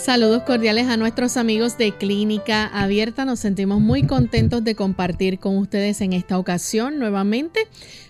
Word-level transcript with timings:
Saludos 0.00 0.42
cordiales 0.44 0.86
a 0.88 0.96
nuestros 0.96 1.36
amigos 1.36 1.76
de 1.76 1.92
Clínica 1.92 2.68
Abierta. 2.68 3.26
Nos 3.26 3.40
sentimos 3.40 3.82
muy 3.82 4.06
contentos 4.06 4.64
de 4.64 4.74
compartir 4.74 5.38
con 5.38 5.58
ustedes 5.58 6.00
en 6.00 6.14
esta 6.14 6.38
ocasión 6.38 6.98
nuevamente 6.98 7.68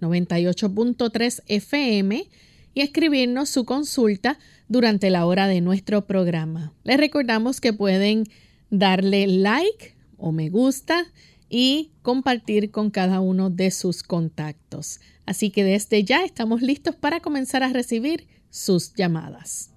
98.3 0.01 1.43
FM 1.47 2.27
y 2.73 2.81
escribirnos 2.81 3.49
su 3.49 3.65
consulta 3.65 4.37
durante 4.67 5.09
la 5.09 5.25
hora 5.25 5.47
de 5.47 5.61
nuestro 5.61 6.05
programa. 6.05 6.73
Les 6.83 6.97
recordamos 6.97 7.61
que 7.61 7.73
pueden 7.73 8.25
darle 8.69 9.27
like 9.27 9.95
o 10.17 10.31
me 10.31 10.49
gusta 10.49 11.05
y 11.49 11.91
compartir 12.01 12.71
con 12.71 12.89
cada 12.89 13.21
uno 13.21 13.49
de 13.49 13.71
sus 13.71 14.03
contactos. 14.03 14.99
Así 15.25 15.51
que 15.51 15.63
desde 15.63 16.03
ya 16.03 16.23
estamos 16.23 16.61
listos 16.61 16.95
para 16.95 17.19
comenzar 17.19 17.63
a 17.63 17.69
recibir 17.69 18.27
sus 18.49 18.93
llamadas. 18.93 19.71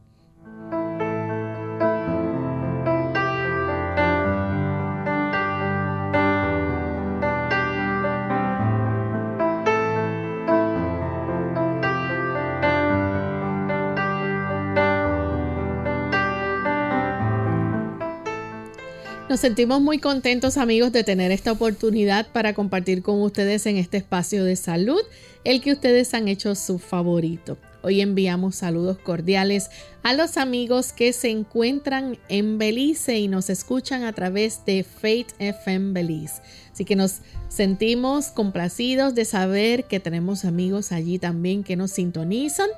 Nos 19.28 19.40
sentimos 19.40 19.82
muy 19.82 19.98
contentos 19.98 20.56
amigos 20.56 20.90
de 20.90 21.04
tener 21.04 21.32
esta 21.32 21.52
oportunidad 21.52 22.28
para 22.32 22.54
compartir 22.54 23.02
con 23.02 23.20
ustedes 23.20 23.66
en 23.66 23.76
este 23.76 23.98
espacio 23.98 24.42
de 24.42 24.56
salud, 24.56 25.02
el 25.44 25.60
que 25.60 25.72
ustedes 25.72 26.14
han 26.14 26.28
hecho 26.28 26.54
su 26.54 26.78
favorito. 26.78 27.58
Hoy 27.82 28.00
enviamos 28.00 28.56
saludos 28.56 28.96
cordiales 28.96 29.68
a 30.02 30.14
los 30.14 30.38
amigos 30.38 30.94
que 30.94 31.12
se 31.12 31.28
encuentran 31.28 32.16
en 32.30 32.56
Belice 32.56 33.18
y 33.18 33.28
nos 33.28 33.50
escuchan 33.50 34.02
a 34.04 34.14
través 34.14 34.64
de 34.64 34.82
Faith 34.82 35.28
FM 35.38 35.92
Belice. 35.92 36.40
Así 36.72 36.86
que 36.86 36.96
nos 36.96 37.18
sentimos 37.50 38.28
complacidos 38.28 39.14
de 39.14 39.26
saber 39.26 39.84
que 39.84 40.00
tenemos 40.00 40.46
amigos 40.46 40.90
allí 40.90 41.18
también 41.18 41.64
que 41.64 41.76
nos 41.76 41.90
sintonizan 41.90 42.70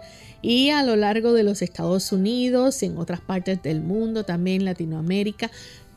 y 0.42 0.70
a 0.70 0.82
lo 0.82 0.96
largo 0.96 1.32
de 1.32 1.44
los 1.44 1.62
Estados 1.62 2.10
Unidos 2.10 2.82
y 2.82 2.86
en 2.86 2.98
otras 2.98 3.20
partes 3.20 3.62
del 3.62 3.82
mundo, 3.82 4.24
también 4.24 4.64
Latinoamérica. 4.64 5.48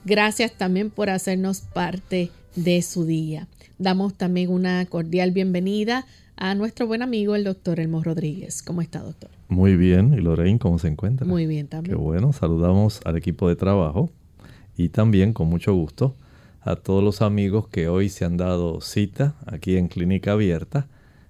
Gracias 0.06 0.52
también 0.54 0.90
por 0.90 1.10
hacernos 1.10 1.62
parte 1.62 2.30
de 2.56 2.82
su 2.82 3.06
día. 3.06 3.48
Damos 3.78 4.16
también 4.16 4.52
una 4.52 4.86
cordial 4.86 5.32
bienvenida 5.32 6.06
a 6.36 6.56
nuestro 6.56 6.88
buen 6.88 7.02
amigo 7.02 7.36
el 7.36 7.46
doctor 7.46 7.80
Elmo 7.80 8.04
Rodríguez. 8.04 8.64
¿Cómo 8.64 8.82
está, 8.82 9.00
doctor? 9.00 9.30
Muy 9.48 9.78
bien. 9.78 10.14
¿Y 10.14 10.18
Lorraine 10.18 10.60
cómo 10.60 10.78
se 10.78 10.90
encuentra? 10.90 11.26
Muy 11.26 11.48
bien 11.48 11.68
también. 11.68 11.96
Qué 11.96 12.02
bueno. 12.02 12.34
Saludamos 12.34 13.00
al 13.06 13.16
equipo 13.16 13.48
de 13.48 13.56
trabajo 13.56 14.10
y 14.76 14.90
también 14.90 15.32
con 15.32 15.48
mucho 15.48 15.74
gusto 15.74 16.16
a 16.60 16.76
todos 16.76 17.02
los 17.02 17.22
amigos 17.22 17.70
que 17.70 17.88
hoy 17.88 18.10
se 18.10 18.26
han 18.26 18.36
dado 18.36 18.82
cita 18.82 19.36
aquí 19.46 19.78
en 19.78 19.88
Clínica 19.88 20.34
Abierta. 20.34 20.88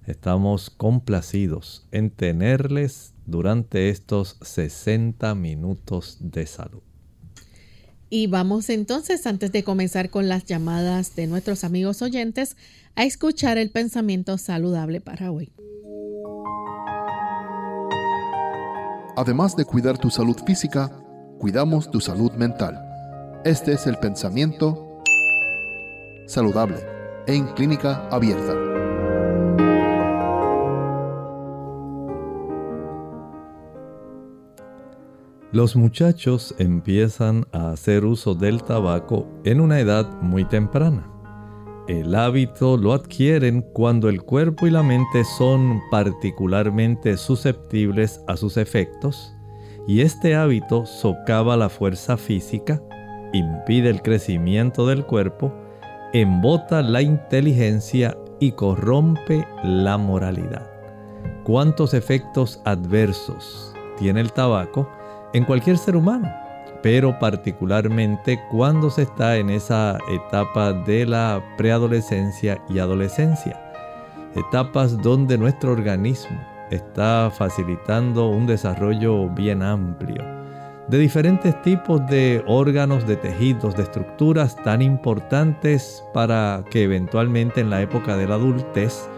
Estamos 0.08 0.72
complacidos 0.72 1.86
en 1.92 2.10
tenerles 2.10 3.14
durante 3.28 3.90
estos 3.90 4.38
60 4.42 5.36
minutos 5.36 6.18
de 6.22 6.48
salud. 6.48 6.82
Y 8.16 8.28
vamos 8.28 8.70
entonces, 8.70 9.26
antes 9.26 9.52
de 9.52 9.64
comenzar 9.64 10.12
con 10.12 10.30
las 10.30 10.46
llamadas 10.46 11.16
de 11.16 11.26
nuestros 11.26 11.64
amigos 11.64 12.04
oyentes, 12.04 12.56
a 12.94 13.06
escuchar 13.06 13.58
el 13.58 13.72
pensamiento 13.72 14.38
saludable 14.38 15.02
para 15.02 15.32
hoy. 15.32 15.52
Además 19.18 19.56
de 19.56 19.66
cuidar 19.66 19.98
tu 19.98 20.12
salud 20.12 20.38
física, 20.46 20.92
cuidamos 21.40 21.90
tu 21.90 22.00
salud 22.00 22.32
mental. 22.34 22.80
Este 23.46 23.74
es 23.74 23.88
el 23.88 23.98
pensamiento 23.98 25.02
saludable 26.28 26.78
en 27.26 27.48
clínica 27.56 28.08
abierta. 28.10 28.83
Los 35.54 35.76
muchachos 35.76 36.56
empiezan 36.58 37.46
a 37.52 37.70
hacer 37.70 38.06
uso 38.06 38.34
del 38.34 38.64
tabaco 38.64 39.28
en 39.44 39.62
una 39.62 39.80
edad 39.80 40.12
muy 40.20 40.46
temprana. 40.46 41.08
El 41.88 42.16
hábito 42.16 42.76
lo 42.76 42.92
adquieren 42.92 43.62
cuando 43.62 44.10
el 44.10 44.24
cuerpo 44.24 44.66
y 44.66 44.72
la 44.72 44.82
mente 44.82 45.24
son 45.24 45.80
particularmente 45.92 47.18
susceptibles 47.18 48.20
a 48.28 48.36
sus 48.36 48.58
efectos 48.58 49.36
y 49.88 50.02
este 50.02 50.34
hábito 50.34 50.88
socava 50.88 51.56
la 51.56 51.70
fuerza 51.70 52.18
física, 52.18 52.82
impide 53.32 53.92
el 53.92 54.02
crecimiento 54.02 54.88
del 54.88 55.06
cuerpo, 55.06 55.54
embota 56.14 56.82
la 56.82 57.04
inteligencia 57.04 58.18
y 58.40 58.54
corrompe 58.54 59.48
la 59.64 60.00
moralidad. 60.00 60.68
¿Cuántos 61.44 61.94
efectos 61.94 62.60
adversos 62.66 63.72
tiene 64.00 64.22
el 64.22 64.34
tabaco? 64.34 64.90
En 65.34 65.46
cualquier 65.46 65.78
ser 65.78 65.96
humano, 65.96 66.32
pero 66.82 67.18
particularmente 67.20 68.40
cuando 68.52 68.90
se 68.90 69.04
está 69.04 69.38
en 69.38 69.50
esa 69.50 69.98
etapa 70.10 70.74
de 70.74 71.06
la 71.06 71.44
preadolescencia 71.58 72.62
y 72.70 72.80
adolescencia, 72.80 73.60
etapas 74.36 75.02
donde 75.02 75.38
nuestro 75.38 75.72
organismo 75.72 76.40
está 76.72 77.32
facilitando 77.32 78.30
un 78.30 78.48
desarrollo 78.48 79.30
bien 79.30 79.62
amplio 79.62 80.24
de 80.88 80.98
diferentes 80.98 81.60
tipos 81.62 82.06
de 82.08 82.44
órganos, 82.46 83.08
de 83.08 83.16
tejidos, 83.16 83.76
de 83.76 83.84
estructuras 83.84 84.56
tan 84.64 84.82
importantes 84.82 86.04
para 86.14 86.64
que 86.70 86.84
eventualmente 86.84 87.62
en 87.62 87.70
la 87.70 87.82
época 87.82 88.18
de 88.18 88.28
la 88.28 88.36
adultez 88.36 89.10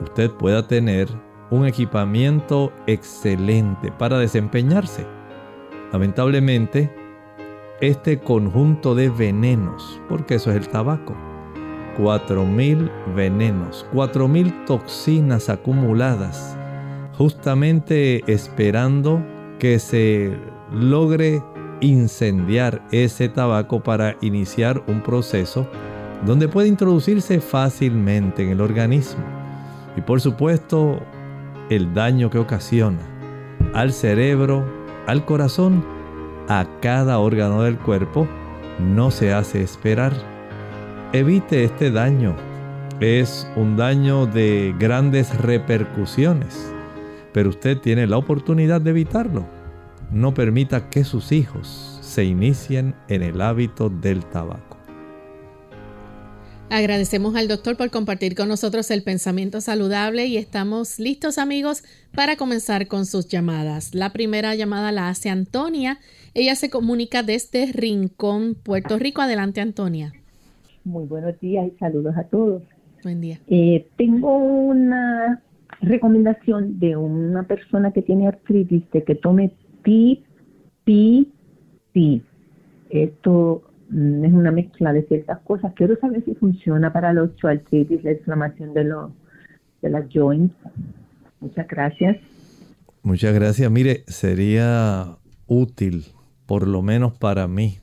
usted 0.00 0.30
pueda 0.32 0.66
tener 0.66 1.08
un 1.50 1.66
equipamiento 1.66 2.72
excelente 2.86 3.92
para 3.92 4.18
desempeñarse. 4.18 5.06
Lamentablemente, 5.94 6.90
este 7.80 8.18
conjunto 8.18 8.96
de 8.96 9.10
venenos, 9.10 10.00
porque 10.08 10.34
eso 10.34 10.50
es 10.50 10.56
el 10.56 10.68
tabaco, 10.68 11.14
4.000 11.96 12.90
venenos, 13.14 13.86
4.000 13.92 14.64
toxinas 14.64 15.48
acumuladas, 15.48 16.58
justamente 17.16 18.24
esperando 18.26 19.24
que 19.60 19.78
se 19.78 20.36
logre 20.72 21.40
incendiar 21.80 22.82
ese 22.90 23.28
tabaco 23.28 23.80
para 23.80 24.16
iniciar 24.20 24.82
un 24.88 25.00
proceso 25.00 25.64
donde 26.26 26.48
puede 26.48 26.66
introducirse 26.66 27.40
fácilmente 27.40 28.42
en 28.42 28.48
el 28.48 28.60
organismo. 28.60 29.22
Y 29.96 30.00
por 30.00 30.20
supuesto, 30.20 31.00
el 31.70 31.94
daño 31.94 32.30
que 32.30 32.38
ocasiona 32.38 32.98
al 33.74 33.92
cerebro, 33.92 34.83
al 35.06 35.24
corazón, 35.24 35.84
a 36.48 36.66
cada 36.80 37.18
órgano 37.18 37.62
del 37.62 37.78
cuerpo, 37.78 38.26
no 38.78 39.10
se 39.10 39.32
hace 39.32 39.62
esperar. 39.62 40.12
Evite 41.12 41.64
este 41.64 41.90
daño. 41.90 42.34
Es 43.00 43.48
un 43.56 43.76
daño 43.76 44.26
de 44.26 44.74
grandes 44.78 45.36
repercusiones, 45.40 46.72
pero 47.32 47.50
usted 47.50 47.78
tiene 47.80 48.06
la 48.06 48.16
oportunidad 48.16 48.80
de 48.80 48.90
evitarlo. 48.90 49.44
No 50.10 50.32
permita 50.32 50.88
que 50.90 51.04
sus 51.04 51.32
hijos 51.32 51.98
se 52.00 52.24
inicien 52.24 52.94
en 53.08 53.22
el 53.22 53.40
hábito 53.40 53.90
del 53.90 54.24
tabaco. 54.24 54.73
Agradecemos 56.70 57.36
al 57.36 57.46
doctor 57.46 57.76
por 57.76 57.90
compartir 57.90 58.34
con 58.34 58.48
nosotros 58.48 58.90
el 58.90 59.02
pensamiento 59.02 59.60
saludable 59.60 60.26
y 60.26 60.36
estamos 60.38 60.98
listos 60.98 61.38
amigos 61.38 61.84
para 62.14 62.36
comenzar 62.36 62.88
con 62.88 63.06
sus 63.06 63.28
llamadas. 63.28 63.94
La 63.94 64.12
primera 64.12 64.54
llamada 64.54 64.90
la 64.90 65.08
hace 65.08 65.30
Antonia. 65.30 65.98
Ella 66.32 66.56
se 66.56 66.70
comunica 66.70 67.22
desde 67.22 67.70
Rincón, 67.70 68.56
Puerto 68.60 68.98
Rico. 68.98 69.22
Adelante 69.22 69.60
Antonia. 69.60 70.12
Muy 70.84 71.06
buenos 71.06 71.38
días 71.40 71.66
y 71.66 71.78
saludos 71.78 72.16
a 72.16 72.24
todos. 72.24 72.62
Buen 73.04 73.20
día. 73.20 73.38
Eh, 73.46 73.86
tengo 73.96 74.36
una 74.36 75.42
recomendación 75.80 76.80
de 76.80 76.96
una 76.96 77.44
persona 77.44 77.92
que 77.92 78.02
tiene 78.02 78.26
artritis 78.26 78.82
de 78.90 79.04
que 79.04 79.14
tome 79.14 79.52
PPP. 79.84 80.24
Esto 82.90 83.62
es 83.90 84.32
una 84.32 84.50
mezcla 84.50 84.92
de 84.92 85.02
ciertas 85.04 85.40
cosas. 85.40 85.72
Quiero 85.74 85.96
saber 86.00 86.24
si 86.24 86.34
funciona 86.34 86.92
para 86.92 87.12
los 87.12 87.30
artritis, 87.42 88.02
la 88.04 88.12
inflamación 88.12 88.74
de, 88.74 88.84
de 89.82 89.90
las 89.90 90.04
joints. 90.12 90.54
Muchas 91.40 91.68
gracias. 91.68 92.16
Muchas 93.02 93.34
gracias. 93.34 93.70
Mire, 93.70 94.04
sería 94.06 95.18
útil, 95.46 96.06
por 96.46 96.66
lo 96.66 96.82
menos 96.82 97.12
para 97.18 97.46
mí, 97.48 97.78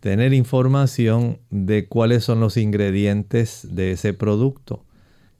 tener 0.00 0.34
información 0.34 1.38
de 1.50 1.86
cuáles 1.86 2.24
son 2.24 2.40
los 2.40 2.56
ingredientes 2.56 3.68
de 3.70 3.92
ese 3.92 4.12
producto. 4.12 4.84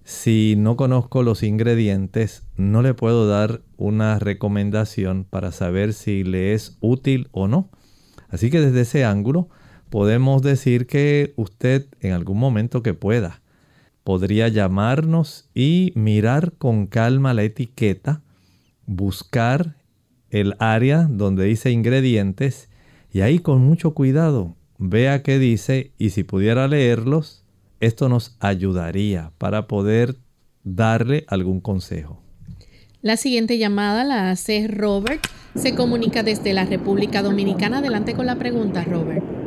Si 0.04 0.54
no 0.56 0.76
conozco 0.76 1.22
los 1.22 1.42
ingredientes, 1.42 2.42
no 2.56 2.82
le 2.82 2.94
puedo 2.94 3.28
dar 3.28 3.60
una 3.76 4.18
recomendación 4.18 5.24
para 5.24 5.52
saber 5.52 5.92
si 5.92 6.24
le 6.24 6.54
es 6.54 6.78
útil 6.80 7.28
o 7.32 7.46
no. 7.46 7.68
Así 8.30 8.50
que 8.50 8.60
desde 8.60 8.80
ese 8.80 9.04
ángulo, 9.04 9.48
podemos 9.90 10.42
decir 10.42 10.86
que 10.86 11.34
usted 11.36 11.86
en 12.00 12.12
algún 12.12 12.38
momento 12.38 12.82
que 12.82 12.94
pueda 12.94 13.42
podría 14.04 14.48
llamarnos 14.48 15.48
y 15.54 15.92
mirar 15.94 16.52
con 16.58 16.86
calma 16.86 17.34
la 17.34 17.42
etiqueta, 17.42 18.22
buscar 18.86 19.76
el 20.30 20.54
área 20.58 21.06
donde 21.10 21.44
dice 21.44 21.70
ingredientes 21.70 22.68
y 23.12 23.20
ahí 23.20 23.40
con 23.40 23.60
mucho 23.60 23.92
cuidado 23.92 24.56
vea 24.78 25.22
qué 25.22 25.38
dice 25.38 25.92
y 25.98 26.10
si 26.10 26.24
pudiera 26.24 26.66
leerlos, 26.66 27.44
esto 27.80 28.08
nos 28.08 28.36
ayudaría 28.40 29.32
para 29.38 29.66
poder 29.66 30.16
darle 30.64 31.24
algún 31.28 31.60
consejo. 31.60 32.22
La 33.02 33.16
siguiente 33.16 33.58
llamada 33.58 34.04
la 34.04 34.30
hace 34.30 34.68
Robert. 34.68 35.26
Se 35.54 35.74
comunica 35.74 36.22
desde 36.22 36.52
la 36.52 36.64
República 36.64 37.22
Dominicana. 37.22 37.78
Adelante 37.78 38.14
con 38.14 38.26
la 38.26 38.36
pregunta, 38.36 38.84
Robert. 38.84 39.39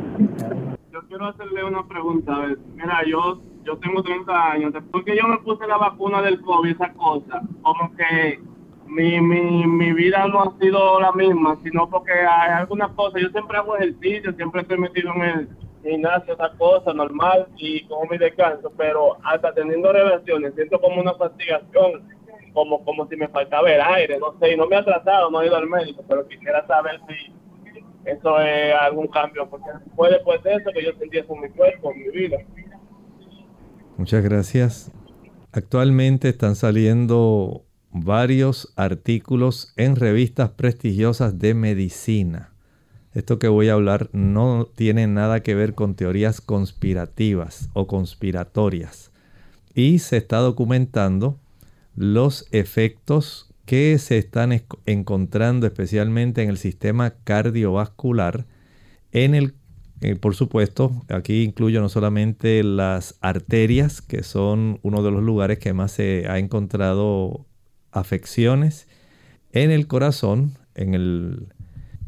Yo 0.92 1.02
quiero 1.08 1.26
hacerle 1.26 1.64
una 1.64 1.86
pregunta. 1.86 2.36
A 2.36 2.46
ver. 2.46 2.58
Mira, 2.74 3.02
yo 3.06 3.40
yo 3.64 3.76
tengo 3.78 4.02
30 4.02 4.52
años. 4.52 4.72
Después 4.72 5.04
que 5.04 5.16
yo 5.16 5.26
me 5.26 5.38
puse 5.38 5.66
la 5.66 5.78
vacuna 5.78 6.22
del 6.22 6.40
COVID, 6.40 6.70
esa 6.70 6.92
cosa, 6.92 7.42
como 7.62 7.94
que 7.96 8.40
mi, 8.86 9.20
mi, 9.20 9.66
mi 9.66 9.92
vida 9.92 10.26
no 10.28 10.42
ha 10.42 10.58
sido 10.58 11.00
la 11.00 11.12
misma, 11.12 11.58
sino 11.62 11.88
porque 11.88 12.12
hay 12.12 12.52
algunas 12.52 12.90
cosas. 12.92 13.22
Yo 13.22 13.28
siempre 13.30 13.58
hago 13.58 13.76
ejercicio, 13.76 14.32
siempre 14.34 14.62
estoy 14.62 14.78
metido 14.78 15.12
en 15.14 15.22
el 15.22 15.48
gimnasio, 15.82 16.34
esa 16.34 16.50
cosa 16.56 16.92
normal 16.92 17.46
y 17.56 17.84
como 17.86 18.10
mi 18.10 18.18
descanso, 18.18 18.72
pero 18.76 19.16
hasta 19.22 19.52
teniendo 19.52 19.92
relaciones 19.92 20.54
siento 20.54 20.80
como 20.80 21.00
una 21.00 21.14
fastigación, 21.14 22.08
como, 22.54 22.82
como 22.84 23.06
si 23.08 23.16
me 23.16 23.28
faltaba 23.28 23.70
el 23.70 23.80
aire, 23.80 24.18
no 24.18 24.34
sé, 24.38 24.52
y 24.52 24.56
no 24.56 24.66
me 24.66 24.76
ha 24.76 24.84
tratado, 24.84 25.30
no 25.30 25.42
he 25.42 25.46
ido 25.46 25.56
al 25.56 25.68
médico, 25.68 26.02
pero 26.08 26.26
quisiera 26.26 26.66
saber 26.66 27.00
si 27.08 27.32
eso 28.04 28.40
es 28.40 28.74
algún 28.80 29.08
cambio, 29.08 29.48
porque 29.48 29.70
fue 29.96 30.10
después 30.10 30.42
de 30.42 30.54
eso 30.54 30.70
que 30.72 30.84
yo 30.84 30.92
sentí 30.98 31.18
eso 31.18 31.34
en 31.34 31.40
mi 31.42 31.48
cuerpo, 31.50 31.92
en 31.92 32.02
mi 32.02 32.10
vida. 32.10 32.38
Muchas 33.96 34.24
gracias. 34.24 34.92
Actualmente 35.52 36.28
están 36.28 36.56
saliendo 36.56 37.64
varios 37.92 38.72
artículos 38.76 39.72
en 39.76 39.94
revistas 39.94 40.50
prestigiosas 40.50 41.38
de 41.38 41.54
medicina. 41.54 42.50
Esto 43.12 43.38
que 43.38 43.46
voy 43.46 43.68
a 43.68 43.74
hablar 43.74 44.10
no 44.12 44.66
tiene 44.74 45.06
nada 45.06 45.44
que 45.44 45.54
ver 45.54 45.74
con 45.74 45.94
teorías 45.94 46.40
conspirativas 46.40 47.70
o 47.72 47.86
conspiratorias. 47.86 49.12
Y 49.72 50.00
se 50.00 50.16
está 50.16 50.38
documentando 50.38 51.38
los 51.94 52.48
efectos 52.50 53.53
que 53.66 53.98
se 53.98 54.18
están 54.18 54.52
encontrando 54.86 55.66
especialmente 55.66 56.42
en 56.42 56.50
el 56.50 56.58
sistema 56.58 57.14
cardiovascular, 57.24 58.46
en 59.12 59.34
el, 59.34 59.54
eh, 60.00 60.16
por 60.16 60.34
supuesto, 60.34 61.04
aquí 61.08 61.42
incluyo 61.42 61.80
no 61.80 61.88
solamente 61.88 62.62
las 62.62 63.16
arterias, 63.20 64.02
que 64.02 64.22
son 64.22 64.80
uno 64.82 65.02
de 65.02 65.10
los 65.10 65.22
lugares 65.22 65.58
que 65.58 65.72
más 65.72 65.92
se 65.92 66.26
ha 66.28 66.38
encontrado 66.38 67.46
afecciones, 67.90 68.88
en 69.52 69.70
el 69.70 69.86
corazón, 69.86 70.58
en 70.74 70.94
el 70.94 71.48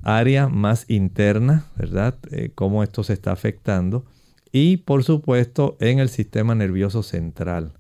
área 0.02 0.48
más 0.48 0.84
interna, 0.88 1.66
¿verdad? 1.76 2.18
Eh, 2.30 2.50
cómo 2.54 2.82
esto 2.82 3.02
se 3.02 3.12
está 3.12 3.32
afectando. 3.32 4.04
Y 4.52 4.78
por 4.78 5.04
supuesto 5.04 5.76
en 5.80 5.98
el 5.98 6.08
sistema 6.08 6.54
nervioso 6.54 7.02
central. 7.02 7.72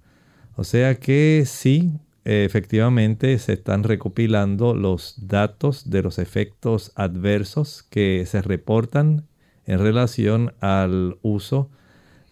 O 0.56 0.64
sea 0.64 0.96
que 0.96 1.44
sí, 1.46 1.92
efectivamente 2.28 3.38
se 3.38 3.52
están 3.52 3.84
recopilando 3.84 4.74
los 4.74 5.14
datos 5.28 5.88
de 5.90 6.02
los 6.02 6.18
efectos 6.18 6.90
adversos 6.96 7.84
que 7.84 8.24
se 8.26 8.42
reportan 8.42 9.26
en 9.64 9.78
relación 9.78 10.52
al 10.60 11.18
uso 11.22 11.70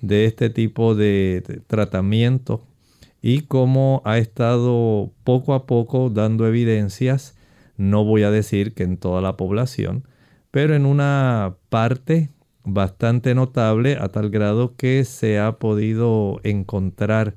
de 0.01 0.25
este 0.25 0.51
tipo 0.51 0.97
de 0.97 1.63
tratamiento 1.69 2.67
y 3.23 3.43
cómo 3.43 4.03
ha 4.05 4.19
estado 4.19 5.13
poco 5.23 5.55
a 5.55 5.65
poco 5.65 6.11
dando 6.11 6.49
evidencias, 6.49 7.37
no 7.77 8.05
voy 8.05 8.25
a 8.25 8.33
decir 8.33 8.75
que 8.75 8.83
en 8.83 8.97
toda 8.97 9.23
la 9.23 9.37
población, 9.37 10.09
pero 10.51 10.75
en 10.75 10.87
una 10.87 11.55
parte 11.69 12.31
bastante 12.65 13.35
notable 13.37 13.97
a 14.01 14.09
tal 14.09 14.29
grado 14.31 14.75
que 14.77 15.05
se 15.05 15.39
ha 15.39 15.53
podido 15.59 16.41
encontrar 16.43 17.37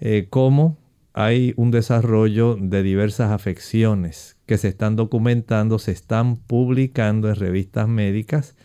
eh, 0.00 0.26
cómo 0.28 0.76
hay 1.14 1.54
un 1.56 1.70
desarrollo 1.70 2.56
de 2.60 2.82
diversas 2.82 3.30
afecciones 3.30 4.36
que 4.46 4.58
se 4.58 4.66
están 4.66 4.96
documentando, 4.96 5.78
se 5.78 5.92
están 5.92 6.36
publicando 6.36 7.28
en 7.28 7.36
revistas 7.36 7.88
médicas. 7.88 8.56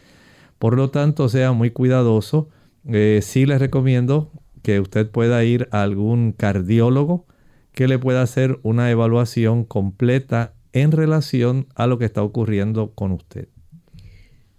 Por 0.58 0.76
lo 0.76 0.90
tanto, 0.90 1.30
sea 1.30 1.52
muy 1.52 1.70
cuidadoso. 1.70 2.50
Eh, 2.88 3.20
sí 3.22 3.46
les 3.46 3.60
recomiendo 3.60 4.32
que 4.64 4.80
usted 4.80 5.10
pueda 5.10 5.44
ir 5.44 5.70
a 5.72 5.84
algún 5.84 6.32
cardiólogo 6.32 7.28
que 7.72 7.88
le 7.88 8.00
pueda 8.00 8.24
hacer 8.24 8.60
una 8.64 8.90
evaluación 8.90 9.64
completa 9.64 10.54
en 10.74 10.92
relación 10.92 11.68
a 11.76 11.86
lo 11.86 12.00
que 12.00 12.06
está 12.06 12.24
ocurriendo 12.24 12.94
con 12.94 13.12
usted. 13.12 13.48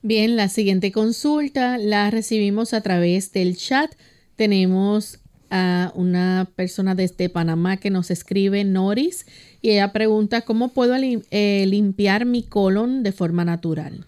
Bien, 0.01 0.37
la 0.37 0.49
siguiente 0.49 0.93
consulta 0.93 1.77
la 1.77 2.09
recibimos 2.11 2.73
a 2.73 2.81
través 2.83 3.33
del 3.33 3.57
chat. 3.57 3.91
Tenemos 4.37 5.20
a 5.51 5.93
una 5.95 6.49
persona 6.57 6.95
desde 6.95 7.29
Panamá 7.29 7.77
que 7.77 7.91
nos 7.91 8.11
escribe 8.11 8.65
Noris 8.65 9.27
y 9.61 9.71
ella 9.71 9.93
pregunta 9.93 10.43
cómo 10.43 10.69
puedo 10.69 10.95
eh, 10.97 11.65
limpiar 11.67 12.25
mi 12.25 12.43
colon 12.43 13.03
de 13.03 13.13
forma 13.13 13.45
natural. 13.45 14.05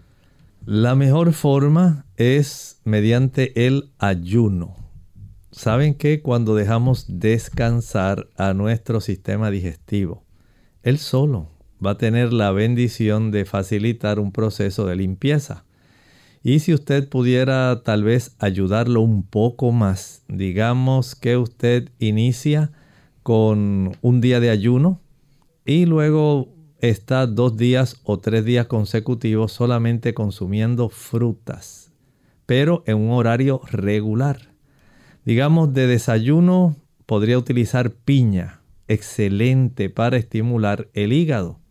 La 0.65 0.95
mejor 0.95 1.33
forma 1.33 2.05
es 2.15 2.79
mediante 2.85 3.67
el 3.67 3.91
ayuno. 3.97 4.75
Saben 5.51 5.93
que 5.93 6.21
cuando 6.21 6.55
dejamos 6.55 7.05
descansar 7.07 8.27
a 8.37 8.53
nuestro 8.53 9.01
sistema 9.01 9.51
digestivo, 9.51 10.23
él 10.81 10.97
solo 10.97 11.49
va 11.85 11.91
a 11.91 11.97
tener 11.97 12.33
la 12.33 12.51
bendición 12.51 13.31
de 13.31 13.45
facilitar 13.45 14.19
un 14.19 14.31
proceso 14.31 14.85
de 14.85 14.95
limpieza. 14.95 15.65
Y 16.45 16.59
si 16.59 16.73
usted 16.73 17.07
pudiera 17.07 17.83
tal 17.85 18.03
vez 18.03 18.35
ayudarlo 18.37 18.99
un 18.99 19.23
poco 19.23 19.71
más, 19.71 20.23
digamos 20.27 21.15
que 21.15 21.37
usted 21.37 21.89
inicia 21.99 22.73
con 23.23 23.93
un 24.01 24.19
día 24.19 24.41
de 24.41 24.49
ayuno 24.49 24.99
y 25.65 25.85
luego 25.85 26.49
está 26.81 27.27
dos 27.27 27.55
días 27.55 28.01
o 28.03 28.19
tres 28.19 28.43
días 28.43 28.65
consecutivos 28.67 29.53
solamente 29.53 30.13
consumiendo 30.13 30.89
frutas, 30.89 31.93
pero 32.45 32.83
en 32.87 32.97
un 32.97 33.11
horario 33.11 33.61
regular. 33.71 34.53
Digamos, 35.23 35.73
de 35.73 35.87
desayuno 35.87 36.75
podría 37.05 37.37
utilizar 37.37 37.91
piña, 37.91 38.59
excelente 38.89 39.89
para 39.89 40.17
estimular 40.17 40.89
el 40.93 41.13
hígado. 41.13 41.62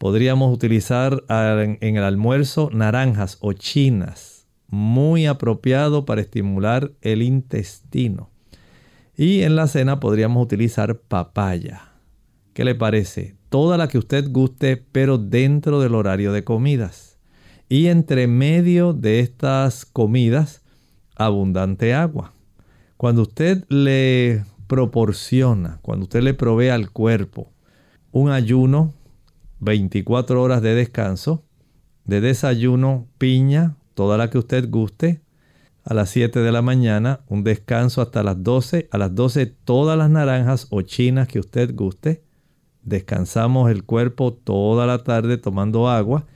Podríamos 0.00 0.50
utilizar 0.54 1.24
en 1.28 1.96
el 1.98 2.02
almuerzo 2.02 2.70
naranjas 2.72 3.36
o 3.42 3.52
chinas, 3.52 4.46
muy 4.68 5.26
apropiado 5.26 6.06
para 6.06 6.22
estimular 6.22 6.92
el 7.02 7.20
intestino. 7.20 8.30
Y 9.14 9.42
en 9.42 9.56
la 9.56 9.66
cena 9.66 10.00
podríamos 10.00 10.42
utilizar 10.42 11.00
papaya. 11.00 11.92
¿Qué 12.54 12.64
le 12.64 12.74
parece? 12.74 13.36
Toda 13.50 13.76
la 13.76 13.88
que 13.88 13.98
usted 13.98 14.24
guste, 14.30 14.78
pero 14.78 15.18
dentro 15.18 15.82
del 15.82 15.94
horario 15.94 16.32
de 16.32 16.44
comidas. 16.44 17.18
Y 17.68 17.88
entre 17.88 18.26
medio 18.26 18.94
de 18.94 19.20
estas 19.20 19.84
comidas, 19.84 20.62
abundante 21.14 21.92
agua. 21.92 22.32
Cuando 22.96 23.20
usted 23.20 23.66
le 23.68 24.46
proporciona, 24.66 25.78
cuando 25.82 26.04
usted 26.04 26.22
le 26.22 26.32
provee 26.32 26.70
al 26.70 26.90
cuerpo 26.90 27.52
un 28.12 28.30
ayuno, 28.30 28.94
24 29.60 30.42
horas 30.42 30.62
de 30.62 30.74
descanso, 30.74 31.44
de 32.04 32.20
desayuno, 32.20 33.06
piña, 33.18 33.76
toda 33.94 34.16
la 34.18 34.30
que 34.30 34.38
usted 34.38 34.68
guste, 34.68 35.20
a 35.84 35.94
las 35.94 36.10
7 36.10 36.40
de 36.40 36.52
la 36.52 36.62
mañana, 36.62 37.20
un 37.28 37.44
descanso 37.44 38.02
hasta 38.02 38.22
las 38.22 38.42
12, 38.42 38.88
a 38.90 38.98
las 38.98 39.14
12 39.14 39.46
todas 39.46 39.96
las 39.96 40.10
naranjas 40.10 40.66
o 40.70 40.82
chinas 40.82 41.28
que 41.28 41.38
usted 41.38 41.74
guste, 41.74 42.22
descansamos 42.82 43.70
el 43.70 43.84
cuerpo 43.84 44.32
toda 44.32 44.86
la 44.86 45.04
tarde 45.04 45.38
tomando 45.38 45.88
agua 45.88 46.26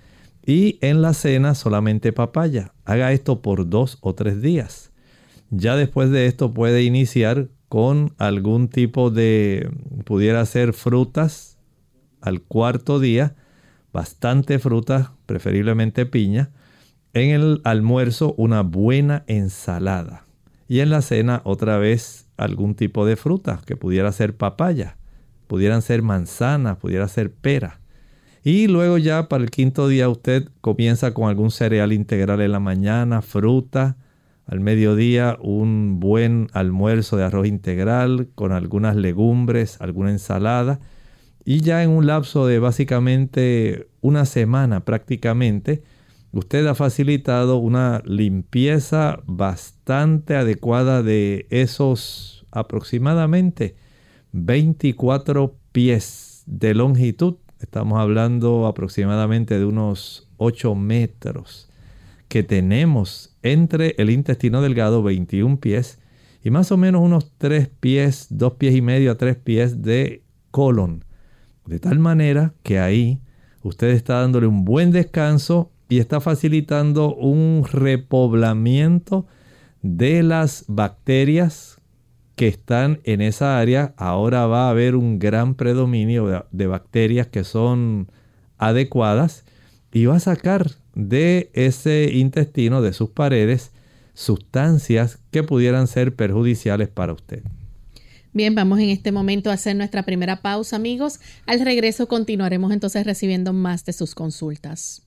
y 0.44 0.78
en 0.82 1.02
la 1.02 1.14
cena 1.14 1.54
solamente 1.54 2.12
papaya. 2.12 2.72
Haga 2.84 3.12
esto 3.12 3.40
por 3.40 3.68
dos 3.68 3.98
o 4.00 4.14
tres 4.14 4.42
días. 4.42 4.92
Ya 5.50 5.76
después 5.76 6.10
de 6.10 6.26
esto 6.26 6.52
puede 6.52 6.82
iniciar 6.82 7.48
con 7.68 8.14
algún 8.18 8.68
tipo 8.68 9.10
de, 9.10 9.70
pudiera 10.04 10.44
ser 10.46 10.72
frutas 10.72 11.53
al 12.24 12.40
cuarto 12.40 13.00
día, 13.00 13.34
bastante 13.92 14.58
frutas, 14.58 15.10
preferiblemente 15.26 16.06
piña. 16.06 16.50
En 17.12 17.30
el 17.30 17.60
almuerzo 17.64 18.34
una 18.38 18.62
buena 18.62 19.24
ensalada. 19.26 20.24
Y 20.66 20.80
en 20.80 20.90
la 20.90 21.02
cena 21.02 21.42
otra 21.44 21.78
vez 21.78 22.26
algún 22.36 22.74
tipo 22.74 23.06
de 23.06 23.16
fruta, 23.16 23.60
que 23.66 23.76
pudiera 23.76 24.10
ser 24.10 24.36
papaya, 24.36 24.96
pudieran 25.46 25.82
ser 25.82 26.02
manzanas, 26.02 26.78
pudiera 26.78 27.06
ser 27.08 27.32
pera. 27.32 27.80
Y 28.42 28.66
luego 28.66 28.98
ya 28.98 29.28
para 29.28 29.44
el 29.44 29.50
quinto 29.50 29.86
día 29.86 30.08
usted 30.08 30.48
comienza 30.60 31.12
con 31.12 31.28
algún 31.28 31.50
cereal 31.50 31.92
integral 31.92 32.40
en 32.40 32.52
la 32.52 32.60
mañana, 32.60 33.20
fruta, 33.20 33.98
al 34.46 34.60
mediodía 34.60 35.38
un 35.40 36.00
buen 36.00 36.48
almuerzo 36.52 37.16
de 37.16 37.24
arroz 37.24 37.46
integral 37.46 38.28
con 38.34 38.52
algunas 38.52 38.96
legumbres, 38.96 39.80
alguna 39.80 40.10
ensalada. 40.10 40.80
Y 41.44 41.60
ya 41.60 41.82
en 41.82 41.90
un 41.90 42.06
lapso 42.06 42.46
de 42.46 42.58
básicamente 42.58 43.88
una 44.00 44.24
semana 44.24 44.84
prácticamente, 44.84 45.82
usted 46.32 46.66
ha 46.66 46.74
facilitado 46.74 47.58
una 47.58 48.02
limpieza 48.06 49.22
bastante 49.26 50.36
adecuada 50.36 51.02
de 51.02 51.46
esos 51.50 52.46
aproximadamente 52.50 53.76
24 54.32 55.54
pies 55.72 56.44
de 56.46 56.72
longitud. 56.72 57.36
Estamos 57.60 58.00
hablando 58.00 58.66
aproximadamente 58.66 59.58
de 59.58 59.66
unos 59.66 60.30
8 60.38 60.74
metros 60.74 61.68
que 62.28 62.42
tenemos 62.42 63.36
entre 63.42 63.94
el 63.98 64.08
intestino 64.08 64.62
delgado, 64.62 65.02
21 65.02 65.60
pies, 65.60 65.98
y 66.42 66.50
más 66.50 66.72
o 66.72 66.78
menos 66.78 67.02
unos 67.02 67.32
3 67.36 67.68
pies, 67.68 68.28
2 68.30 68.54
pies 68.54 68.74
y 68.74 68.82
medio 68.82 69.12
a 69.12 69.16
3 69.16 69.36
pies 69.36 69.82
de 69.82 70.24
colon. 70.50 71.03
De 71.66 71.78
tal 71.78 71.98
manera 71.98 72.52
que 72.62 72.78
ahí 72.78 73.20
usted 73.62 73.88
está 73.88 74.20
dándole 74.20 74.46
un 74.46 74.64
buen 74.64 74.90
descanso 74.90 75.70
y 75.88 75.98
está 75.98 76.20
facilitando 76.20 77.14
un 77.14 77.64
repoblamiento 77.70 79.26
de 79.82 80.22
las 80.22 80.64
bacterias 80.68 81.78
que 82.36 82.48
están 82.48 83.00
en 83.04 83.20
esa 83.20 83.58
área. 83.58 83.94
Ahora 83.96 84.46
va 84.46 84.66
a 84.66 84.70
haber 84.70 84.96
un 84.96 85.18
gran 85.18 85.54
predominio 85.54 86.46
de, 86.50 86.66
bacterias 86.66 87.26
que 87.28 87.44
son 87.44 88.10
adecuadas 88.58 89.44
y 89.92 90.06
va 90.06 90.16
a 90.16 90.20
sacar 90.20 90.70
de 90.94 91.50
ese 91.54 92.10
intestino, 92.12 92.82
de 92.82 92.92
sus 92.92 93.10
paredes, 93.10 93.72
sustancias 94.14 95.18
que 95.30 95.42
pudieran 95.42 95.86
ser 95.86 96.14
perjudiciales 96.14 96.88
para 96.88 97.12
usted. 97.12 97.42
Bien, 98.34 98.52
vamos 98.56 98.80
en 98.80 98.90
este 98.90 99.12
momento 99.12 99.48
a 99.48 99.52
hacer 99.52 99.76
nuestra 99.76 100.02
primera 100.02 100.42
pausa, 100.42 100.74
amigos. 100.74 101.20
Al 101.46 101.60
regreso 101.60 102.08
continuaremos 102.08 102.72
entonces 102.72 103.06
recibiendo 103.06 103.52
más 103.52 103.84
de 103.84 103.92
sus 103.92 104.16
consultas. 104.16 105.02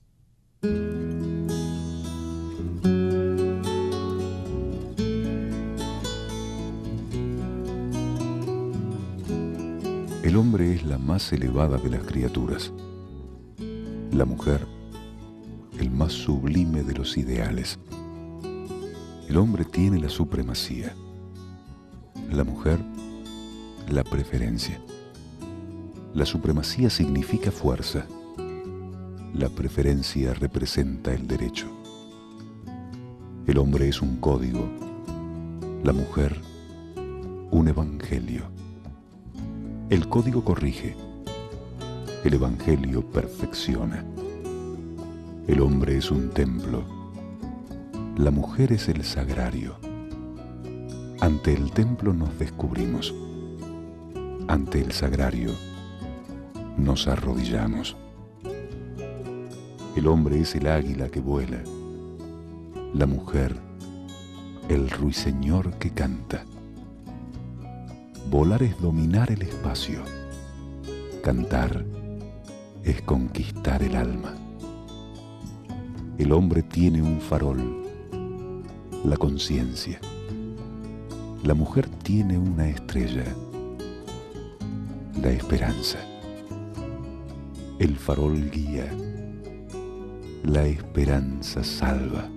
El 10.22 10.36
hombre 10.36 10.72
es 10.72 10.82
la 10.84 10.96
más 10.96 11.30
elevada 11.30 11.76
de 11.76 11.90
las 11.90 12.04
criaturas. 12.04 12.72
La 14.10 14.24
mujer 14.24 14.66
el 15.78 15.90
más 15.90 16.14
sublime 16.14 16.82
de 16.82 16.94
los 16.94 17.18
ideales. 17.18 17.78
El 19.28 19.36
hombre 19.36 19.66
tiene 19.66 19.98
la 19.98 20.08
supremacía, 20.08 20.94
la 22.32 22.44
mujer 22.44 22.78
la 23.90 24.04
preferencia. 24.04 24.80
La 26.14 26.26
supremacía 26.26 26.90
significa 26.90 27.50
fuerza, 27.50 28.06
la 29.34 29.48
preferencia 29.48 30.34
representa 30.34 31.12
el 31.12 31.26
derecho. 31.26 31.66
El 33.46 33.58
hombre 33.58 33.88
es 33.88 34.02
un 34.02 34.16
código, 34.16 34.68
la 35.82 35.92
mujer 35.92 36.40
un 37.50 37.68
evangelio. 37.68 38.42
El 39.88 40.08
código 40.08 40.44
corrige, 40.44 40.94
el 42.24 42.34
evangelio 42.34 43.06
perfecciona. 43.06 44.04
El 45.46 45.60
hombre 45.60 45.96
es 45.96 46.10
un 46.10 46.28
templo, 46.30 46.84
la 48.16 48.30
mujer 48.30 48.72
es 48.72 48.88
el 48.88 49.02
sagrario. 49.04 49.76
Ante 51.20 51.54
el 51.54 51.72
templo 51.72 52.12
nos 52.12 52.38
descubrimos, 52.38 53.14
ante 54.48 54.80
el 54.80 54.92
sagrario 54.92 55.52
nos 56.76 57.06
arrodillamos. 57.06 57.96
El 59.94 60.06
hombre 60.08 60.40
es 60.40 60.54
el 60.54 60.66
águila 60.66 61.08
que 61.08 61.20
vuela, 61.20 61.62
la 62.94 63.06
mujer 63.06 63.68
el 64.68 64.90
ruiseñor 64.90 65.74
que 65.78 65.90
canta. 65.90 66.44
Volar 68.30 68.62
es 68.62 68.78
dominar 68.80 69.30
el 69.30 69.40
espacio, 69.42 70.02
cantar 71.22 71.84
es 72.84 73.00
conquistar 73.02 73.82
el 73.82 73.96
alma. 73.96 74.34
El 76.18 76.32
hombre 76.32 76.62
tiene 76.62 77.00
un 77.00 77.20
farol, 77.20 77.82
la 79.04 79.16
conciencia. 79.16 80.00
La 81.44 81.54
mujer 81.54 81.88
tiene 82.02 82.36
una 82.36 82.68
estrella, 82.68 83.24
la 85.22 85.30
esperanza. 85.30 85.98
El 87.78 87.96
farol 87.96 88.50
guía, 88.50 88.88
la 90.44 90.64
esperanza 90.64 91.64
salva. 91.64 92.28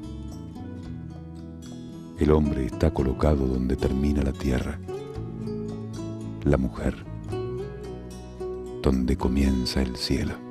El 2.17 2.31
hombre 2.31 2.65
está 2.65 2.91
colocado 2.91 3.47
donde 3.47 3.75
termina 3.75 4.23
la 4.23 4.33
tierra. 4.33 4.79
La 6.43 6.57
mujer, 6.57 6.95
donde 8.81 9.15
comienza 9.15 9.81
el 9.81 9.95
cielo. 9.95 10.50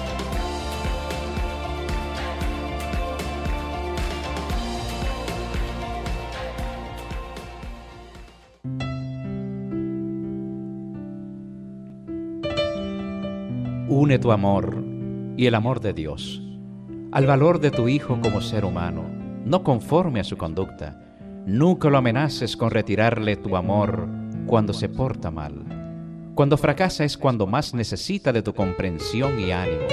Une 14.11 14.19
tu 14.19 14.33
amor 14.33 14.83
y 15.37 15.45
el 15.45 15.55
amor 15.55 15.79
de 15.79 15.93
Dios 15.93 16.41
al 17.13 17.25
valor 17.25 17.61
de 17.61 17.71
tu 17.71 17.87
hijo 17.87 18.19
como 18.21 18.41
ser 18.41 18.65
humano, 18.65 19.05
no 19.45 19.63
conforme 19.63 20.19
a 20.19 20.25
su 20.25 20.35
conducta. 20.35 21.01
Nunca 21.45 21.89
lo 21.89 21.97
amenaces 21.97 22.57
con 22.57 22.71
retirarle 22.71 23.37
tu 23.37 23.55
amor 23.55 24.09
cuando 24.47 24.73
se 24.73 24.89
porta 24.89 25.31
mal. 25.31 25.63
Cuando 26.35 26.57
fracasa 26.57 27.05
es 27.05 27.17
cuando 27.17 27.47
más 27.47 27.73
necesita 27.73 28.33
de 28.33 28.41
tu 28.41 28.53
comprensión 28.53 29.39
y 29.39 29.53
ánimo. 29.53 29.87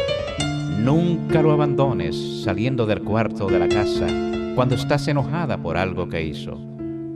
Nunca 0.80 1.40
lo 1.40 1.52
abandones 1.52 2.42
saliendo 2.42 2.86
del 2.86 3.04
cuarto 3.04 3.46
de 3.46 3.60
la 3.60 3.68
casa 3.68 4.08
cuando 4.56 4.74
estás 4.74 5.06
enojada 5.06 5.62
por 5.62 5.76
algo 5.76 6.08
que 6.08 6.24
hizo. 6.24 6.58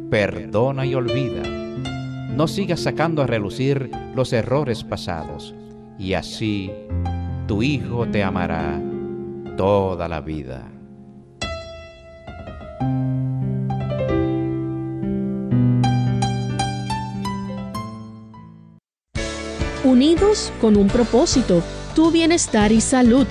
Perdona 0.09 0.87
y 0.87 0.95
olvida. 0.95 1.43
No 2.37 2.47
sigas 2.47 2.79
sacando 2.79 3.23
a 3.23 3.27
relucir 3.27 3.91
los 4.15 4.33
errores 4.33 4.85
pasados 4.85 5.53
y 6.03 6.15
así 6.15 6.73
tu 7.47 7.63
hijo 7.63 8.09
te 8.09 8.25
amará 8.25 8.81
toda 9.57 10.09
la 10.09 10.21
vida. 10.21 10.69
Unidos 19.85 20.53
con 20.61 20.77
un 20.77 20.89
propósito, 20.89 21.63
tu 21.95 22.11
bienestar 22.11 22.73
y 22.73 22.81
salud. 22.81 23.29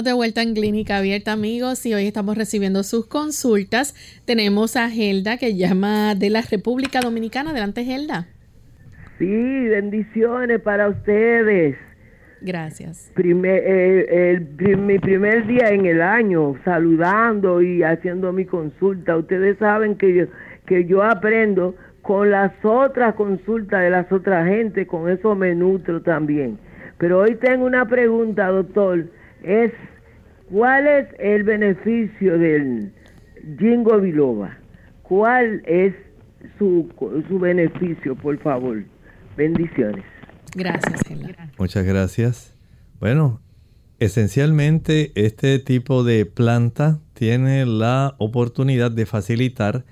De 0.00 0.14
vuelta 0.14 0.40
en 0.40 0.54
Clínica 0.54 0.96
Abierta, 0.96 1.32
amigos, 1.32 1.84
y 1.84 1.92
hoy 1.92 2.06
estamos 2.06 2.38
recibiendo 2.38 2.82
sus 2.82 3.06
consultas. 3.06 3.94
Tenemos 4.24 4.74
a 4.74 4.88
Gelda 4.88 5.36
que 5.36 5.54
llama 5.54 6.14
de 6.14 6.30
la 6.30 6.40
República 6.40 7.00
Dominicana. 7.02 7.50
Adelante, 7.50 7.84
Gelda. 7.84 8.26
Sí, 9.18 9.26
bendiciones 9.26 10.62
para 10.62 10.88
ustedes. 10.88 11.76
Gracias. 12.40 13.12
Primer, 13.14 13.62
eh, 13.66 14.40
mi 14.78 14.98
primer 14.98 15.46
día 15.46 15.68
en 15.68 15.84
el 15.84 16.00
año, 16.00 16.54
saludando 16.64 17.60
y 17.60 17.82
haciendo 17.82 18.32
mi 18.32 18.46
consulta. 18.46 19.18
Ustedes 19.18 19.58
saben 19.58 19.96
que 19.96 20.14
yo, 20.14 20.24
que 20.64 20.86
yo 20.86 21.02
aprendo 21.02 21.74
con 22.00 22.30
las 22.30 22.52
otras 22.62 23.14
consultas 23.14 23.82
de 23.82 23.90
las 23.90 24.10
otras 24.10 24.48
gente, 24.48 24.86
con 24.86 25.10
eso 25.10 25.34
me 25.34 25.54
nutro 25.54 26.00
también. 26.00 26.58
Pero 26.96 27.20
hoy 27.20 27.36
tengo 27.36 27.66
una 27.66 27.86
pregunta, 27.86 28.46
doctor. 28.46 29.04
Es 29.42 29.72
¿Cuál 30.52 30.86
es 30.86 31.08
el 31.18 31.44
beneficio 31.44 32.38
del 32.38 32.92
jingo 33.58 33.98
biloba? 34.00 34.58
¿Cuál 35.02 35.62
es 35.64 35.94
su, 36.58 36.90
su 37.26 37.38
beneficio, 37.38 38.14
por 38.16 38.38
favor? 38.42 38.84
Bendiciones. 39.34 40.04
Gracias, 40.54 41.00
Muchas 41.58 41.84
gracias. 41.86 42.54
Bueno, 43.00 43.40
esencialmente 43.98 45.12
este 45.14 45.58
tipo 45.58 46.04
de 46.04 46.26
planta 46.26 46.98
tiene 47.14 47.64
la 47.64 48.14
oportunidad 48.18 48.90
de 48.90 49.06
facilitar 49.06 49.86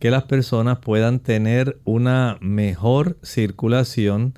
que 0.00 0.10
las 0.10 0.24
personas 0.24 0.78
puedan 0.78 1.20
tener 1.20 1.78
una 1.84 2.38
mejor 2.40 3.18
circulación 3.22 4.34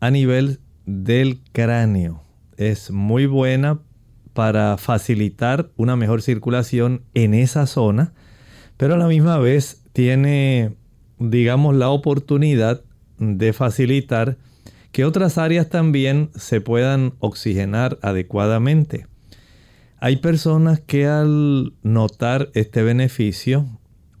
a 0.00 0.10
nivel 0.10 0.60
del 0.86 1.40
cráneo. 1.52 2.25
Es 2.56 2.90
muy 2.90 3.26
buena 3.26 3.80
para 4.32 4.76
facilitar 4.76 5.70
una 5.76 5.96
mejor 5.96 6.22
circulación 6.22 7.02
en 7.14 7.34
esa 7.34 7.66
zona, 7.66 8.12
pero 8.76 8.94
a 8.94 8.98
la 8.98 9.08
misma 9.08 9.38
vez 9.38 9.82
tiene, 9.92 10.74
digamos, 11.18 11.74
la 11.74 11.88
oportunidad 11.88 12.82
de 13.18 13.52
facilitar 13.52 14.36
que 14.92 15.04
otras 15.04 15.38
áreas 15.38 15.68
también 15.68 16.30
se 16.34 16.60
puedan 16.60 17.14
oxigenar 17.18 17.98
adecuadamente. 18.02 19.06
Hay 19.98 20.16
personas 20.16 20.80
que 20.80 21.06
al 21.06 21.72
notar 21.82 22.50
este 22.54 22.82
beneficio 22.82 23.66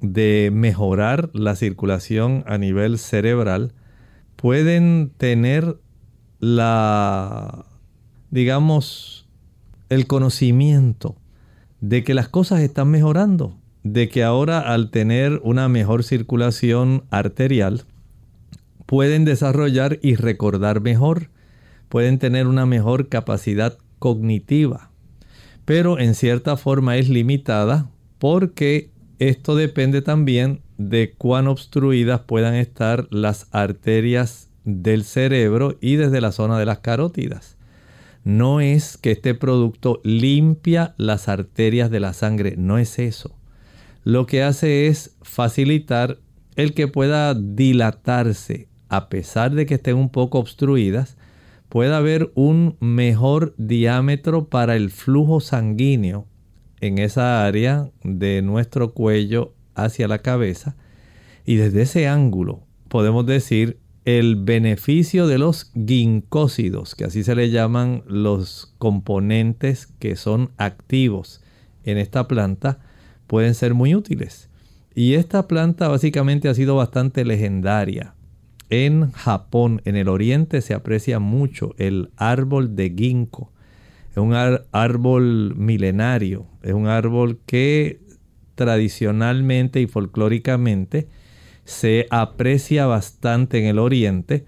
de 0.00 0.50
mejorar 0.52 1.30
la 1.32 1.54
circulación 1.56 2.44
a 2.46 2.58
nivel 2.58 2.98
cerebral, 2.98 3.72
pueden 4.36 5.12
tener 5.16 5.78
la, 6.38 7.66
digamos, 8.30 9.26
el 9.88 10.06
conocimiento 10.06 11.16
de 11.80 12.02
que 12.02 12.14
las 12.14 12.28
cosas 12.28 12.60
están 12.60 12.88
mejorando, 12.88 13.56
de 13.82 14.08
que 14.08 14.24
ahora 14.24 14.60
al 14.60 14.90
tener 14.90 15.40
una 15.44 15.68
mejor 15.68 16.02
circulación 16.02 17.04
arterial, 17.10 17.84
pueden 18.86 19.24
desarrollar 19.24 19.98
y 20.02 20.16
recordar 20.16 20.80
mejor, 20.80 21.30
pueden 21.88 22.18
tener 22.18 22.46
una 22.46 22.66
mejor 22.66 23.08
capacidad 23.08 23.78
cognitiva, 23.98 24.90
pero 25.64 25.98
en 25.98 26.14
cierta 26.14 26.56
forma 26.56 26.96
es 26.96 27.08
limitada 27.08 27.90
porque 28.18 28.90
esto 29.18 29.54
depende 29.54 30.02
también 30.02 30.60
de 30.78 31.14
cuán 31.16 31.46
obstruidas 31.46 32.20
puedan 32.20 32.54
estar 32.54 33.06
las 33.10 33.46
arterias 33.50 34.50
del 34.64 35.04
cerebro 35.04 35.76
y 35.80 35.96
desde 35.96 36.20
la 36.20 36.32
zona 36.32 36.58
de 36.58 36.66
las 36.66 36.80
carótidas 36.80 37.55
no 38.26 38.60
es 38.60 38.96
que 38.96 39.12
este 39.12 39.36
producto 39.36 40.00
limpia 40.02 40.96
las 40.98 41.28
arterias 41.28 41.92
de 41.92 42.00
la 42.00 42.12
sangre, 42.12 42.56
no 42.58 42.76
es 42.76 42.98
eso. 42.98 43.38
Lo 44.02 44.26
que 44.26 44.42
hace 44.42 44.88
es 44.88 45.16
facilitar 45.22 46.18
el 46.56 46.74
que 46.74 46.88
pueda 46.88 47.34
dilatarse, 47.34 48.66
a 48.88 49.08
pesar 49.08 49.52
de 49.52 49.64
que 49.64 49.74
estén 49.74 49.94
un 49.94 50.08
poco 50.08 50.40
obstruidas, 50.40 51.16
pueda 51.68 51.98
haber 51.98 52.32
un 52.34 52.76
mejor 52.80 53.54
diámetro 53.58 54.48
para 54.48 54.74
el 54.74 54.90
flujo 54.90 55.38
sanguíneo 55.38 56.26
en 56.80 56.98
esa 56.98 57.46
área 57.46 57.92
de 58.02 58.42
nuestro 58.42 58.92
cuello 58.92 59.54
hacia 59.76 60.08
la 60.08 60.18
cabeza. 60.18 60.74
Y 61.44 61.54
desde 61.54 61.82
ese 61.82 62.08
ángulo 62.08 62.66
podemos 62.88 63.24
decir 63.24 63.78
el 64.06 64.36
beneficio 64.36 65.26
de 65.26 65.36
los 65.36 65.72
ginkósidos, 65.74 66.94
que 66.94 67.04
así 67.04 67.24
se 67.24 67.34
le 67.34 67.50
llaman 67.50 68.04
los 68.06 68.72
componentes 68.78 69.88
que 69.98 70.14
son 70.14 70.52
activos 70.58 71.42
en 71.82 71.98
esta 71.98 72.28
planta, 72.28 72.78
pueden 73.26 73.54
ser 73.54 73.74
muy 73.74 73.96
útiles. 73.96 74.48
Y 74.94 75.14
esta 75.14 75.48
planta 75.48 75.88
básicamente 75.88 76.48
ha 76.48 76.54
sido 76.54 76.76
bastante 76.76 77.24
legendaria. 77.24 78.14
En 78.70 79.10
Japón, 79.10 79.82
en 79.84 79.96
el 79.96 80.08
oriente, 80.08 80.60
se 80.60 80.72
aprecia 80.72 81.18
mucho 81.18 81.74
el 81.76 82.10
árbol 82.16 82.76
de 82.76 82.94
ginkgo. 82.96 83.50
Es 84.12 84.18
un 84.18 84.34
árbol 84.70 85.54
milenario, 85.56 86.46
es 86.62 86.74
un 86.74 86.86
árbol 86.86 87.40
que 87.44 88.00
tradicionalmente 88.54 89.80
y 89.80 89.88
folclóricamente 89.88 91.08
se 91.66 92.06
aprecia 92.10 92.86
bastante 92.86 93.58
en 93.58 93.66
el 93.66 93.78
oriente 93.78 94.46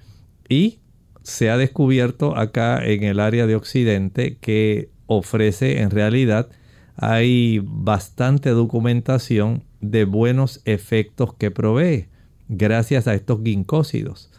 y 0.48 0.78
se 1.22 1.50
ha 1.50 1.58
descubierto 1.58 2.36
acá 2.38 2.82
en 2.82 3.02
el 3.02 3.20
área 3.20 3.46
de 3.46 3.56
occidente 3.56 4.38
que 4.40 4.90
ofrece 5.06 5.82
en 5.82 5.90
realidad 5.90 6.48
hay 6.96 7.60
bastante 7.62 8.50
documentación 8.50 9.64
de 9.80 10.04
buenos 10.04 10.62
efectos 10.64 11.34
que 11.34 11.50
provee 11.50 12.08
gracias 12.48 13.06
a 13.06 13.14
estos 13.14 13.40
ginkósidos. 13.44 14.30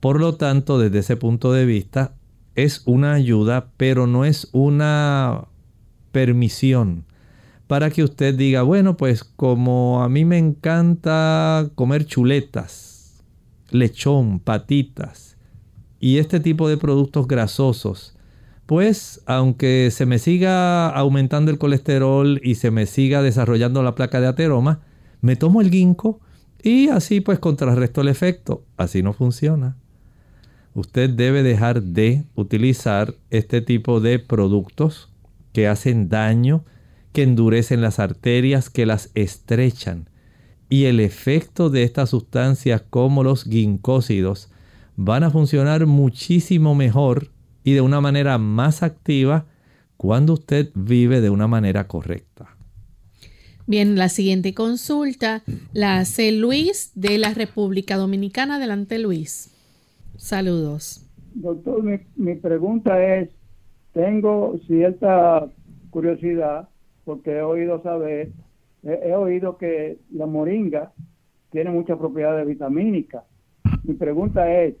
Por 0.00 0.20
lo 0.20 0.34
tanto, 0.34 0.78
desde 0.78 0.98
ese 0.98 1.16
punto 1.16 1.52
de 1.52 1.64
vista, 1.64 2.14
es 2.54 2.82
una 2.84 3.14
ayuda, 3.14 3.70
pero 3.76 4.06
no 4.06 4.24
es 4.24 4.48
una 4.52 5.48
permisión 6.10 7.06
para 7.72 7.88
que 7.88 8.02
usted 8.04 8.34
diga, 8.34 8.60
bueno, 8.60 8.98
pues 8.98 9.24
como 9.24 10.02
a 10.02 10.10
mí 10.10 10.26
me 10.26 10.36
encanta 10.36 11.70
comer 11.74 12.04
chuletas, 12.04 13.24
lechón, 13.70 14.40
patitas 14.40 15.38
y 15.98 16.18
este 16.18 16.38
tipo 16.38 16.68
de 16.68 16.76
productos 16.76 17.26
grasosos, 17.26 18.14
pues 18.66 19.22
aunque 19.24 19.88
se 19.90 20.04
me 20.04 20.18
siga 20.18 20.90
aumentando 20.90 21.50
el 21.50 21.56
colesterol 21.56 22.42
y 22.44 22.56
se 22.56 22.70
me 22.70 22.84
siga 22.84 23.22
desarrollando 23.22 23.82
la 23.82 23.94
placa 23.94 24.20
de 24.20 24.26
ateroma, 24.26 24.82
me 25.22 25.36
tomo 25.36 25.62
el 25.62 25.70
ginkgo 25.70 26.20
y 26.62 26.88
así 26.88 27.22
pues 27.22 27.38
contrarresto 27.38 28.02
el 28.02 28.08
efecto. 28.08 28.66
Así 28.76 29.02
no 29.02 29.14
funciona. 29.14 29.78
Usted 30.74 31.08
debe 31.08 31.42
dejar 31.42 31.82
de 31.82 32.26
utilizar 32.34 33.14
este 33.30 33.62
tipo 33.62 34.02
de 34.02 34.18
productos 34.18 35.10
que 35.54 35.68
hacen 35.68 36.10
daño, 36.10 36.66
que 37.12 37.22
endurecen 37.22 37.80
las 37.80 37.98
arterias, 37.98 38.70
que 38.70 38.86
las 38.86 39.10
estrechan. 39.14 40.08
Y 40.68 40.84
el 40.84 41.00
efecto 41.00 41.70
de 41.70 41.82
estas 41.82 42.10
sustancias 42.10 42.82
como 42.88 43.22
los 43.22 43.44
ginkósidos 43.44 44.50
van 44.96 45.22
a 45.22 45.30
funcionar 45.30 45.86
muchísimo 45.86 46.74
mejor 46.74 47.28
y 47.64 47.72
de 47.72 47.80
una 47.80 48.00
manera 48.00 48.38
más 48.38 48.82
activa 48.82 49.46
cuando 49.96 50.32
usted 50.32 50.70
vive 50.74 51.20
de 51.20 51.30
una 51.30 51.46
manera 51.46 51.86
correcta. 51.86 52.56
Bien, 53.66 53.96
la 53.96 54.08
siguiente 54.08 54.54
consulta 54.54 55.42
la 55.72 55.98
hace 55.98 56.32
Luis 56.32 56.90
de 56.94 57.18
la 57.18 57.32
República 57.32 57.96
Dominicana. 57.96 58.56
Adelante, 58.56 58.98
Luis. 58.98 59.54
Saludos. 60.16 61.06
Doctor, 61.34 61.82
mi, 62.16 62.34
pregunta 62.34 63.02
es, 63.02 63.30
tengo 63.92 64.58
cierta 64.66 65.48
curiosidad 65.90 66.68
porque 67.04 67.32
he 67.32 67.42
oído 67.42 67.82
saber, 67.82 68.30
he, 68.82 69.14
oído 69.14 69.58
que 69.58 69.98
la 70.12 70.26
moringa 70.26 70.92
tiene 71.50 71.70
muchas 71.70 71.98
propiedades 71.98 72.46
vitamínicas. 72.46 73.24
Mi 73.84 73.94
pregunta 73.94 74.52
es, 74.62 74.74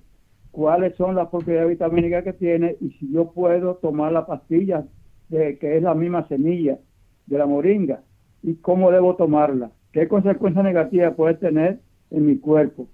¿cuáles 0.50 0.96
son 0.96 1.14
las 1.14 1.28
propiedades 1.28 1.70
vitamínicas 1.70 2.24
que 2.24 2.32
tiene 2.32 2.76
y 2.80 2.90
si 2.92 3.12
yo 3.12 3.32
puedo 3.32 3.76
tomar 3.76 4.12
la 4.12 4.26
pastilla 4.26 4.84
de, 5.28 5.58
que 5.58 5.76
es 5.76 5.82
la 5.82 5.94
misma 5.94 6.26
semilla 6.28 6.78
de 7.26 7.38
la 7.38 7.46
moringa? 7.46 8.02
y 8.42 8.54
cómo 8.56 8.90
debo 8.90 9.16
tomarla. 9.16 9.70
¿Qué 9.92 10.08
consecuencias 10.08 10.64
negativas 10.64 11.14
puede 11.14 11.34
tener 11.34 11.80
en 12.10 12.26
mi 12.26 12.38
cuerpo? 12.38 12.88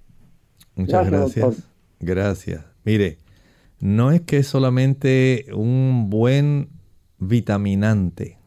Muchas 0.74 1.10
gracias. 1.10 1.68
Gracias. 2.00 2.64
Mire, 2.84 3.18
no 3.80 4.12
es 4.12 4.20
que 4.20 4.38
es 4.38 4.46
solamente 4.46 5.46
un 5.54 6.10
buen 6.10 6.68
vitaminante. 7.18 8.37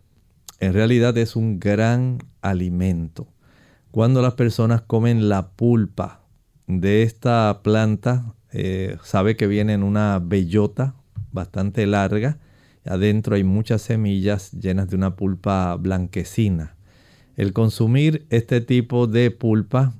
En 0.61 0.73
realidad 0.73 1.17
es 1.17 1.35
un 1.35 1.59
gran 1.59 2.19
alimento. 2.43 3.27
Cuando 3.89 4.21
las 4.21 4.35
personas 4.35 4.83
comen 4.83 5.27
la 5.27 5.49
pulpa 5.49 6.21
de 6.67 7.01
esta 7.01 7.61
planta, 7.63 8.35
eh, 8.51 8.97
sabe 9.03 9.35
que 9.35 9.47
viene 9.47 9.73
en 9.73 9.81
una 9.81 10.19
bellota 10.19 10.93
bastante 11.31 11.87
larga. 11.87 12.37
Adentro 12.85 13.35
hay 13.35 13.43
muchas 13.43 13.81
semillas 13.81 14.51
llenas 14.51 14.87
de 14.87 14.97
una 14.97 15.15
pulpa 15.15 15.75
blanquecina. 15.77 16.75
El 17.35 17.53
consumir 17.53 18.27
este 18.29 18.61
tipo 18.61 19.07
de 19.07 19.31
pulpa 19.31 19.95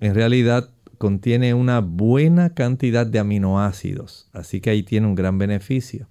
en 0.00 0.14
realidad 0.14 0.68
contiene 0.98 1.54
una 1.54 1.80
buena 1.80 2.52
cantidad 2.52 3.06
de 3.06 3.18
aminoácidos, 3.18 4.28
así 4.34 4.60
que 4.60 4.68
ahí 4.68 4.82
tiene 4.82 5.06
un 5.06 5.14
gran 5.14 5.38
beneficio. 5.38 6.10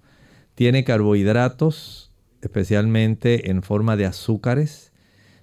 Tiene 0.55 0.83
carbohidratos, 0.83 2.10
especialmente 2.41 3.49
en 3.49 3.63
forma 3.63 3.95
de 3.95 4.05
azúcares. 4.05 4.91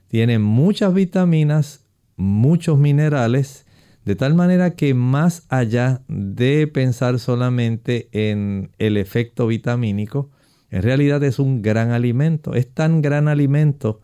Tiene 0.08 0.38
muchas 0.38 0.94
vitaminas, 0.94 1.87
muchos 2.16 2.78
minerales, 2.78 3.66
de 4.04 4.16
tal 4.16 4.34
manera 4.34 4.74
que 4.74 4.94
más 4.94 5.44
allá 5.48 6.02
de 6.08 6.66
pensar 6.66 7.18
solamente 7.18 8.08
en 8.12 8.70
el 8.78 8.96
efecto 8.96 9.46
vitamínico, 9.46 10.30
en 10.70 10.82
realidad 10.82 11.22
es 11.24 11.38
un 11.38 11.62
gran 11.62 11.90
alimento. 11.90 12.54
Es 12.54 12.72
tan 12.72 13.02
gran 13.02 13.28
alimento 13.28 14.00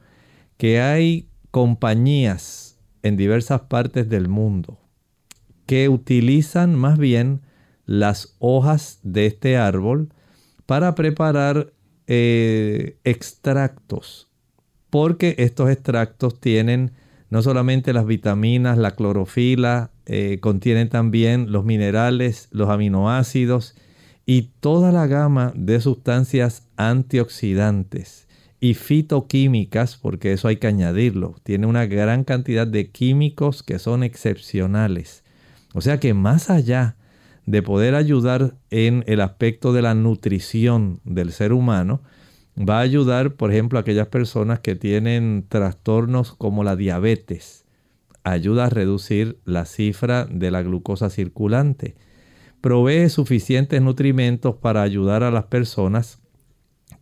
que 0.57 0.81
hay 0.81 1.29
compañías 1.51 2.79
en 3.03 3.17
diversas 3.17 3.63
partes 3.63 4.09
del 4.09 4.29
mundo 4.29 4.81
que 5.67 5.89
utilizan 5.89 6.75
más 6.75 6.99
bien 6.99 7.43
las 7.87 8.37
hojas 8.39 8.99
de 9.03 9.27
este 9.27 9.57
árbol 9.57 10.11
para 10.67 10.95
preparar 10.95 11.74
eh, 12.07 12.99
extractos, 13.05 14.29
porque 14.91 15.35
estos 15.39 15.71
extractos 15.71 16.41
tienen 16.41 16.93
no 17.31 17.43
solamente 17.43 17.93
las 17.93 18.07
vitaminas, 18.07 18.79
la 18.79 18.93
clorofila, 18.93 19.91
eh, 20.07 20.39
contienen 20.41 20.89
también 20.89 21.51
los 21.51 21.65
minerales, 21.65 22.49
los 22.53 22.69
aminoácidos 22.69 23.75
y 24.27 24.51
toda 24.61 24.93
la 24.93 25.07
gama 25.07 25.53
de 25.57 25.81
sustancias 25.81 26.69
antioxidantes 26.77 28.29
y 28.61 28.75
fitoquímicas, 28.75 29.97
porque 29.97 30.33
eso 30.33 30.49
hay 30.49 30.57
que 30.57 30.67
añadirlo. 30.67 31.37
Tiene 31.43 31.67
una 31.67 31.87
gran 31.87 32.25
cantidad 32.25 32.67
de 32.67 32.91
químicos 32.91 33.63
que 33.63 33.79
son 33.79 34.03
excepcionales. 34.03 35.25
O 35.75 35.81
sea 35.81 36.01
que 36.01 36.15
más 36.15 36.51
allá 36.51 36.97
de 37.47 37.63
poder 37.63 37.95
ayudar 37.95 38.55
en 38.71 39.05
el 39.07 39.21
aspecto 39.21 39.73
de 39.73 39.83
la 39.83 39.95
nutrición 39.95 41.01
del 41.05 41.33
ser 41.33 41.53
humano, 41.53 42.03
va 42.59 42.79
a 42.79 42.83
ayudar, 42.83 43.35
por 43.35 43.51
ejemplo, 43.51 43.79
a 43.79 43.83
aquellas 43.83 44.09
personas 44.09 44.61
que 44.61 44.77
tienen 44.77 45.45
trastornos 45.49 46.35
como 46.35 46.65
la 46.65 46.77
diabetes. 46.77 47.65
Ayuda 48.23 48.67
a 48.67 48.71
reducir 48.71 49.39
la 49.45 49.67
cifra 49.67 50.25
de 50.25 50.51
la 50.51 50.63
glucosa 50.63 51.11
circulante. 51.11 51.97
Provee 52.61 53.11
suficientes 53.11 53.83
nutrimentos 53.83 54.57
para 54.57 54.83
ayudar 54.83 55.23
a 55.23 55.31
las 55.31 55.45
personas 55.45 56.21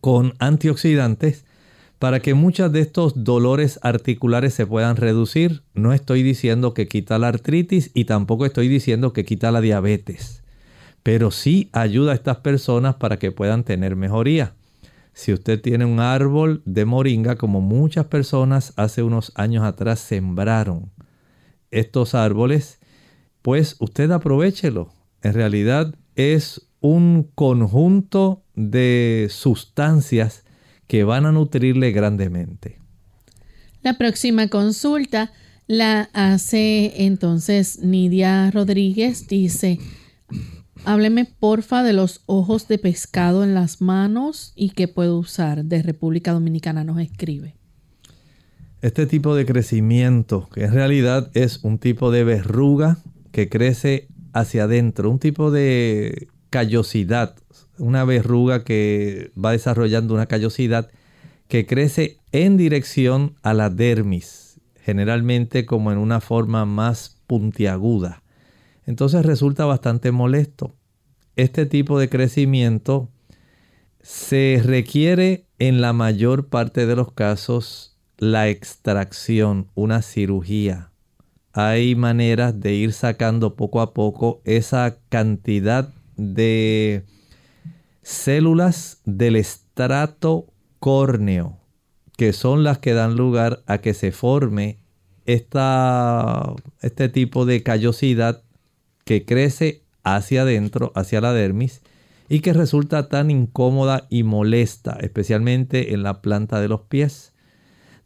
con 0.01 0.33
antioxidantes 0.39 1.45
para 2.03 2.19
que 2.19 2.33
muchos 2.33 2.69
de 2.73 2.81
estos 2.81 3.23
dolores 3.23 3.79
articulares 3.81 4.53
se 4.53 4.67
puedan 4.67 4.97
reducir. 4.97 5.63
No 5.73 5.93
estoy 5.93 6.21
diciendo 6.21 6.73
que 6.73 6.89
quita 6.89 7.17
la 7.17 7.29
artritis 7.29 7.91
y 7.93 8.03
tampoco 8.03 8.45
estoy 8.45 8.67
diciendo 8.67 9.13
que 9.13 9.23
quita 9.23 9.53
la 9.53 9.61
diabetes, 9.61 10.43
pero 11.01 11.31
sí 11.31 11.69
ayuda 11.71 12.11
a 12.11 12.15
estas 12.15 12.39
personas 12.39 12.95
para 12.95 13.19
que 13.19 13.31
puedan 13.31 13.63
tener 13.63 13.95
mejoría. 13.95 14.53
Si 15.13 15.31
usted 15.31 15.61
tiene 15.61 15.85
un 15.85 16.01
árbol 16.01 16.61
de 16.65 16.83
moringa, 16.83 17.37
como 17.37 17.61
muchas 17.61 18.07
personas 18.07 18.73
hace 18.75 19.01
unos 19.01 19.31
años 19.35 19.63
atrás 19.63 20.01
sembraron 20.01 20.91
estos 21.71 22.15
árboles, 22.15 22.81
pues 23.41 23.77
usted 23.79 24.11
aprovechelo. 24.11 24.91
En 25.21 25.35
realidad 25.35 25.95
es 26.17 26.67
un 26.81 27.31
conjunto 27.33 28.43
de 28.55 29.27
sustancias 29.29 30.43
que 30.87 31.03
van 31.03 31.25
a 31.25 31.31
nutrirle 31.31 31.91
grandemente. 31.91 32.79
La 33.81 33.97
próxima 33.97 34.47
consulta 34.47 35.31
la 35.67 36.09
hace 36.13 37.05
entonces 37.05 37.79
Nidia 37.79 38.51
Rodríguez. 38.51 39.27
Dice, 39.27 39.79
hábleme 40.85 41.25
porfa 41.25 41.83
de 41.83 41.93
los 41.93 42.21
ojos 42.25 42.67
de 42.67 42.77
pescado 42.77 43.43
en 43.43 43.53
las 43.53 43.81
manos 43.81 44.53
y 44.55 44.69
qué 44.69 44.87
puedo 44.87 45.17
usar. 45.17 45.65
De 45.65 45.81
República 45.81 46.31
Dominicana 46.31 46.83
nos 46.83 46.99
escribe. 46.99 47.55
Este 48.81 49.05
tipo 49.05 49.35
de 49.35 49.45
crecimiento, 49.45 50.49
que 50.53 50.65
en 50.65 50.73
realidad 50.73 51.31
es 51.33 51.63
un 51.63 51.77
tipo 51.77 52.11
de 52.11 52.25
verruga 52.25 52.97
que 53.31 53.47
crece 53.47 54.07
hacia 54.33 54.63
adentro, 54.63 55.09
un 55.09 55.19
tipo 55.19 55.51
de 55.51 56.27
callosidad 56.49 57.35
una 57.83 58.05
verruga 58.05 58.63
que 58.63 59.31
va 59.37 59.51
desarrollando 59.51 60.13
una 60.13 60.27
callosidad 60.27 60.89
que 61.49 61.65
crece 61.65 62.17
en 62.31 62.55
dirección 62.55 63.35
a 63.43 63.53
la 63.53 63.69
dermis, 63.69 64.61
generalmente 64.81 65.65
como 65.65 65.91
en 65.91 65.97
una 65.97 66.21
forma 66.21 66.65
más 66.65 67.21
puntiaguda. 67.27 68.23
Entonces 68.85 69.25
resulta 69.25 69.65
bastante 69.65 70.11
molesto. 70.11 70.73
Este 71.35 71.65
tipo 71.65 71.99
de 71.99 72.09
crecimiento 72.09 73.09
Se 74.01 74.61
requiere 74.63 75.45
en 75.59 75.79
la 75.79 75.93
mayor 75.93 76.47
parte 76.47 76.85
de 76.85 76.95
los 76.95 77.13
casos 77.13 77.97
la 78.17 78.49
extracción, 78.49 79.67
una 79.75 80.01
cirugía. 80.01 80.91
Hay 81.53 81.95
maneras 81.95 82.59
de 82.59 82.73
ir 82.73 82.93
sacando 82.93 83.55
poco 83.55 83.79
a 83.79 83.93
poco 83.93 84.41
esa 84.43 84.97
cantidad 85.09 85.93
de 86.17 87.05
células 88.03 89.01
del 89.05 89.35
estrato 89.35 90.47
córneo, 90.79 91.57
que 92.17 92.33
son 92.33 92.63
las 92.63 92.77
que 92.77 92.93
dan 92.93 93.15
lugar 93.15 93.63
a 93.65 93.79
que 93.79 93.93
se 93.93 94.11
forme 94.11 94.79
esta, 95.25 96.53
este 96.81 97.09
tipo 97.09 97.45
de 97.45 97.63
callosidad 97.63 98.43
que 99.05 99.25
crece 99.25 99.83
hacia 100.03 100.43
adentro, 100.43 100.91
hacia 100.95 101.21
la 101.21 101.33
dermis, 101.33 101.81
y 102.29 102.39
que 102.39 102.53
resulta 102.53 103.09
tan 103.09 103.31
incómoda 103.31 104.07
y 104.09 104.23
molesta, 104.23 104.97
especialmente 105.01 105.93
en 105.93 106.03
la 106.03 106.21
planta 106.21 106.59
de 106.59 106.67
los 106.67 106.81
pies. 106.81 107.33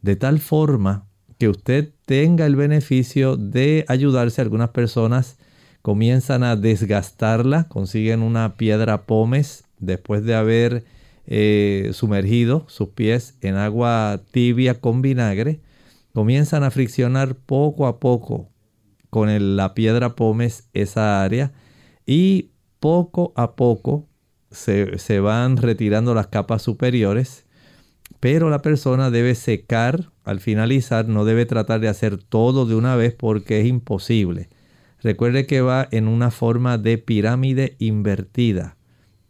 De 0.02 0.16
tal 0.16 0.38
forma 0.38 1.08
que 1.38 1.48
usted 1.48 1.92
tenga 2.04 2.46
el 2.46 2.56
beneficio 2.56 3.36
de 3.36 3.84
ayudarse. 3.88 4.42
Algunas 4.42 4.70
personas 4.70 5.38
comienzan 5.82 6.42
a 6.42 6.56
desgastarla, 6.56 7.68
consiguen 7.68 8.22
una 8.22 8.56
piedra 8.56 9.06
pómez 9.06 9.67
después 9.80 10.24
de 10.24 10.34
haber 10.34 10.84
eh, 11.30 11.90
sumergido 11.92 12.64
sus 12.68 12.88
pies 12.88 13.36
en 13.42 13.56
agua 13.56 14.22
tibia 14.30 14.80
con 14.80 15.02
vinagre, 15.02 15.60
comienzan 16.14 16.64
a 16.64 16.70
friccionar 16.70 17.34
poco 17.34 17.86
a 17.86 18.00
poco 18.00 18.48
con 19.10 19.56
la 19.56 19.74
piedra 19.74 20.16
pómez 20.16 20.70
esa 20.72 21.22
área 21.22 21.52
y 22.06 22.52
poco 22.80 23.34
a 23.36 23.56
poco 23.56 24.08
se, 24.50 24.98
se 24.98 25.20
van 25.20 25.58
retirando 25.58 26.14
las 26.14 26.28
capas 26.28 26.62
superiores, 26.62 27.44
pero 28.20 28.48
la 28.48 28.62
persona 28.62 29.10
debe 29.10 29.34
secar 29.34 30.10
al 30.24 30.40
finalizar, 30.40 31.08
no 31.08 31.26
debe 31.26 31.44
tratar 31.44 31.80
de 31.80 31.88
hacer 31.88 32.16
todo 32.16 32.64
de 32.64 32.74
una 32.74 32.96
vez 32.96 33.14
porque 33.14 33.60
es 33.60 33.66
imposible. 33.66 34.48
Recuerde 35.02 35.46
que 35.46 35.60
va 35.60 35.86
en 35.90 36.08
una 36.08 36.30
forma 36.30 36.78
de 36.78 36.96
pirámide 36.96 37.76
invertida 37.78 38.77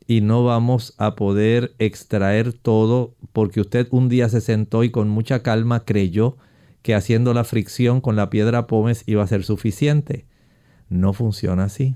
y 0.09 0.23
no 0.23 0.43
vamos 0.43 0.95
a 0.97 1.15
poder 1.15 1.75
extraer 1.79 2.55
todo 2.55 3.15
porque 3.35 3.61
usted 3.61 3.87
un 3.91 4.09
día 4.09 4.31
se 4.31 4.41
sentó 4.41 4.83
y 4.83 4.91
con 4.91 5.11
mucha 5.11 5.43
calma 5.43 5.85
creyó 5.85 6.39
que 6.81 6.95
haciendo 6.95 7.35
la 7.35 7.45
fricción 7.45 8.01
con 8.01 8.17
la 8.17 8.31
piedra 8.31 8.67
pómez 8.67 9.05
iba 9.07 9.23
a 9.23 9.27
ser 9.27 9.45
suficiente. 9.45 10.27
No 10.89 11.13
funciona 11.13 11.65
así. 11.65 11.95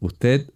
Usted 0.00 0.50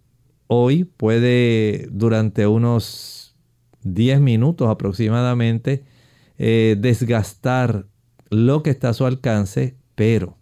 hoy 0.47 0.83
puede 0.83 1.87
durante 1.91 2.45
unos 2.45 3.37
10 3.83 4.19
minutos 4.19 4.69
aproximadamente 4.69 5.85
eh, 6.37 6.75
desgastar 6.77 7.87
lo 8.29 8.63
que 8.63 8.69
está 8.69 8.89
a 8.89 8.93
su 8.93 9.05
alcance, 9.05 9.77
pero 9.95 10.37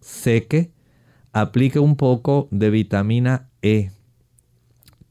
seque, 0.00 0.72
aplique 1.32 1.78
un 1.78 1.94
poco 1.94 2.48
de 2.50 2.70
vitamina 2.70 3.48
E. 3.62 3.92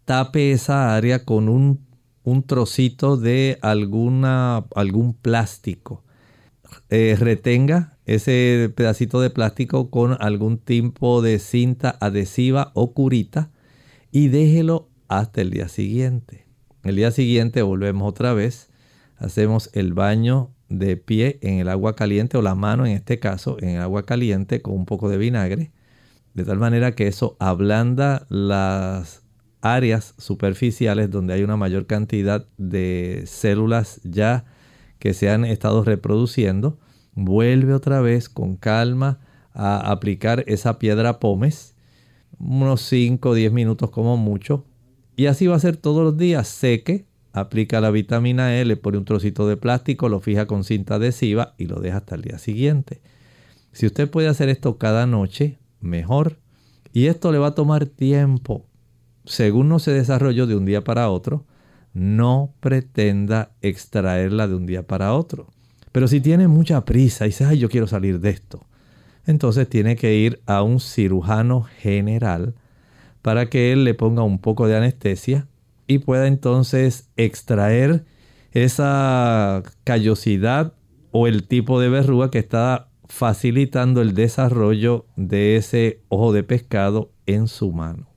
Tape 0.05 0.51
esa 0.51 0.95
área 0.95 1.23
con 1.23 1.49
un, 1.49 1.85
un 2.23 2.43
trocito 2.43 3.17
de 3.17 3.57
alguna, 3.61 4.65
algún 4.75 5.13
plástico. 5.13 6.03
Eh, 6.89 7.15
retenga 7.19 7.97
ese 8.05 8.71
pedacito 8.75 9.21
de 9.21 9.29
plástico 9.29 9.89
con 9.89 10.17
algún 10.19 10.57
tipo 10.57 11.21
de 11.21 11.39
cinta 11.39 11.97
adhesiva 12.01 12.71
o 12.73 12.93
curita 12.93 13.51
y 14.11 14.27
déjelo 14.27 14.89
hasta 15.07 15.41
el 15.41 15.51
día 15.51 15.67
siguiente. 15.67 16.45
El 16.83 16.97
día 16.97 17.11
siguiente 17.11 17.61
volvemos 17.61 18.07
otra 18.07 18.33
vez, 18.33 18.69
hacemos 19.17 19.69
el 19.73 19.93
baño 19.93 20.51
de 20.69 20.97
pie 20.97 21.39
en 21.41 21.59
el 21.59 21.69
agua 21.69 21.95
caliente 21.95 22.37
o 22.37 22.41
la 22.41 22.55
mano 22.55 22.85
en 22.85 22.93
este 22.93 23.19
caso 23.19 23.57
en 23.61 23.77
agua 23.77 24.05
caliente 24.05 24.61
con 24.61 24.73
un 24.73 24.85
poco 24.85 25.09
de 25.09 25.17
vinagre, 25.17 25.71
de 26.33 26.43
tal 26.43 26.57
manera 26.57 26.93
que 26.93 27.07
eso 27.07 27.37
ablanda 27.39 28.25
las 28.29 29.22
áreas 29.63 30.13
superficiales 30.17 31.09
donde 31.09 31.33
hay 31.33 31.43
una 31.43 31.55
mayor 31.55 31.87
cantidad 31.87 32.45
de 32.57 33.23
células 33.25 34.01
ya 34.03 34.45
que 34.99 35.13
se 35.13 35.29
han 35.29 35.45
estado 35.45 35.83
reproduciendo, 35.83 36.79
vuelve 37.13 37.73
otra 37.73 38.01
vez 38.01 38.27
con 38.27 38.57
calma 38.57 39.19
a 39.53 39.91
aplicar 39.91 40.43
esa 40.47 40.79
piedra 40.79 41.19
pómez, 41.19 41.75
unos 42.37 42.81
5 42.81 43.29
o 43.29 43.33
10 43.33 43.53
minutos 43.53 43.89
como 43.89 44.17
mucho, 44.17 44.65
y 45.15 45.27
así 45.27 45.47
va 45.47 45.55
a 45.55 45.59
ser 45.59 45.77
todos 45.77 46.03
los 46.03 46.17
días, 46.17 46.47
seque, 46.47 47.05
aplica 47.31 47.79
la 47.79 47.89
vitamina 47.89 48.49
le 48.63 48.75
pone 48.75 48.97
un 48.97 49.05
trocito 49.05 49.47
de 49.47 49.57
plástico, 49.57 50.09
lo 50.09 50.19
fija 50.19 50.45
con 50.45 50.63
cinta 50.63 50.95
adhesiva 50.95 51.55
y 51.57 51.67
lo 51.67 51.79
deja 51.79 51.97
hasta 51.97 52.15
el 52.15 52.21
día 52.21 52.37
siguiente. 52.37 53.01
Si 53.71 53.85
usted 53.85 54.09
puede 54.09 54.27
hacer 54.27 54.49
esto 54.49 54.77
cada 54.77 55.05
noche, 55.05 55.57
mejor. 55.79 56.39
Y 56.91 57.07
esto 57.07 57.31
le 57.31 57.39
va 57.39 57.47
a 57.47 57.55
tomar 57.55 57.87
tiempo. 57.87 58.67
Según 59.25 59.69
no 59.69 59.79
se 59.79 59.91
desarrolló 59.91 60.47
de 60.47 60.55
un 60.55 60.65
día 60.65 60.83
para 60.83 61.09
otro, 61.09 61.45
no 61.93 62.53
pretenda 62.59 63.51
extraerla 63.61 64.47
de 64.47 64.55
un 64.55 64.65
día 64.65 64.85
para 64.85 65.13
otro. 65.13 65.47
Pero 65.91 66.07
si 66.07 66.21
tiene 66.21 66.47
mucha 66.47 66.83
prisa 66.85 67.25
y 67.25 67.29
dice, 67.29 67.45
ay, 67.45 67.59
yo 67.59 67.69
quiero 67.69 67.87
salir 67.87 68.19
de 68.19 68.31
esto, 68.31 68.65
entonces 69.25 69.69
tiene 69.69 69.95
que 69.95 70.15
ir 70.15 70.41
a 70.45 70.63
un 70.63 70.79
cirujano 70.79 71.61
general 71.61 72.55
para 73.21 73.49
que 73.49 73.71
él 73.71 73.83
le 73.83 73.93
ponga 73.93 74.23
un 74.23 74.39
poco 74.39 74.67
de 74.67 74.75
anestesia 74.75 75.47
y 75.87 75.99
pueda 75.99 76.27
entonces 76.27 77.09
extraer 77.15 78.05
esa 78.51 79.63
callosidad 79.83 80.73
o 81.11 81.27
el 81.27 81.47
tipo 81.47 81.79
de 81.79 81.89
verruga 81.89 82.31
que 82.31 82.39
está 82.39 82.89
facilitando 83.07 84.01
el 84.01 84.13
desarrollo 84.13 85.05
de 85.15 85.55
ese 85.57 86.01
ojo 86.09 86.33
de 86.33 86.43
pescado 86.43 87.11
en 87.27 87.47
su 87.47 87.71
mano. 87.71 88.12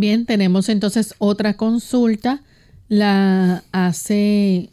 Bien, 0.00 0.24
tenemos 0.24 0.70
entonces 0.70 1.14
otra 1.18 1.58
consulta 1.58 2.40
la 2.88 3.64
hace 3.70 4.70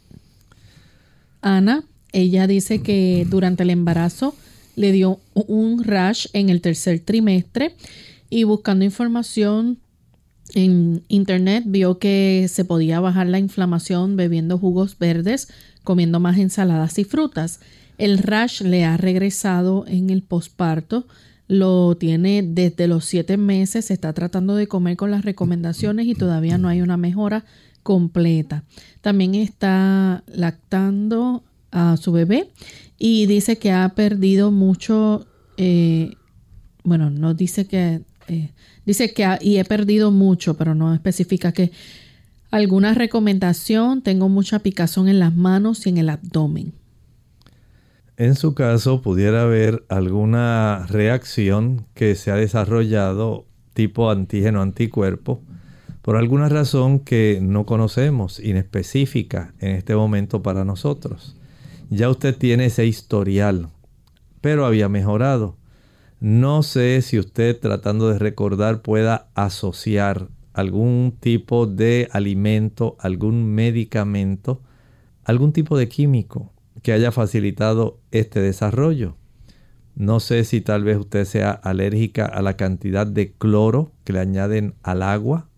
Ana. 1.42 1.84
Ella 2.12 2.46
dice 2.46 2.80
que 2.80 3.26
durante 3.28 3.64
el 3.64 3.68
embarazo 3.68 4.34
le 4.74 4.90
dio 4.90 5.20
un 5.34 5.84
rash 5.84 6.28
en 6.32 6.48
el 6.48 6.62
tercer 6.62 7.00
trimestre 7.00 7.74
y 8.30 8.44
buscando 8.44 8.86
información 8.86 9.76
en 10.54 11.04
internet 11.08 11.64
vio 11.66 11.98
que 11.98 12.46
se 12.48 12.64
podía 12.64 12.98
bajar 12.98 13.26
la 13.26 13.38
inflamación 13.38 14.16
bebiendo 14.16 14.56
jugos 14.56 14.98
verdes, 14.98 15.48
comiendo 15.84 16.20
más 16.20 16.38
ensaladas 16.38 16.98
y 16.98 17.04
frutas. 17.04 17.60
El 17.98 18.16
rash 18.16 18.62
le 18.62 18.86
ha 18.86 18.96
regresado 18.96 19.84
en 19.88 20.08
el 20.08 20.22
posparto, 20.22 21.06
lo 21.48 21.96
tiene 21.96 22.42
desde 22.44 22.86
los 22.86 23.06
siete 23.06 23.38
meses, 23.38 23.86
se 23.86 23.94
está 23.94 24.12
tratando 24.12 24.54
de 24.54 24.68
comer 24.68 24.96
con 24.96 25.10
las 25.10 25.24
recomendaciones 25.24 26.06
y 26.06 26.14
todavía 26.14 26.58
no 26.58 26.68
hay 26.68 26.82
una 26.82 26.98
mejora 26.98 27.44
completa. 27.82 28.64
También 29.00 29.34
está 29.34 30.22
lactando 30.26 31.42
a 31.70 31.96
su 31.96 32.12
bebé 32.12 32.50
y 32.98 33.26
dice 33.26 33.58
que 33.58 33.72
ha 33.72 33.88
perdido 33.90 34.50
mucho, 34.50 35.26
eh, 35.56 36.12
bueno, 36.84 37.08
no 37.08 37.32
dice 37.32 37.66
que, 37.66 38.02
eh, 38.28 38.50
dice 38.84 39.14
que 39.14 39.26
y 39.40 39.56
he 39.56 39.64
perdido 39.64 40.10
mucho, 40.10 40.54
pero 40.54 40.74
no 40.74 40.92
especifica 40.92 41.52
que 41.52 41.72
alguna 42.50 42.92
recomendación, 42.92 44.02
tengo 44.02 44.28
mucha 44.28 44.58
picazón 44.58 45.08
en 45.08 45.18
las 45.18 45.34
manos 45.34 45.86
y 45.86 45.88
en 45.88 45.98
el 45.98 46.10
abdomen. 46.10 46.74
En 48.18 48.34
su 48.34 48.52
caso, 48.52 49.00
pudiera 49.00 49.42
haber 49.42 49.84
alguna 49.88 50.84
reacción 50.88 51.86
que 51.94 52.16
se 52.16 52.32
ha 52.32 52.34
desarrollado 52.34 53.46
tipo 53.74 54.10
antígeno 54.10 54.60
anticuerpo 54.60 55.40
por 56.02 56.16
alguna 56.16 56.48
razón 56.48 56.98
que 56.98 57.38
no 57.40 57.64
conocemos, 57.64 58.40
inespecífica 58.40 59.54
en 59.60 59.76
este 59.76 59.94
momento 59.94 60.42
para 60.42 60.64
nosotros. 60.64 61.36
Ya 61.90 62.10
usted 62.10 62.36
tiene 62.36 62.66
ese 62.66 62.86
historial, 62.86 63.68
pero 64.40 64.66
había 64.66 64.88
mejorado. 64.88 65.54
No 66.18 66.64
sé 66.64 67.02
si 67.02 67.20
usted 67.20 67.56
tratando 67.60 68.08
de 68.08 68.18
recordar 68.18 68.82
pueda 68.82 69.28
asociar 69.36 70.26
algún 70.54 71.14
tipo 71.20 71.68
de 71.68 72.08
alimento, 72.10 72.96
algún 72.98 73.54
medicamento, 73.54 74.60
algún 75.22 75.52
tipo 75.52 75.78
de 75.78 75.88
químico 75.88 76.50
que 76.82 76.92
haya 76.92 77.12
facilitado 77.12 78.00
este 78.10 78.40
desarrollo. 78.40 79.16
No 79.94 80.20
sé 80.20 80.44
si 80.44 80.60
tal 80.60 80.84
vez 80.84 80.96
usted 80.98 81.24
sea 81.24 81.50
alérgica 81.50 82.24
a 82.26 82.42
la 82.42 82.56
cantidad 82.56 83.06
de 83.06 83.32
cloro 83.32 83.92
que 84.04 84.12
le 84.12 84.20
añaden 84.20 84.74
al 84.82 85.02
agua 85.02 85.48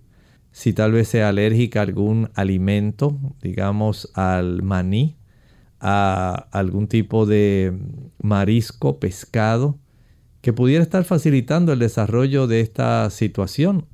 si 0.52 0.72
tal 0.72 0.92
vez 0.92 1.08
sea 1.08 1.28
alérgica 1.28 1.80
a 1.80 1.84
algún 1.84 2.30
alimento, 2.34 3.16
digamos 3.42 4.10
al 4.14 4.62
maní, 4.62 5.16
a 5.80 6.48
algún 6.52 6.88
tipo 6.88 7.26
de 7.26 7.78
marisco, 8.22 8.98
pescado, 8.98 9.78
que 10.40 10.52
pudiera 10.52 10.82
estar 10.82 11.04
facilitando 11.04 11.72
el 11.72 11.78
desarrollo 11.78 12.46
de 12.46 12.60
esta 12.60 13.08
situación. 13.10 13.86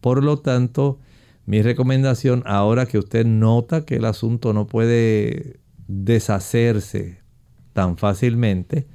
Por 0.00 0.24
lo 0.24 0.40
tanto, 0.40 0.98
Mi 1.44 1.60
recomendación 1.60 2.42
ahora 2.46 2.86
que 2.86 2.98
usted 2.98 3.26
nota 3.26 3.84
que 3.84 3.96
el 3.96 4.04
asunto 4.04 4.52
no 4.52 4.66
puede 4.68 5.58
deshacerse 5.88 7.20
tan 7.72 7.96
fácilmente, 7.96 8.86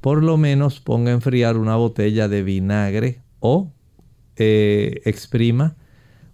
por 0.00 0.22
lo 0.22 0.36
menos 0.36 0.80
ponga 0.80 1.10
a 1.10 1.14
enfriar 1.14 1.56
una 1.56 1.76
botella 1.76 2.28
de 2.28 2.42
vinagre 2.42 3.22
o 3.40 3.72
eh, 4.36 5.00
exprima 5.04 5.76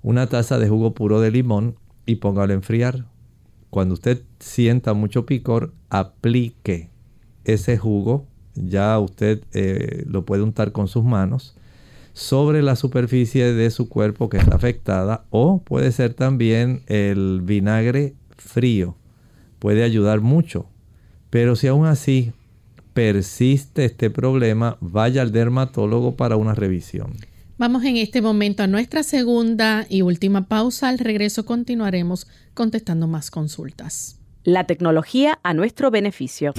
una 0.02 0.26
taza 0.26 0.58
de 0.58 0.68
jugo 0.68 0.94
puro 0.94 1.20
de 1.20 1.30
limón 1.30 1.76
y 2.06 2.16
póngalo 2.16 2.52
a 2.52 2.56
enfriar. 2.56 3.06
Cuando 3.70 3.94
usted 3.94 4.22
sienta 4.38 4.92
mucho 4.92 5.26
picor, 5.26 5.72
aplique 5.88 6.90
ese 7.44 7.78
jugo, 7.78 8.26
ya 8.54 8.98
usted 8.98 9.42
eh, 9.52 10.04
lo 10.06 10.24
puede 10.24 10.42
untar 10.42 10.72
con 10.72 10.88
sus 10.88 11.04
manos 11.04 11.56
sobre 12.12 12.62
la 12.62 12.76
superficie 12.76 13.52
de 13.52 13.70
su 13.70 13.88
cuerpo 13.88 14.28
que 14.28 14.36
está 14.36 14.54
afectada 14.54 15.24
o 15.30 15.62
puede 15.62 15.90
ser 15.90 16.14
también 16.14 16.82
el 16.86 17.40
vinagre 17.42 18.14
frío. 18.36 18.96
Puede 19.64 19.82
ayudar 19.82 20.20
mucho. 20.20 20.66
Pero 21.30 21.56
si 21.56 21.68
aún 21.68 21.86
así 21.86 22.34
persiste 22.92 23.86
este 23.86 24.10
problema, 24.10 24.76
vaya 24.82 25.22
al 25.22 25.32
dermatólogo 25.32 26.16
para 26.16 26.36
una 26.36 26.54
revisión. 26.54 27.14
Vamos 27.56 27.82
en 27.84 27.96
este 27.96 28.20
momento 28.20 28.62
a 28.62 28.66
nuestra 28.66 29.02
segunda 29.02 29.86
y 29.88 30.02
última 30.02 30.48
pausa. 30.48 30.90
Al 30.90 30.98
regreso 30.98 31.46
continuaremos 31.46 32.26
contestando 32.52 33.06
más 33.06 33.30
consultas. 33.30 34.18
La 34.42 34.64
tecnología 34.64 35.38
a 35.42 35.54
nuestro 35.54 35.90
beneficio. 35.90 36.52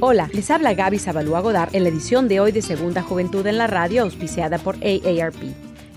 Hola, 0.00 0.28
les 0.34 0.50
habla 0.50 0.74
Gaby 0.74 0.98
Zabalúa 0.98 1.40
Godard 1.40 1.74
en 1.74 1.84
la 1.84 1.88
edición 1.88 2.28
de 2.28 2.40
hoy 2.40 2.52
de 2.52 2.60
Segunda 2.60 3.00
Juventud 3.00 3.46
en 3.46 3.56
la 3.56 3.66
Radio, 3.66 4.02
auspiciada 4.02 4.58
por 4.58 4.74
AARP. 4.74 5.71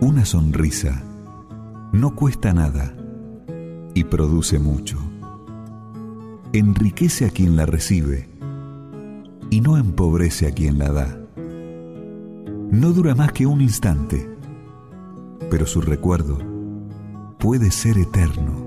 Una 0.00 0.24
sonrisa 0.24 1.02
no 1.92 2.14
cuesta 2.14 2.52
nada 2.52 2.94
y 3.94 4.04
produce 4.04 4.58
mucho. 4.58 4.98
Enriquece 6.52 7.26
a 7.26 7.30
quien 7.30 7.56
la 7.56 7.66
recibe 7.66 8.28
y 9.50 9.60
no 9.60 9.76
empobrece 9.76 10.46
a 10.46 10.52
quien 10.52 10.78
la 10.78 10.90
da. 10.90 11.18
No 12.70 12.92
dura 12.92 13.14
más 13.14 13.32
que 13.32 13.46
un 13.46 13.60
instante 13.60 14.33
pero 15.50 15.66
su 15.66 15.80
recuerdo 15.80 16.38
puede 17.38 17.70
ser 17.70 17.98
eterno. 17.98 18.66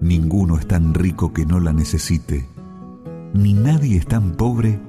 Ninguno 0.00 0.58
es 0.58 0.66
tan 0.66 0.94
rico 0.94 1.32
que 1.32 1.44
no 1.44 1.60
la 1.60 1.72
necesite, 1.72 2.48
ni 3.34 3.52
nadie 3.52 3.98
es 3.98 4.06
tan 4.06 4.32
pobre 4.32 4.80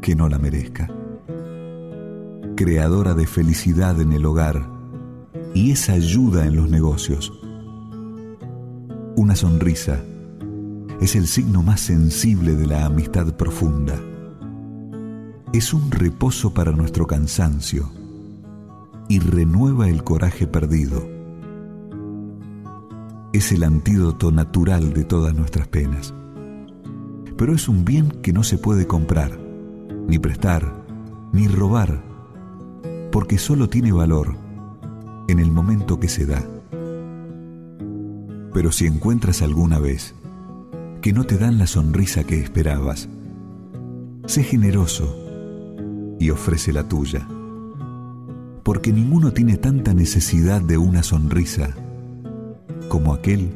que 0.00 0.16
no 0.16 0.28
la 0.28 0.38
merezca. 0.38 0.90
Creadora 2.56 3.14
de 3.14 3.26
felicidad 3.26 4.00
en 4.00 4.12
el 4.12 4.24
hogar 4.24 4.66
y 5.54 5.72
esa 5.72 5.92
ayuda 5.92 6.46
en 6.46 6.56
los 6.56 6.70
negocios. 6.70 7.32
Una 9.16 9.36
sonrisa 9.36 10.02
es 11.00 11.16
el 11.16 11.26
signo 11.26 11.62
más 11.62 11.80
sensible 11.80 12.54
de 12.54 12.66
la 12.66 12.86
amistad 12.86 13.36
profunda. 13.36 14.00
Es 15.52 15.74
un 15.74 15.90
reposo 15.90 16.54
para 16.54 16.72
nuestro 16.72 17.06
cansancio 17.06 17.90
y 19.08 19.18
renueva 19.18 19.88
el 19.88 20.04
coraje 20.04 20.46
perdido. 20.46 21.06
Es 23.32 23.52
el 23.52 23.64
antídoto 23.64 24.30
natural 24.30 24.92
de 24.92 25.04
todas 25.04 25.34
nuestras 25.34 25.68
penas. 25.68 26.14
Pero 27.36 27.54
es 27.54 27.68
un 27.68 27.84
bien 27.84 28.10
que 28.22 28.32
no 28.32 28.42
se 28.44 28.58
puede 28.58 28.86
comprar, 28.86 29.38
ni 30.06 30.18
prestar, 30.18 30.84
ni 31.32 31.48
robar, 31.48 32.02
porque 33.10 33.38
solo 33.38 33.68
tiene 33.68 33.92
valor 33.92 34.36
en 35.28 35.38
el 35.38 35.50
momento 35.50 35.98
que 35.98 36.08
se 36.08 36.26
da. 36.26 36.42
Pero 38.52 38.70
si 38.70 38.86
encuentras 38.86 39.42
alguna 39.42 39.78
vez 39.78 40.14
que 41.00 41.12
no 41.12 41.24
te 41.24 41.38
dan 41.38 41.58
la 41.58 41.66
sonrisa 41.66 42.24
que 42.24 42.38
esperabas, 42.38 43.08
sé 44.26 44.44
generoso 44.44 45.16
y 46.20 46.30
ofrece 46.30 46.72
la 46.72 46.86
tuya 46.88 47.26
porque 48.62 48.92
ninguno 48.92 49.32
tiene 49.32 49.56
tanta 49.56 49.92
necesidad 49.94 50.60
de 50.60 50.78
una 50.78 51.02
sonrisa 51.02 51.74
como 52.88 53.14
aquel 53.14 53.50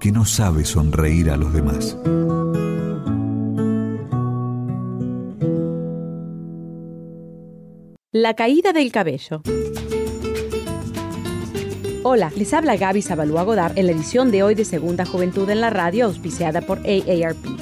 que 0.00 0.12
no 0.12 0.24
sabe 0.24 0.64
sonreír 0.64 1.30
a 1.30 1.36
los 1.36 1.52
demás. 1.52 1.96
La 8.10 8.34
caída 8.34 8.72
del 8.72 8.92
cabello. 8.92 9.42
Hola, 12.04 12.32
les 12.36 12.52
habla 12.52 12.76
Gaby 12.76 13.00
Zabalúa 13.00 13.44
Godard 13.44 13.78
en 13.78 13.86
la 13.86 13.92
edición 13.92 14.30
de 14.30 14.42
hoy 14.42 14.54
de 14.54 14.64
Segunda 14.64 15.06
Juventud 15.06 15.48
en 15.48 15.60
la 15.60 15.70
Radio, 15.70 16.06
auspiciada 16.06 16.60
por 16.62 16.78
AARP 16.78 17.61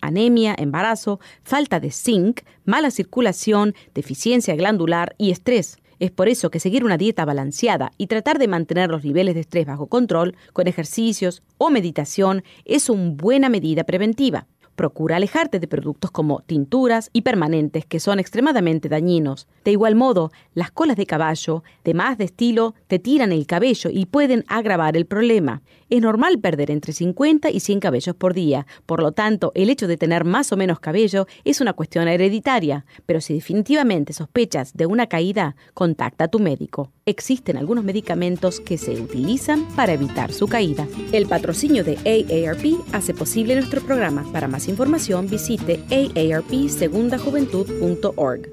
anemia, 0.00 0.54
embarazo, 0.58 1.20
falta 1.42 1.80
de 1.80 1.90
zinc, 1.90 2.40
mala 2.64 2.90
circulación, 2.90 3.74
deficiencia 3.94 4.56
glandular 4.56 5.14
y 5.18 5.30
estrés. 5.30 5.78
Es 5.98 6.10
por 6.10 6.28
eso 6.28 6.50
que 6.50 6.60
seguir 6.60 6.84
una 6.84 6.98
dieta 6.98 7.24
balanceada 7.24 7.90
y 7.96 8.06
tratar 8.06 8.38
de 8.38 8.48
mantener 8.48 8.90
los 8.90 9.04
niveles 9.04 9.34
de 9.34 9.40
estrés 9.40 9.66
bajo 9.66 9.86
control 9.86 10.36
con 10.52 10.66
ejercicios 10.66 11.42
o 11.56 11.70
meditación 11.70 12.44
es 12.64 12.90
una 12.90 13.12
buena 13.14 13.48
medida 13.48 13.84
preventiva. 13.84 14.46
Procura 14.76 15.16
alejarte 15.16 15.58
de 15.58 15.66
productos 15.66 16.10
como 16.10 16.42
tinturas 16.42 17.08
y 17.12 17.22
permanentes 17.22 17.86
que 17.86 17.98
son 17.98 18.20
extremadamente 18.20 18.88
dañinos. 18.88 19.48
De 19.64 19.72
igual 19.72 19.94
modo, 19.94 20.30
las 20.54 20.70
colas 20.70 20.96
de 20.96 21.06
caballo, 21.06 21.64
de 21.82 21.94
más 21.94 22.18
de 22.18 22.24
estilo, 22.26 22.74
te 22.86 22.98
tiran 22.98 23.32
el 23.32 23.46
cabello 23.46 23.90
y 23.90 24.04
pueden 24.06 24.44
agravar 24.48 24.96
el 24.96 25.06
problema. 25.06 25.62
Es 25.88 26.02
normal 26.02 26.38
perder 26.38 26.70
entre 26.70 26.92
50 26.92 27.50
y 27.50 27.60
100 27.60 27.80
cabellos 27.80 28.14
por 28.14 28.34
día, 28.34 28.66
por 28.84 29.02
lo 29.02 29.12
tanto, 29.12 29.50
el 29.54 29.70
hecho 29.70 29.88
de 29.88 29.96
tener 29.96 30.24
más 30.24 30.52
o 30.52 30.56
menos 30.56 30.78
cabello 30.78 31.26
es 31.44 31.60
una 31.60 31.72
cuestión 31.72 32.06
hereditaria, 32.06 32.84
pero 33.06 33.20
si 33.20 33.34
definitivamente 33.34 34.12
sospechas 34.12 34.74
de 34.74 34.86
una 34.86 35.06
caída, 35.06 35.56
contacta 35.74 36.24
a 36.24 36.28
tu 36.28 36.38
médico. 36.38 36.92
Existen 37.08 37.56
algunos 37.56 37.84
medicamentos 37.84 38.58
que 38.58 38.78
se 38.78 39.00
utilizan 39.00 39.64
para 39.76 39.92
evitar 39.92 40.32
su 40.32 40.48
caída. 40.48 40.88
El 41.12 41.26
patrocinio 41.26 41.84
de 41.84 41.98
AARP 41.98 42.80
hace 42.92 43.14
posible 43.14 43.54
nuestro 43.54 43.80
programa. 43.80 44.28
Para 44.32 44.48
más 44.48 44.66
información 44.66 45.30
visite 45.30 45.84
aarpsegundajuventud.org. 45.88 48.48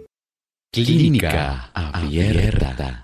Clínica 0.72 1.72
Abierta. 1.74 3.02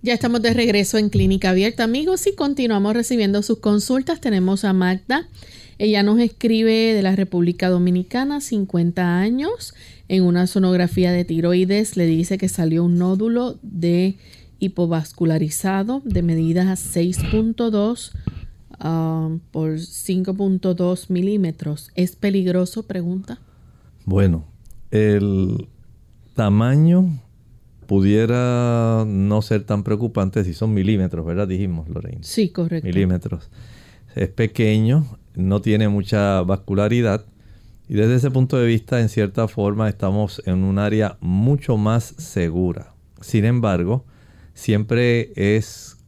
Ya 0.00 0.14
estamos 0.14 0.40
de 0.40 0.54
regreso 0.54 0.96
en 0.96 1.10
Clínica 1.10 1.50
Abierta, 1.50 1.84
amigos, 1.84 2.26
y 2.26 2.34
continuamos 2.34 2.94
recibiendo 2.94 3.42
sus 3.42 3.58
consultas. 3.58 4.22
Tenemos 4.22 4.64
a 4.64 4.72
Magda. 4.72 5.28
Ella 5.76 6.02
nos 6.02 6.20
escribe 6.20 6.94
de 6.94 7.02
la 7.02 7.14
República 7.14 7.68
Dominicana, 7.68 8.40
50 8.40 9.18
años, 9.18 9.74
en 10.08 10.22
una 10.22 10.46
sonografía 10.46 11.12
de 11.12 11.26
tiroides. 11.26 11.98
Le 11.98 12.06
dice 12.06 12.38
que 12.38 12.48
salió 12.48 12.82
un 12.84 12.96
nódulo 12.96 13.58
de 13.60 14.16
hipovascularizado 14.64 16.02
de 16.04 16.22
medida 16.22 16.64
6.2 16.64 18.12
um, 18.82 19.38
por 19.50 19.72
5.2 19.72 21.10
milímetros. 21.10 21.90
¿Es 21.94 22.16
peligroso? 22.16 22.86
Pregunta. 22.86 23.38
Bueno, 24.04 24.44
el 24.90 25.68
tamaño 26.34 27.20
pudiera 27.86 29.04
no 29.06 29.42
ser 29.42 29.64
tan 29.64 29.82
preocupante 29.84 30.44
si 30.44 30.54
son 30.54 30.74
milímetros, 30.74 31.24
¿verdad? 31.24 31.48
Dijimos, 31.48 31.88
Lorraine. 31.88 32.22
Sí, 32.22 32.48
correcto. 32.50 32.86
Milímetros. 32.86 33.50
Es 34.14 34.28
pequeño, 34.28 35.04
no 35.34 35.60
tiene 35.60 35.88
mucha 35.88 36.42
vascularidad 36.42 37.26
y 37.88 37.94
desde 37.94 38.16
ese 38.16 38.30
punto 38.30 38.56
de 38.56 38.66
vista, 38.66 39.00
en 39.00 39.08
cierta 39.08 39.46
forma, 39.46 39.88
estamos 39.88 40.42
en 40.46 40.64
un 40.64 40.78
área 40.78 41.18
mucho 41.20 41.76
más 41.76 42.04
segura. 42.04 42.94
Sin 43.20 43.44
embargo, 43.44 44.06
siempre 44.54 45.32
es 45.36 45.98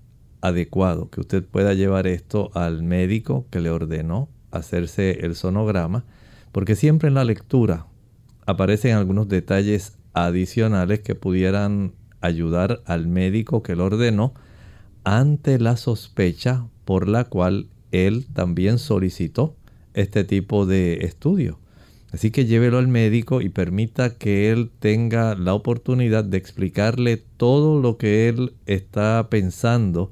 adecuado 0.41 1.11
que 1.11 1.21
usted 1.21 1.45
pueda 1.45 1.75
llevar 1.75 2.07
esto 2.07 2.51
al 2.55 2.83
médico 2.83 3.47
que 3.51 3.61
le 3.61 3.71
ordenó 3.71 4.29
hacerse 4.51 5.25
el 5.27 5.35
sonograma, 5.35 6.05
porque 6.53 6.77
siempre 6.77 7.09
en 7.09 7.15
la 7.15 7.25
lectura 7.25 7.87
aparecen 8.47 8.97
algunos 8.97 9.29
detalles 9.29 9.99
adicionales 10.15 11.01
que 11.01 11.15
pudieran 11.15 11.93
ayudar 12.21 12.83
al 12.87 13.07
médico 13.07 13.63
que 13.63 13.77
lo 13.77 13.85
ordenó 13.85 14.33
ante 15.05 15.59
la 15.59 15.77
sospecha 15.77 16.67
por 16.85 17.09
la 17.09 17.25
cual 17.25 17.69
él 17.93 18.27
también 18.33 18.79
solicitó 18.79 19.57
este 19.95 20.25
tipo 20.25 20.67
de 20.67 21.05
estudio. 21.05 21.59
Así 22.17 22.31
que 22.31 22.47
llévelo 22.47 22.79
al 22.79 22.89
médico 22.89 23.43
y 23.43 23.51
permita 23.51 24.15
que 24.17 24.51
él 24.51 24.71
tenga 24.79 25.35
la 25.35 25.53
oportunidad 25.53 26.25
de 26.25 26.39
explicarle 26.39 27.19
todo 27.19 27.79
lo 27.79 27.99
que 27.99 28.31
él 28.31 28.55
está 28.65 29.29
pensando 29.29 30.11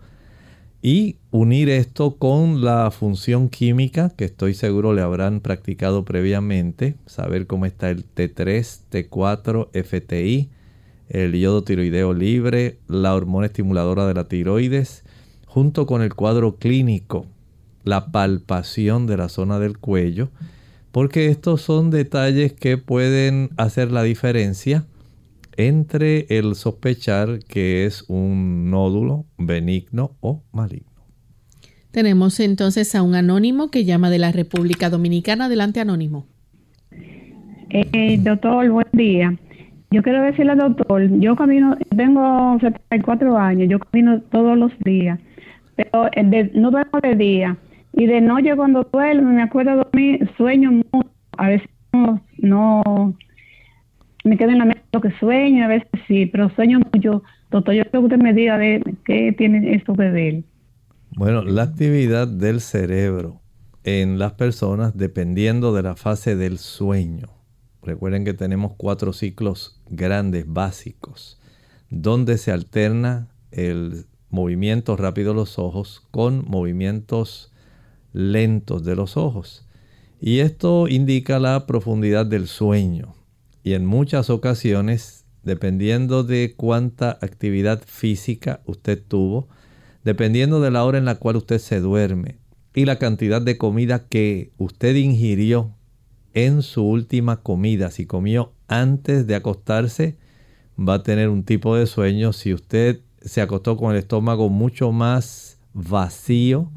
y 0.83 1.17
unir 1.31 1.71
esto 1.71 2.17
con 2.17 2.63
la 2.63 2.91
función 2.91 3.49
química 3.49 4.11
que 4.11 4.27
estoy 4.27 4.53
seguro 4.53 4.93
le 4.93 5.01
habrán 5.01 5.41
practicado 5.41 6.05
previamente, 6.05 6.97
saber 7.07 7.47
cómo 7.47 7.65
está 7.65 7.89
el 7.89 8.05
T3, 8.05 8.81
T4, 8.91 9.71
FTI, 9.73 10.51
el 11.09 11.33
yodo 11.33 11.65
tiroideo 11.65 12.13
libre, 12.13 12.77
la 12.87 13.15
hormona 13.15 13.47
estimuladora 13.47 14.07
de 14.07 14.13
la 14.13 14.29
tiroides, 14.29 15.05
junto 15.47 15.87
con 15.87 16.03
el 16.03 16.13
cuadro 16.13 16.57
clínico, 16.57 17.25
la 17.83 18.13
palpación 18.13 19.07
de 19.07 19.17
la 19.17 19.31
zona 19.31 19.59
del 19.59 19.79
cuello, 19.79 20.29
porque 20.95 21.27
estos 21.27 21.61
son 21.61 21.91
detalles 21.91 22.53
que 22.53 22.79
pueden 22.79 23.49
hacer 23.57 23.91
la 23.91 24.05
diferencia 24.05 24.85
entre 25.57 26.27
el 26.29 26.55
sospechar 26.55 27.41
que 27.49 27.85
es 27.85 28.05
un 28.09 28.71
nódulo 28.71 29.25
benigno 29.37 30.13
o 30.21 30.45
maligno. 30.53 31.03
Tenemos 31.91 32.39
entonces 32.39 32.95
a 32.95 33.03
un 33.03 33.17
anónimo 33.17 33.73
que 33.73 33.85
llama 33.85 34.09
de 34.09 34.21
la 34.21 34.31
República 34.31 34.89
Dominicana. 34.89 35.47
Adelante, 35.47 35.81
anónimo. 35.81 36.27
Eh, 37.71 38.17
doctor, 38.23 38.71
buen 38.71 38.87
día. 38.93 39.37
Yo 39.91 40.01
quiero 40.01 40.23
decirle 40.23 40.53
al 40.53 40.59
doctor, 40.59 41.11
yo 41.19 41.35
camino, 41.35 41.77
tengo 41.97 42.57
74 42.61 43.37
años, 43.37 43.69
yo 43.69 43.81
camino 43.81 44.21
todos 44.31 44.57
los 44.57 44.71
días, 44.85 45.19
pero 45.75 46.09
no 46.55 46.71
duermo 46.71 47.01
de 47.03 47.17
día 47.17 47.59
y 47.97 48.07
de 48.07 48.21
noche 48.21 48.57
cuando 48.57 48.89
duermo, 48.93 49.31
me 49.33 49.43
acuerdo 49.43 49.71
de 49.71 49.77
dormir, 49.77 50.31
sueño 50.37 50.73
mucho, 50.73 51.11
a 51.37 51.49
veces 51.49 51.69
no, 52.39 53.17
me 54.25 54.37
quedo 54.37 54.51
en 54.51 54.59
la 54.59 54.65
mente 54.65 54.83
lo 54.93 55.01
que 55.01 55.11
sueño, 55.19 55.65
a 55.65 55.69
veces 55.69 55.89
sí, 56.09 56.27
pero 56.27 56.51
sueño 56.51 56.81
mucho. 56.93 57.23
Doctor, 57.51 57.75
yo 57.75 57.85
creo 57.85 58.03
que 58.03 58.07
usted 58.07 58.19
me 58.19 58.35
diga 58.35 58.59
de 58.59 58.83
qué 59.05 59.33
tiene 59.37 59.75
esto 59.75 59.95
que 59.95 60.11
ver. 60.11 60.45
Bueno, 61.17 61.43
la 61.43 61.63
actividad 61.63 62.27
del 62.27 62.61
cerebro 62.61 63.41
en 63.85 64.19
las 64.19 64.33
personas 64.33 64.97
dependiendo 64.97 65.73
de 65.73 65.83
la 65.83 65.95
fase 65.95 66.35
del 66.35 66.59
sueño. 66.59 67.29
Recuerden 67.83 68.25
que 68.25 68.35
tenemos 68.35 68.73
cuatro 68.77 69.13
ciclos 69.13 69.81
grandes, 69.89 70.47
básicos, 70.49 71.41
donde 71.91 72.39
se 72.39 72.51
alterna 72.51 73.29
el 73.53 74.07
movimiento 74.31 74.97
rápido 74.97 75.33
de 75.33 75.37
los 75.37 75.59
ojos 75.59 76.03
con 76.11 76.45
movimientos 76.49 77.54
lentos 78.15 78.83
de 78.85 78.97
los 78.97 79.19
ojos. 79.19 79.67
Y 80.21 80.39
esto 80.39 80.89
indica 80.89 81.39
la 81.39 81.67
profundidad 81.67 82.25
del 82.25 82.47
sueño. 82.49 83.15
Y 83.63 83.75
en 83.75 83.85
muchas 83.85 84.31
ocasiones, 84.31 85.27
dependiendo 85.43 86.25
de 86.25 86.55
cuánta 86.57 87.11
actividad 87.21 87.83
física 87.85 88.63
usted 88.65 89.03
tuvo, 89.07 89.49
dependiendo 90.05 90.63
de 90.63 90.71
la 90.71 90.85
hora 90.85 90.97
en 90.97 91.05
la 91.05 91.17
cual 91.17 91.37
usted 91.37 91.59
se 91.59 91.81
duerme 91.81 92.39
y 92.75 92.85
la 92.87 92.99
cantidad 92.99 93.41
de 93.41 93.57
comida 93.57 94.07
que 94.09 94.51
usted 94.59 94.97
ingirió 94.97 95.75
en 96.35 96.63
su 96.63 96.85
última 96.85 97.43
comida, 97.43 97.91
si 97.91 98.07
comió 98.07 98.53
antes 98.67 99.27
de 99.27 99.37
acostarse, 99.37 100.17
va 100.77 100.95
a 100.95 101.03
tener 101.05 101.29
un 101.29 101.45
tipo 101.45 101.77
de 101.77 101.87
sueño. 101.87 102.33
Si 102.33 102.53
usted 102.53 103.01
se 103.21 103.41
acostó 103.41 103.77
con 103.77 103.93
el 103.93 103.99
estómago 103.99 104.49
mucho 104.49 104.91
más 104.91 105.59
vacío, 105.73 106.73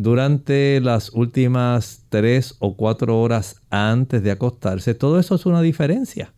durante 0.00 0.80
las 0.80 1.10
últimas 1.12 2.04
tres 2.08 2.54
o 2.60 2.76
cuatro 2.76 3.20
horas 3.20 3.62
antes 3.68 4.22
de 4.22 4.30
acostarse, 4.30 4.94
todo 4.94 5.18
eso 5.18 5.34
es 5.34 5.44
una 5.44 5.60
diferencia. 5.60 6.32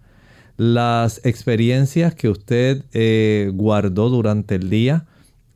Las 0.56 1.20
experiencias 1.26 2.14
que 2.14 2.30
usted 2.30 2.86
eh, 2.94 3.50
guardó 3.52 4.08
durante 4.08 4.54
el 4.54 4.70
día 4.70 5.06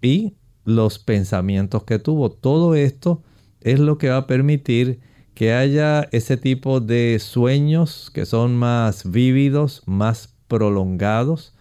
y 0.03 0.35
los 0.67 0.99
pensamientos 0.99 1.85
que 1.85 1.99
tuvo, 1.99 2.31
todo 2.31 2.75
esto 2.75 3.23
es 3.63 3.81
lo 3.81 3.97
que 3.97 4.11
va 4.11 4.19
a 4.19 4.27
permitir 4.27 5.01
que 5.33 5.55
haya 5.55 6.07
ese 6.13 6.37
tipo 6.37 6.81
de 6.81 7.19
sueños 7.21 8.11
que 8.13 8.27
son 8.27 8.55
más 8.55 9.11
vívidos, 9.11 9.83
más 9.87 10.35
prolongados 10.47 11.55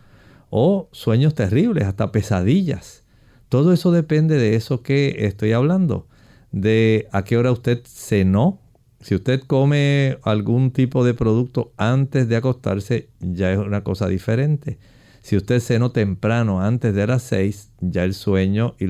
o 0.49 0.89
sueños 0.91 1.35
terribles, 1.35 1.85
hasta 1.85 2.11
pesadillas. 2.11 3.05
Todo 3.47 3.71
eso 3.71 3.93
depende 3.93 4.37
de 4.37 4.55
eso 4.55 4.83
que 4.83 5.15
estoy 5.19 5.53
hablando 5.53 6.07
de 6.53 7.09
a 7.11 7.25
qué 7.25 7.35
hora 7.35 7.51
usted 7.51 7.81
cenó. 7.85 8.61
Si 9.01 9.15
usted 9.15 9.41
come 9.41 10.17
algún 10.23 10.71
tipo 10.71 11.03
de 11.03 11.13
producto 11.13 11.73
antes 11.75 12.29
de 12.29 12.37
acostarse, 12.37 13.09
ya 13.19 13.51
es 13.51 13.57
una 13.57 13.83
cosa 13.83 14.07
diferente. 14.07 14.77
Si 15.21 15.35
usted 15.35 15.59
cenó 15.59 15.91
temprano, 15.91 16.61
antes 16.61 16.95
de 16.95 17.07
las 17.07 17.23
6, 17.23 17.71
ya 17.81 18.05
el 18.05 18.13
sueño 18.13 18.75
y 18.79 18.85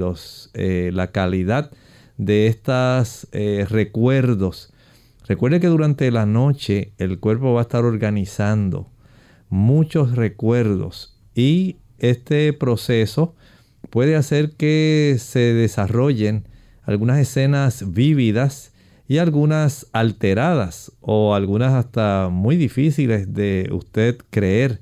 eh, 0.53 0.91
la 0.93 1.11
calidad 1.11 1.71
de 2.17 2.47
estos 2.47 3.27
eh, 3.31 3.65
recuerdos. 3.67 4.71
Recuerde 5.27 5.59
que 5.59 5.67
durante 5.67 6.11
la 6.11 6.25
noche 6.25 6.93
el 6.97 7.19
cuerpo 7.19 7.53
va 7.53 7.61
a 7.61 7.63
estar 7.63 7.85
organizando 7.85 8.91
muchos 9.49 10.15
recuerdos 10.15 11.17
y 11.33 11.77
este 11.97 12.51
proceso 12.53 13.35
puede 13.89 14.15
hacer 14.15 14.51
que 14.51 15.15
se 15.19 15.39
desarrollen 15.53 16.45
algunas 16.83 17.19
escenas 17.19 17.93
vívidas 17.93 18.73
y 19.07 19.17
algunas 19.17 19.87
alteradas 19.93 20.91
o 21.01 21.35
algunas 21.35 21.73
hasta 21.73 22.29
muy 22.31 22.55
difíciles 22.55 23.33
de 23.33 23.69
usted 23.71 24.17
creer. 24.29 24.81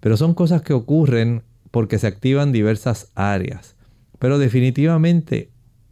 Pero 0.00 0.16
son 0.16 0.34
cosas 0.34 0.62
que 0.62 0.72
ocurren 0.72 1.42
porque 1.70 1.98
se 1.98 2.06
activan 2.06 2.52
diversas 2.52 3.10
áreas. 3.14 3.76
Pero 4.18 4.38
definitivamente 4.38 5.50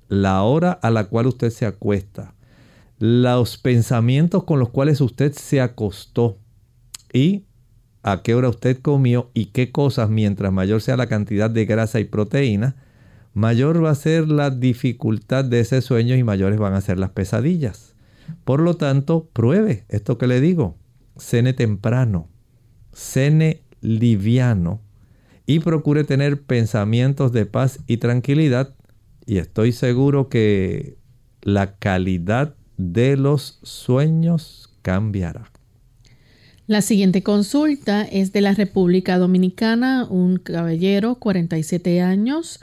la 0.09 0.43
hora 0.43 0.73
a 0.73 0.91
la 0.91 1.05
cual 1.05 1.27
usted 1.27 1.51
se 1.51 1.67
acuesta 1.67 2.35
los 2.99 3.59
pensamientos 3.59 4.45
con 4.45 4.59
los 4.59 4.71
cuales 4.71 5.01
usted 5.01 5.33
se 5.33 5.61
acostó 5.61 6.39
y 7.13 7.45
a 8.03 8.23
qué 8.23 8.35
hora 8.35 8.49
usted 8.49 8.81
comió 8.81 9.31
y 9.35 9.47
qué 9.47 9.71
cosas, 9.71 10.09
mientras 10.09 10.53
mayor 10.53 10.81
sea 10.81 10.97
la 10.97 11.09
cantidad 11.09 11.51
de 11.51 11.67
grasa 11.67 12.01
y 12.01 12.05
proteína, 12.05 12.77
mayor 13.37 13.85
va 13.85 13.91
a 13.91 13.95
ser 13.95 14.29
la 14.29 14.49
dificultad 14.49 15.45
de 15.45 15.61
ese 15.61 15.83
sueño 15.83 16.17
y 16.17 16.25
mayores 16.25 16.59
van 16.59 16.73
a 16.73 16.81
ser 16.81 16.99
las 16.99 17.11
pesadillas. 17.11 17.95
Por 18.45 18.61
lo 18.61 18.79
tanto, 18.79 19.29
pruebe 19.35 19.85
esto 19.91 20.17
que 20.17 20.27
le 20.27 20.41
digo. 20.41 20.79
Cene 21.19 21.53
temprano, 21.53 22.31
cene 22.95 23.61
liviano 23.83 24.81
y 25.45 25.61
procure 25.61 26.05
tener 26.05 26.41
pensamientos 26.45 27.31
de 27.33 27.45
paz 27.45 27.81
y 27.87 27.99
tranquilidad. 27.99 28.75
Y 29.27 29.37
estoy 29.37 29.73
seguro 29.73 30.31
que 30.31 30.97
la 31.43 31.77
calidad 31.77 32.55
de 32.79 33.19
los 33.19 33.59
sueños 33.63 34.75
cambiará. 34.81 35.53
La 36.67 36.81
siguiente 36.81 37.23
consulta 37.23 38.03
es 38.03 38.33
de 38.33 38.41
la 38.41 38.55
República 38.55 39.19
Dominicana, 39.19 40.07
un 40.09 40.39
caballero, 40.39 41.17
47 41.17 42.01
años, 42.01 42.61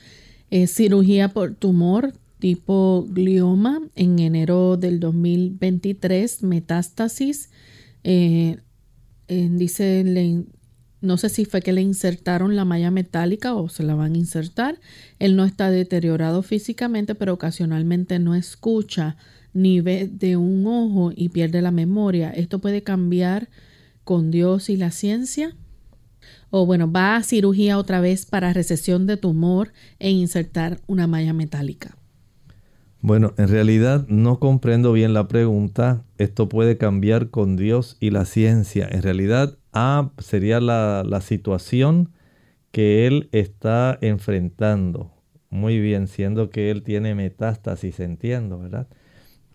cirugía 0.67 1.29
por 1.29 1.55
tumor 1.55 2.13
tipo 2.43 3.05
glioma 3.09 3.81
en 3.95 4.19
enero 4.19 4.75
del 4.75 4.99
2023, 4.99 6.43
metástasis. 6.43 7.49
Eh, 8.03 8.57
dice, 9.27 10.03
no 10.99 11.17
sé 11.17 11.29
si 11.29 11.45
fue 11.45 11.61
que 11.61 11.71
le 11.71 11.81
insertaron 11.81 12.55
la 12.55 12.65
malla 12.65 12.91
metálica 12.91 13.55
o 13.55 13.69
se 13.69 13.83
la 13.83 13.95
van 13.95 14.15
a 14.15 14.17
insertar. 14.17 14.79
Él 15.19 15.35
no 15.35 15.45
está 15.45 15.71
deteriorado 15.71 16.43
físicamente, 16.43 17.15
pero 17.15 17.33
ocasionalmente 17.33 18.19
no 18.19 18.35
escucha 18.35 19.15
ni 19.53 19.81
ve 19.81 20.09
de 20.11 20.35
un 20.35 20.67
ojo 20.67 21.11
y 21.15 21.29
pierde 21.29 21.61
la 21.61 21.71
memoria. 21.71 22.29
¿Esto 22.29 22.59
puede 22.59 22.83
cambiar 22.83 23.49
con 24.03 24.31
Dios 24.31 24.69
y 24.69 24.77
la 24.77 24.91
ciencia? 24.91 25.55
O 26.55 26.67
bueno, 26.67 26.91
va 26.91 27.15
a 27.15 27.23
cirugía 27.23 27.79
otra 27.79 27.99
vez 27.99 28.27
para 28.27 28.53
recesión 28.53 29.07
de 29.07 29.17
tumor 29.17 29.73
e 29.97 30.11
insertar 30.11 30.79
una 30.85 31.07
malla 31.07 31.33
metálica. 31.33 31.97
Bueno, 33.01 33.33
en 33.39 33.47
realidad 33.47 34.05
no 34.07 34.37
comprendo 34.37 34.93
bien 34.93 35.15
la 35.15 35.27
pregunta. 35.27 36.03
Esto 36.19 36.49
puede 36.49 36.77
cambiar 36.77 37.31
con 37.31 37.55
Dios 37.55 37.97
y 37.99 38.11
la 38.11 38.25
ciencia. 38.25 38.87
En 38.87 39.01
realidad, 39.01 39.57
A 39.71 40.11
sería 40.19 40.59
la, 40.59 41.21
situación 41.21 42.11
que 42.71 43.07
él 43.07 43.29
está 43.31 43.97
enfrentando. 44.01 45.11
Muy 45.49 45.79
bien, 45.79 46.07
siendo 46.07 46.51
que 46.51 46.69
él 46.69 46.83
tiene 46.83 47.15
metástasis, 47.15 47.99
entiendo, 47.99 48.59
¿verdad? 48.59 48.87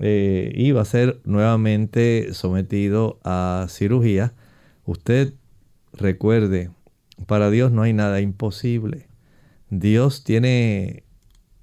Eh, 0.00 0.50
y 0.52 0.72
va 0.72 0.82
a 0.82 0.84
ser 0.84 1.20
nuevamente 1.22 2.34
sometido 2.34 3.20
a 3.22 3.66
cirugía. 3.68 4.34
Usted 4.84 5.34
recuerde, 5.92 6.70
para 7.26 7.50
Dios 7.50 7.72
no 7.72 7.82
hay 7.82 7.92
nada 7.92 8.20
imposible. 8.20 9.08
Dios 9.70 10.24
tiene 10.24 11.04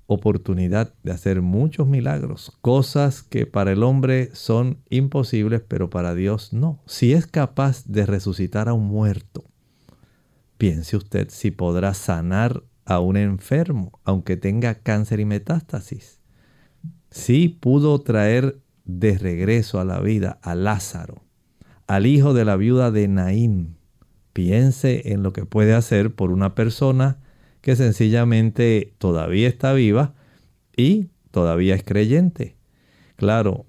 oportunidad 0.07 0.93
de 1.03 1.11
hacer 1.11 1.41
muchos 1.41 1.87
milagros, 1.87 2.51
cosas 2.61 3.23
que 3.23 3.45
para 3.47 3.71
el 3.71 3.83
hombre 3.83 4.29
son 4.33 4.77
imposibles, 4.89 5.61
pero 5.67 5.89
para 5.89 6.13
Dios 6.13 6.53
no. 6.53 6.83
Si 6.85 7.13
es 7.13 7.25
capaz 7.25 7.85
de 7.85 8.05
resucitar 8.05 8.69
a 8.69 8.73
un 8.73 8.85
muerto, 8.85 9.43
piense 10.57 10.97
usted 10.97 11.29
si 11.29 11.51
podrá 11.51 11.93
sanar 11.93 12.63
a 12.85 12.99
un 12.99 13.17
enfermo, 13.17 13.99
aunque 14.03 14.37
tenga 14.37 14.75
cáncer 14.75 15.19
y 15.19 15.25
metástasis. 15.25 16.19
Si 17.09 17.49
pudo 17.49 17.99
traer 17.99 18.59
de 18.85 19.17
regreso 19.17 19.79
a 19.79 19.85
la 19.85 19.99
vida 19.99 20.37
a 20.43 20.53
Lázaro, 20.53 21.23
al 21.87 22.05
hijo 22.05 22.33
de 22.33 22.45
la 22.45 22.55
viuda 22.55 22.91
de 22.91 23.07
Naín. 23.07 23.77
Piense 24.35 25.13
en 25.13 25.23
lo 25.23 25.31
que 25.31 25.45
puede 25.45 25.73
hacer 25.73 26.13
por 26.13 26.29
una 26.29 26.55
persona 26.55 27.19
que 27.61 27.77
sencillamente 27.77 28.93
todavía 28.97 29.47
está 29.47 29.71
viva 29.71 30.13
y 30.75 31.07
todavía 31.31 31.73
es 31.73 31.85
creyente. 31.85 32.57
Claro, 33.15 33.65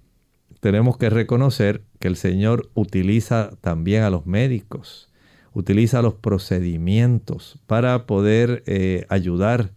tenemos 0.58 0.98
que 0.98 1.08
reconocer 1.08 1.84
que 2.00 2.08
el 2.08 2.16
Señor 2.16 2.68
utiliza 2.74 3.52
también 3.60 4.02
a 4.02 4.10
los 4.10 4.26
médicos, 4.26 5.08
utiliza 5.52 6.02
los 6.02 6.14
procedimientos 6.14 7.60
para 7.68 8.04
poder 8.04 8.64
eh, 8.66 9.06
ayudar 9.08 9.70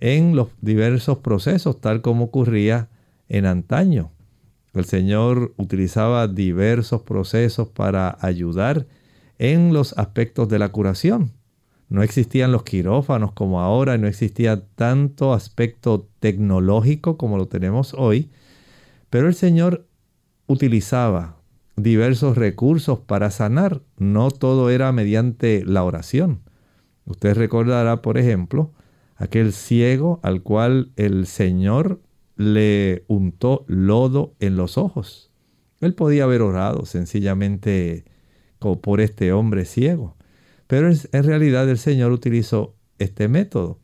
en 0.00 0.36
los 0.36 0.48
diversos 0.62 1.18
procesos, 1.18 1.82
tal 1.82 2.00
como 2.00 2.24
ocurría 2.24 2.88
en 3.28 3.44
antaño. 3.44 4.10
El 4.72 4.86
Señor 4.86 5.52
utilizaba 5.58 6.28
diversos 6.28 7.02
procesos 7.02 7.68
para 7.68 8.16
ayudar 8.22 8.86
en 9.40 9.72
los 9.72 9.96
aspectos 9.96 10.50
de 10.50 10.58
la 10.58 10.68
curación. 10.68 11.32
No 11.88 12.02
existían 12.02 12.52
los 12.52 12.62
quirófanos 12.62 13.32
como 13.32 13.62
ahora, 13.62 13.96
no 13.96 14.06
existía 14.06 14.66
tanto 14.76 15.32
aspecto 15.32 16.08
tecnológico 16.20 17.16
como 17.16 17.38
lo 17.38 17.48
tenemos 17.48 17.94
hoy, 17.94 18.30
pero 19.08 19.28
el 19.28 19.34
Señor 19.34 19.86
utilizaba 20.46 21.38
diversos 21.76 22.36
recursos 22.36 23.00
para 23.00 23.30
sanar. 23.30 23.80
No 23.96 24.30
todo 24.30 24.68
era 24.68 24.92
mediante 24.92 25.64
la 25.64 25.84
oración. 25.84 26.42
Usted 27.06 27.34
recordará, 27.34 28.02
por 28.02 28.18
ejemplo, 28.18 28.72
aquel 29.16 29.54
ciego 29.54 30.20
al 30.22 30.42
cual 30.42 30.92
el 30.96 31.26
Señor 31.26 32.02
le 32.36 33.04
untó 33.08 33.64
lodo 33.68 34.34
en 34.38 34.56
los 34.56 34.76
ojos. 34.76 35.32
Él 35.80 35.94
podía 35.94 36.24
haber 36.24 36.42
orado 36.42 36.84
sencillamente 36.84 38.04
por 38.60 39.00
este 39.00 39.32
hombre 39.32 39.64
ciego. 39.64 40.16
Pero 40.66 40.88
en 40.90 41.24
realidad 41.24 41.68
el 41.68 41.78
Señor 41.78 42.12
utilizó 42.12 42.76
este 42.98 43.26
método. 43.26 43.80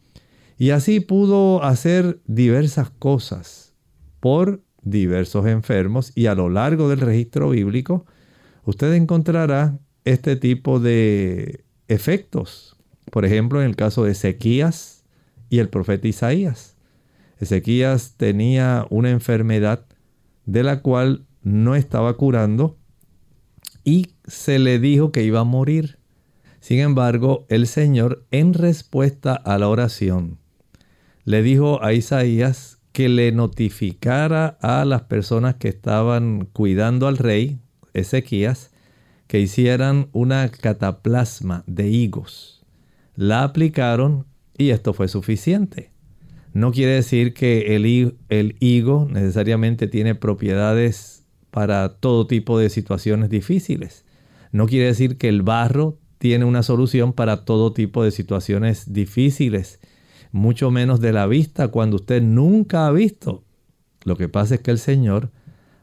Y 0.59 0.71
así 0.71 1.01
pudo 1.01 1.63
hacer 1.65 2.21
diversas 2.27 2.91
cosas 2.91 3.75
por 4.21 4.63
diversos 4.83 5.47
enfermos 5.47 6.13
y 6.15 6.27
a 6.27 6.35
lo 6.35 6.49
largo 6.49 6.89
del 6.89 7.01
registro 7.01 7.51
bíblico 7.51 8.07
usted 8.65 8.93
encontrará 8.95 9.79
este 10.05 10.37
tipo 10.37 10.79
de 10.79 11.65
efectos. 11.89 12.77
Por 13.11 13.25
ejemplo, 13.25 13.61
en 13.61 13.69
el 13.69 13.77
caso 13.77 14.05
de 14.05 14.13
Ezequías 14.13 15.05
y 15.51 15.59
el 15.59 15.69
profeta 15.69 16.09
Isaías. 16.09 16.77
Ezequías 17.39 18.15
tenía 18.17 18.87
una 18.91 19.11
enfermedad 19.11 19.87
de 20.47 20.63
la 20.63 20.81
cual 20.81 21.27
no 21.43 21.75
estaba 21.75 22.17
curando 22.17 22.79
y 23.85 24.16
se 24.27 24.59
le 24.59 24.79
dijo 24.79 25.13
que 25.13 25.23
iba 25.23 25.41
a 25.41 25.45
morir. 25.45 25.99
Sin 26.61 26.81
embargo, 26.81 27.47
el 27.49 27.67
Señor, 27.67 28.25
en 28.31 28.55
respuesta 28.55 29.35
a 29.35 29.59
la 29.59 29.69
oración, 29.69 30.39
le 31.25 31.43
dijo 31.43 31.83
a 31.83 31.93
Isaías 31.93 32.79
que 32.93 33.09
le 33.09 33.31
notificara 33.31 34.57
a 34.61 34.85
las 34.85 35.03
personas 35.03 35.57
que 35.57 35.69
estaban 35.69 36.47
cuidando 36.53 37.09
al 37.09 37.19
rey, 37.19 37.61
Ezequías, 37.93 38.71
que 39.27 39.41
hicieran 39.41 40.09
una 40.13 40.49
cataplasma 40.49 41.63
de 41.67 41.89
higos. 41.89 42.65
La 43.15 43.43
aplicaron 43.43 44.27
y 44.57 44.71
esto 44.71 44.95
fue 44.95 45.09
suficiente. 45.09 45.91
No 46.53 46.73
quiere 46.73 46.93
decir 46.93 47.35
que 47.35 47.77
el, 47.77 48.17
el 48.31 48.57
higo 48.61 49.07
necesariamente 49.11 49.89
tiene 49.89 50.15
propiedades 50.15 51.27
para 51.51 51.97
todo 51.97 52.27
tipo 52.27 52.59
de 52.59 52.71
situaciones 52.71 53.29
difíciles. 53.29 54.06
No 54.53 54.67
quiere 54.67 54.87
decir 54.87 55.19
que 55.19 55.29
el 55.29 55.43
barro 55.43 55.99
tiene 56.19 56.45
una 56.45 56.63
solución 56.63 57.13
para 57.13 57.45
todo 57.45 57.73
tipo 57.73 58.03
de 58.03 58.11
situaciones 58.11 58.93
difíciles, 58.93 59.81
mucho 60.33 60.71
menos 60.71 61.01
de 61.01 61.13
la 61.13 61.27
vista 61.27 61.69
cuando 61.69 61.97
usted 61.97 62.23
nunca 62.23 62.87
ha 62.87 62.93
visto. 62.93 63.45
Lo 64.05 64.17
que 64.17 64.29
pasa 64.29 64.57
es 64.57 64.61
que 64.61 64.71
el 64.71 64.79
Señor 64.79 65.31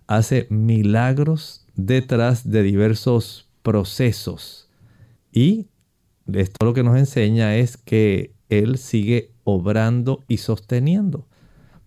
hace 0.07 0.47
milagros 0.49 1.65
detrás 1.75 2.49
de 2.49 2.63
diversos 2.63 3.49
procesos 3.61 4.63
y 5.33 5.67
esto 6.31 6.65
lo 6.65 6.73
que 6.73 6.83
nos 6.83 6.97
enseña 6.97 7.57
es 7.57 7.75
que 7.75 8.33
Él 8.47 8.77
sigue 8.77 9.31
obrando 9.43 10.23
y 10.27 10.37
sosteniendo. 10.37 11.27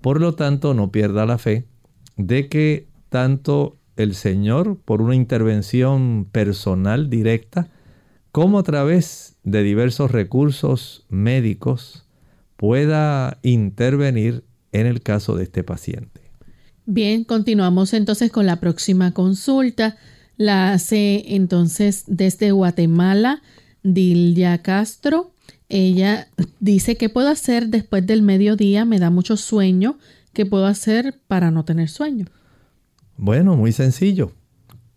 Por 0.00 0.20
lo 0.20 0.34
tanto, 0.34 0.74
no 0.74 0.90
pierda 0.90 1.24
la 1.24 1.38
fe 1.38 1.66
de 2.16 2.48
que 2.48 2.88
tanto 3.08 3.75
el 3.96 4.14
Señor, 4.14 4.78
por 4.84 5.02
una 5.02 5.14
intervención 5.14 6.28
personal 6.30 7.10
directa, 7.10 7.68
cómo 8.32 8.58
a 8.58 8.62
través 8.62 9.36
de 9.44 9.62
diversos 9.62 10.10
recursos 10.10 11.06
médicos 11.08 12.04
pueda 12.56 13.38
intervenir 13.42 14.44
en 14.72 14.86
el 14.86 15.02
caso 15.02 15.36
de 15.36 15.44
este 15.44 15.62
paciente. 15.64 16.20
Bien, 16.84 17.24
continuamos 17.24 17.94
entonces 17.94 18.30
con 18.30 18.46
la 18.46 18.60
próxima 18.60 19.12
consulta. 19.12 19.96
La 20.36 20.72
hace 20.72 21.34
entonces 21.34 22.04
desde 22.06 22.52
Guatemala, 22.52 23.42
Dilya 23.82 24.58
Castro. 24.62 25.32
Ella 25.68 26.28
dice, 26.60 26.96
¿qué 26.96 27.08
puedo 27.08 27.28
hacer 27.28 27.68
después 27.68 28.06
del 28.06 28.22
mediodía? 28.22 28.84
Me 28.84 28.98
da 28.98 29.10
mucho 29.10 29.36
sueño. 29.36 29.98
¿Qué 30.32 30.46
puedo 30.46 30.66
hacer 30.66 31.18
para 31.26 31.50
no 31.50 31.64
tener 31.64 31.88
sueño? 31.88 32.26
Bueno, 33.18 33.56
muy 33.56 33.72
sencillo. 33.72 34.32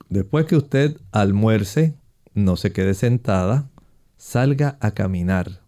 Después 0.10 0.46
que 0.46 0.58
usted 0.58 0.98
almuerce, 1.12 1.94
no 2.34 2.58
se 2.58 2.74
quede 2.74 2.94
sentada, 2.94 3.70
salga 4.18 4.78
a 4.82 4.92
caminar. 4.92 5.62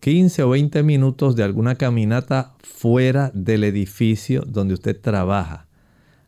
15 0.00 0.42
o 0.42 0.48
20 0.50 0.82
minutos 0.82 1.36
de 1.36 1.42
alguna 1.42 1.74
caminata 1.74 2.54
fuera 2.62 3.30
del 3.34 3.62
edificio 3.62 4.42
donde 4.46 4.74
usted 4.74 4.98
trabaja. 4.98 5.68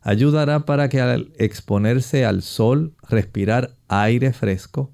Ayudará 0.01 0.65
para 0.65 0.87
que 0.87 1.01
al 1.01 1.33
exponerse 1.37 2.25
al 2.25 2.43
sol, 2.43 2.93
respirar 3.09 3.71
aire 3.87 4.33
fresco, 4.33 4.91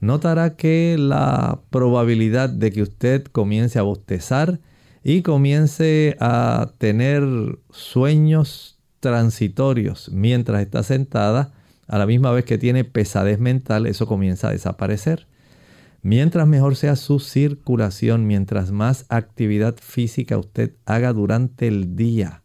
notará 0.00 0.56
que 0.56 0.96
la 0.98 1.60
probabilidad 1.68 2.48
de 2.48 2.72
que 2.72 2.82
usted 2.82 3.24
comience 3.24 3.78
a 3.78 3.82
bostezar 3.82 4.58
y 5.02 5.20
comience 5.20 6.16
a 6.18 6.72
tener 6.78 7.22
sueños 7.70 8.73
transitorios 9.04 10.10
mientras 10.12 10.62
está 10.62 10.82
sentada, 10.82 11.52
a 11.86 11.98
la 11.98 12.06
misma 12.06 12.32
vez 12.32 12.46
que 12.46 12.56
tiene 12.56 12.84
pesadez 12.84 13.38
mental, 13.38 13.84
eso 13.86 14.06
comienza 14.06 14.48
a 14.48 14.52
desaparecer. 14.52 15.26
Mientras 16.00 16.48
mejor 16.48 16.74
sea 16.74 16.96
su 16.96 17.20
circulación, 17.20 18.26
mientras 18.26 18.72
más 18.72 19.04
actividad 19.10 19.76
física 19.76 20.38
usted 20.38 20.72
haga 20.86 21.12
durante 21.12 21.68
el 21.68 21.96
día, 21.96 22.42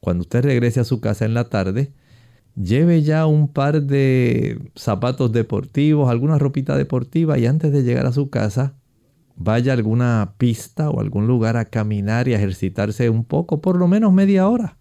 cuando 0.00 0.22
usted 0.22 0.42
regrese 0.42 0.80
a 0.80 0.84
su 0.84 1.02
casa 1.02 1.26
en 1.26 1.34
la 1.34 1.50
tarde, 1.50 1.92
lleve 2.56 3.02
ya 3.02 3.26
un 3.26 3.48
par 3.48 3.82
de 3.82 4.70
zapatos 4.74 5.32
deportivos, 5.32 6.08
alguna 6.08 6.38
ropita 6.38 6.78
deportiva 6.78 7.38
y 7.38 7.44
antes 7.44 7.72
de 7.72 7.82
llegar 7.82 8.06
a 8.06 8.12
su 8.12 8.30
casa, 8.30 8.74
vaya 9.36 9.72
a 9.72 9.76
alguna 9.76 10.34
pista 10.38 10.88
o 10.88 11.00
algún 11.00 11.26
lugar 11.26 11.58
a 11.58 11.66
caminar 11.66 12.28
y 12.28 12.32
a 12.32 12.38
ejercitarse 12.38 13.10
un 13.10 13.24
poco, 13.24 13.60
por 13.60 13.76
lo 13.76 13.88
menos 13.88 14.14
media 14.14 14.48
hora. 14.48 14.78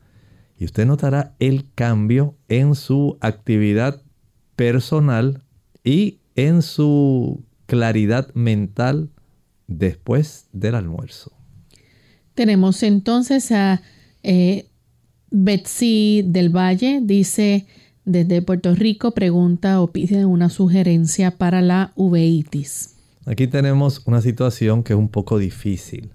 Y 0.60 0.66
usted 0.66 0.86
notará 0.86 1.36
el 1.40 1.66
cambio 1.74 2.36
en 2.50 2.76
su 2.76 3.18
actividad 3.22 4.02
personal 4.58 5.42
y 5.86 6.20
en 6.36 6.62
su 6.62 7.46
claridad 7.66 8.34
mental 8.34 9.10
después 9.68 10.48
del 10.52 10.76
almuerzo. 10.76 11.32
Tenemos 12.36 12.84
entonces 12.84 13.54
a 13.54 13.82
eh, 14.22 14.68
Betsy 15.32 16.24
del 16.26 16.50
Valle, 16.50 17.00
dice 17.02 17.66
desde 18.04 18.42
Puerto 18.42 18.76
Rico, 18.76 19.12
pregunta 19.12 19.82
o 19.82 19.92
pide 19.92 20.26
una 20.26 20.50
sugerencia 20.50 21.32
para 21.38 21.62
la 21.62 21.94
uveitis. 21.96 22.96
Aquí 23.26 23.48
tenemos 23.48 24.02
una 24.06 24.22
situación 24.22 24.84
que 24.84 24.94
es 24.94 25.00
un 25.00 25.10
poco 25.10 25.38
difícil. 25.38 26.12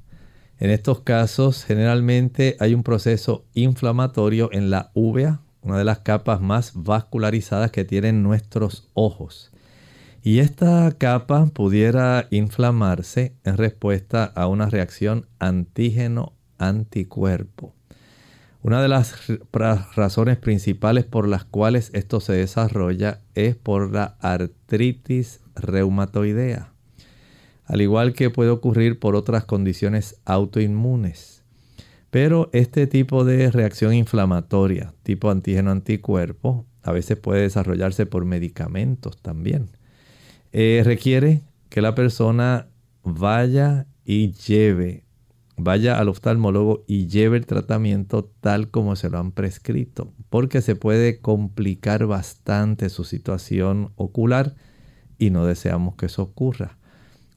En 0.59 0.71
estos 0.71 1.01
casos 1.01 1.65
generalmente 1.65 2.57
hay 2.61 2.75
un 2.75 2.85
proceso 2.85 3.45
inflamatorio 3.55 4.51
en 4.53 4.71
la 4.71 4.93
uvea, 4.95 5.41
una 5.63 5.79
de 5.79 5.85
las 5.85 5.99
capas 6.01 6.41
más 6.41 6.73
vascularizadas 6.75 7.73
que 7.73 7.85
tienen 7.85 8.23
nuestros 8.23 8.89
ojos. 8.95 9.51
Y 10.23 10.39
esta 10.39 10.93
capa 10.97 11.47
pudiera 11.47 12.29
inflamarse 12.31 13.35
en 13.45 13.57
respuesta 13.57 14.25
a 14.25 14.47
una 14.47 14.71
reacción 14.71 15.27
antígeno-anticuerpo. 15.39 17.75
Una 18.63 18.81
de 18.81 18.89
las 18.89 19.27
razones 19.95 20.39
principales 20.39 21.05
por 21.05 21.29
las 21.29 21.45
cuales 21.45 21.91
esto 21.93 22.21
se 22.21 22.33
desarrolla 22.33 23.21
es 23.35 23.57
por 23.57 23.93
la 23.93 24.17
artritis 24.21 25.41
reumatoidea, 25.55 26.74
al 27.65 27.81
igual 27.81 28.13
que 28.13 28.31
puede 28.31 28.51
ocurrir 28.51 28.99
por 28.99 29.17
otras 29.17 29.45
condiciones 29.45 30.21
autoinmunes. 30.25 31.43
Pero 32.11 32.51
este 32.53 32.87
tipo 32.87 33.25
de 33.25 33.51
reacción 33.51 33.95
inflamatoria, 33.95 34.95
tipo 35.03 35.31
antígeno-anticuerpo, 35.31 36.67
a 36.83 36.93
veces 36.93 37.19
puede 37.19 37.43
desarrollarse 37.43 38.07
por 38.07 38.25
medicamentos 38.25 39.21
también. 39.21 39.71
Eh, 40.53 40.83
requiere 40.85 41.43
que 41.71 41.81
la 41.81 41.95
persona 41.95 42.69
vaya 43.03 43.87
y 44.05 44.33
lleve 44.33 45.05
vaya 45.57 45.99
al 45.99 46.09
oftalmólogo 46.09 46.85
y 46.87 47.07
lleve 47.07 47.37
el 47.37 47.47
tratamiento 47.47 48.25
tal 48.41 48.71
como 48.71 48.97
se 48.97 49.11
lo 49.11 49.19
han 49.19 49.33
prescrito, 49.33 50.13
porque 50.31 50.63
se 50.63 50.77
puede 50.77 51.21
complicar 51.21 52.07
bastante 52.07 52.89
su 52.89 53.05
situación 53.05 53.93
ocular 53.97 54.55
y 55.19 55.31
no 55.31 55.47
deseamos 55.47 55.95
que 55.95 56.07
eso 56.07 56.23
ocurra. 56.23 56.79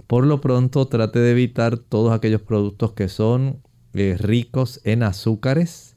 Por 0.08 0.26
lo 0.26 0.39
pronto 0.39 0.88
trate 0.88 1.20
de 1.20 1.32
evitar 1.32 1.78
todos 1.78 2.14
aquellos 2.14 2.41
productos 2.41 2.93
que 2.93 3.10
son 3.10 3.62
eh, 3.93 4.16
ricos 4.18 4.80
en 4.86 5.03
azúcares, 5.03 5.95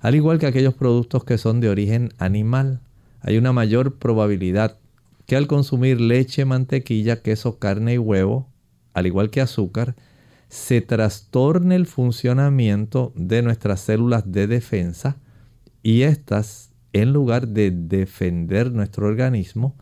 al 0.00 0.14
igual 0.14 0.38
que 0.38 0.46
aquellos 0.46 0.74
productos 0.74 1.24
que 1.24 1.38
son 1.38 1.60
de 1.60 1.68
origen 1.68 2.12
animal. 2.18 2.80
Hay 3.20 3.36
una 3.36 3.52
mayor 3.52 3.98
probabilidad 3.98 4.78
que 5.26 5.36
al 5.36 5.46
consumir 5.46 6.00
leche, 6.00 6.44
mantequilla, 6.44 7.22
queso, 7.22 7.58
carne 7.58 7.94
y 7.94 7.98
huevo, 7.98 8.48
al 8.94 9.06
igual 9.06 9.30
que 9.30 9.40
azúcar, 9.40 9.94
se 10.48 10.80
trastorne 10.80 11.76
el 11.76 11.86
funcionamiento 11.86 13.12
de 13.16 13.42
nuestras 13.42 13.80
células 13.80 14.30
de 14.30 14.46
defensa 14.46 15.16
y 15.82 16.02
éstas, 16.02 16.70
en 16.92 17.12
lugar 17.12 17.48
de 17.48 17.70
defender 17.70 18.70
nuestro 18.70 19.06
organismo, 19.06 19.76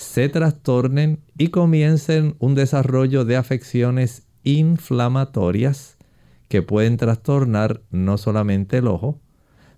se 0.00 0.30
trastornen 0.30 1.20
y 1.36 1.48
comiencen 1.48 2.34
un 2.38 2.54
desarrollo 2.54 3.26
de 3.26 3.36
afecciones 3.36 4.26
inflamatorias 4.44 5.98
que 6.48 6.62
pueden 6.62 6.96
trastornar 6.96 7.82
no 7.90 8.16
solamente 8.16 8.78
el 8.78 8.86
ojo, 8.86 9.20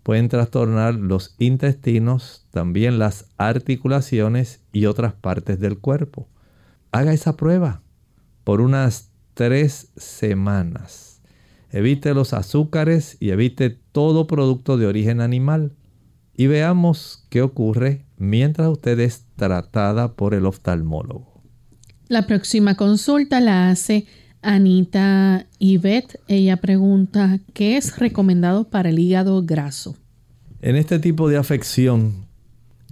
pueden 0.05 0.29
trastornar 0.29 0.95
los 0.95 1.35
intestinos, 1.39 2.47
también 2.53 3.01
las 3.01 3.31
articulaciones 3.37 4.61
y 4.73 4.87
otras 4.87 5.12
partes 5.12 5.59
del 5.59 5.79
cuerpo. 5.79 6.29
Haga 6.93 7.12
esa 7.12 7.37
prueba 7.37 7.83
por 8.45 8.61
unas 8.61 9.11
tres 9.35 9.89
semanas. 9.97 11.20
Evite 11.73 12.14
los 12.14 12.33
azúcares 12.33 13.16
y 13.18 13.31
evite 13.31 13.70
todo 13.70 14.29
producto 14.29 14.77
de 14.77 14.87
origen 14.87 15.20
animal. 15.20 15.73
Y 16.35 16.47
veamos 16.47 17.27
qué 17.29 17.43
ocurre 17.43 18.07
mientras 18.23 18.68
usted 18.68 19.01
es 19.01 19.25
tratada 19.35 20.14
por 20.14 20.33
el 20.33 20.47
oftalmólogo. 20.47 21.43
La 22.07 22.25
próxima 22.29 22.77
consulta 22.77 23.41
la 23.41 23.68
hace 23.68 24.07
Anita 24.43 25.47
Yvette. 25.59 26.20
Ella 26.29 26.59
pregunta, 26.59 27.41
¿qué 27.53 27.77
es 27.77 27.99
recomendado 27.99 28.70
para 28.70 28.91
el 28.91 29.01
hígado 29.01 29.43
graso? 29.43 29.97
En 30.61 30.77
este 30.77 31.01
tipo 31.01 31.29
de 31.29 31.37
afección, 31.37 32.27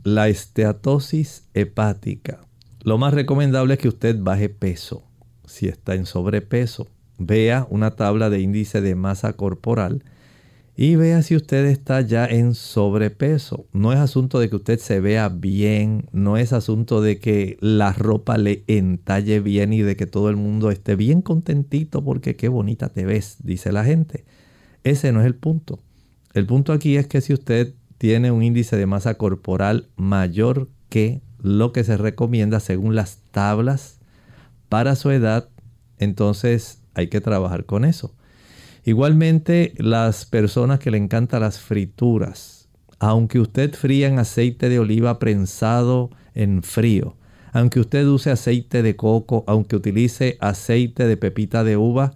la 0.02 0.28
esteatosis 0.28 1.44
hepática, 1.54 2.40
lo 2.82 2.98
más 2.98 3.14
recomendable 3.14 3.74
es 3.74 3.80
que 3.80 3.88
usted 3.88 4.16
baje 4.18 4.48
peso 4.48 5.04
si 5.46 5.68
está 5.68 5.94
en 5.94 6.06
sobrepeso. 6.06 6.88
Vea 7.18 7.68
una 7.70 7.92
tabla 7.92 8.30
de 8.30 8.40
índice 8.40 8.80
de 8.80 8.96
masa 8.96 9.34
corporal 9.34 10.02
y 10.80 10.96
vea 10.96 11.20
si 11.20 11.36
usted 11.36 11.66
está 11.66 12.00
ya 12.00 12.24
en 12.24 12.54
sobrepeso. 12.54 13.66
No 13.74 13.92
es 13.92 13.98
asunto 13.98 14.38
de 14.40 14.48
que 14.48 14.56
usted 14.56 14.78
se 14.78 14.98
vea 14.98 15.28
bien, 15.28 16.08
no 16.10 16.38
es 16.38 16.54
asunto 16.54 17.02
de 17.02 17.18
que 17.18 17.58
la 17.60 17.92
ropa 17.92 18.38
le 18.38 18.64
entalle 18.66 19.40
bien 19.40 19.74
y 19.74 19.82
de 19.82 19.94
que 19.94 20.06
todo 20.06 20.30
el 20.30 20.36
mundo 20.36 20.70
esté 20.70 20.96
bien 20.96 21.20
contentito 21.20 22.02
porque 22.02 22.34
qué 22.34 22.48
bonita 22.48 22.88
te 22.88 23.04
ves, 23.04 23.36
dice 23.42 23.72
la 23.72 23.84
gente. 23.84 24.24
Ese 24.82 25.12
no 25.12 25.20
es 25.20 25.26
el 25.26 25.34
punto. 25.34 25.80
El 26.32 26.46
punto 26.46 26.72
aquí 26.72 26.96
es 26.96 27.06
que 27.06 27.20
si 27.20 27.34
usted 27.34 27.74
tiene 27.98 28.30
un 28.30 28.42
índice 28.42 28.78
de 28.78 28.86
masa 28.86 29.18
corporal 29.18 29.88
mayor 29.96 30.70
que 30.88 31.20
lo 31.42 31.72
que 31.72 31.84
se 31.84 31.98
recomienda 31.98 32.58
según 32.58 32.94
las 32.94 33.18
tablas 33.32 33.98
para 34.70 34.96
su 34.96 35.10
edad, 35.10 35.50
entonces 35.98 36.80
hay 36.94 37.08
que 37.08 37.20
trabajar 37.20 37.66
con 37.66 37.84
eso. 37.84 38.14
Igualmente, 38.84 39.74
las 39.76 40.24
personas 40.24 40.78
que 40.78 40.90
le 40.90 40.96
encantan 40.98 41.42
las 41.42 41.60
frituras, 41.60 42.68
aunque 42.98 43.38
usted 43.38 43.74
fría 43.74 44.08
en 44.08 44.18
aceite 44.18 44.68
de 44.68 44.78
oliva 44.78 45.18
prensado 45.18 46.10
en 46.34 46.62
frío, 46.62 47.16
aunque 47.52 47.80
usted 47.80 48.06
use 48.06 48.30
aceite 48.30 48.82
de 48.82 48.96
coco, 48.96 49.44
aunque 49.46 49.76
utilice 49.76 50.36
aceite 50.40 51.06
de 51.06 51.16
pepita 51.16 51.64
de 51.64 51.76
uva, 51.76 52.12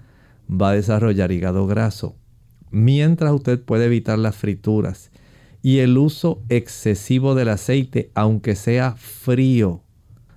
va 0.50 0.70
a 0.70 0.74
desarrollar 0.74 1.32
hígado 1.32 1.66
graso. 1.66 2.16
Mientras 2.70 3.32
usted 3.32 3.60
puede 3.60 3.86
evitar 3.86 4.18
las 4.18 4.36
frituras 4.36 5.10
y 5.62 5.78
el 5.78 5.96
uso 5.98 6.42
excesivo 6.48 7.34
del 7.34 7.48
aceite, 7.48 8.10
aunque 8.14 8.54
sea 8.54 8.94
frío, 8.96 9.82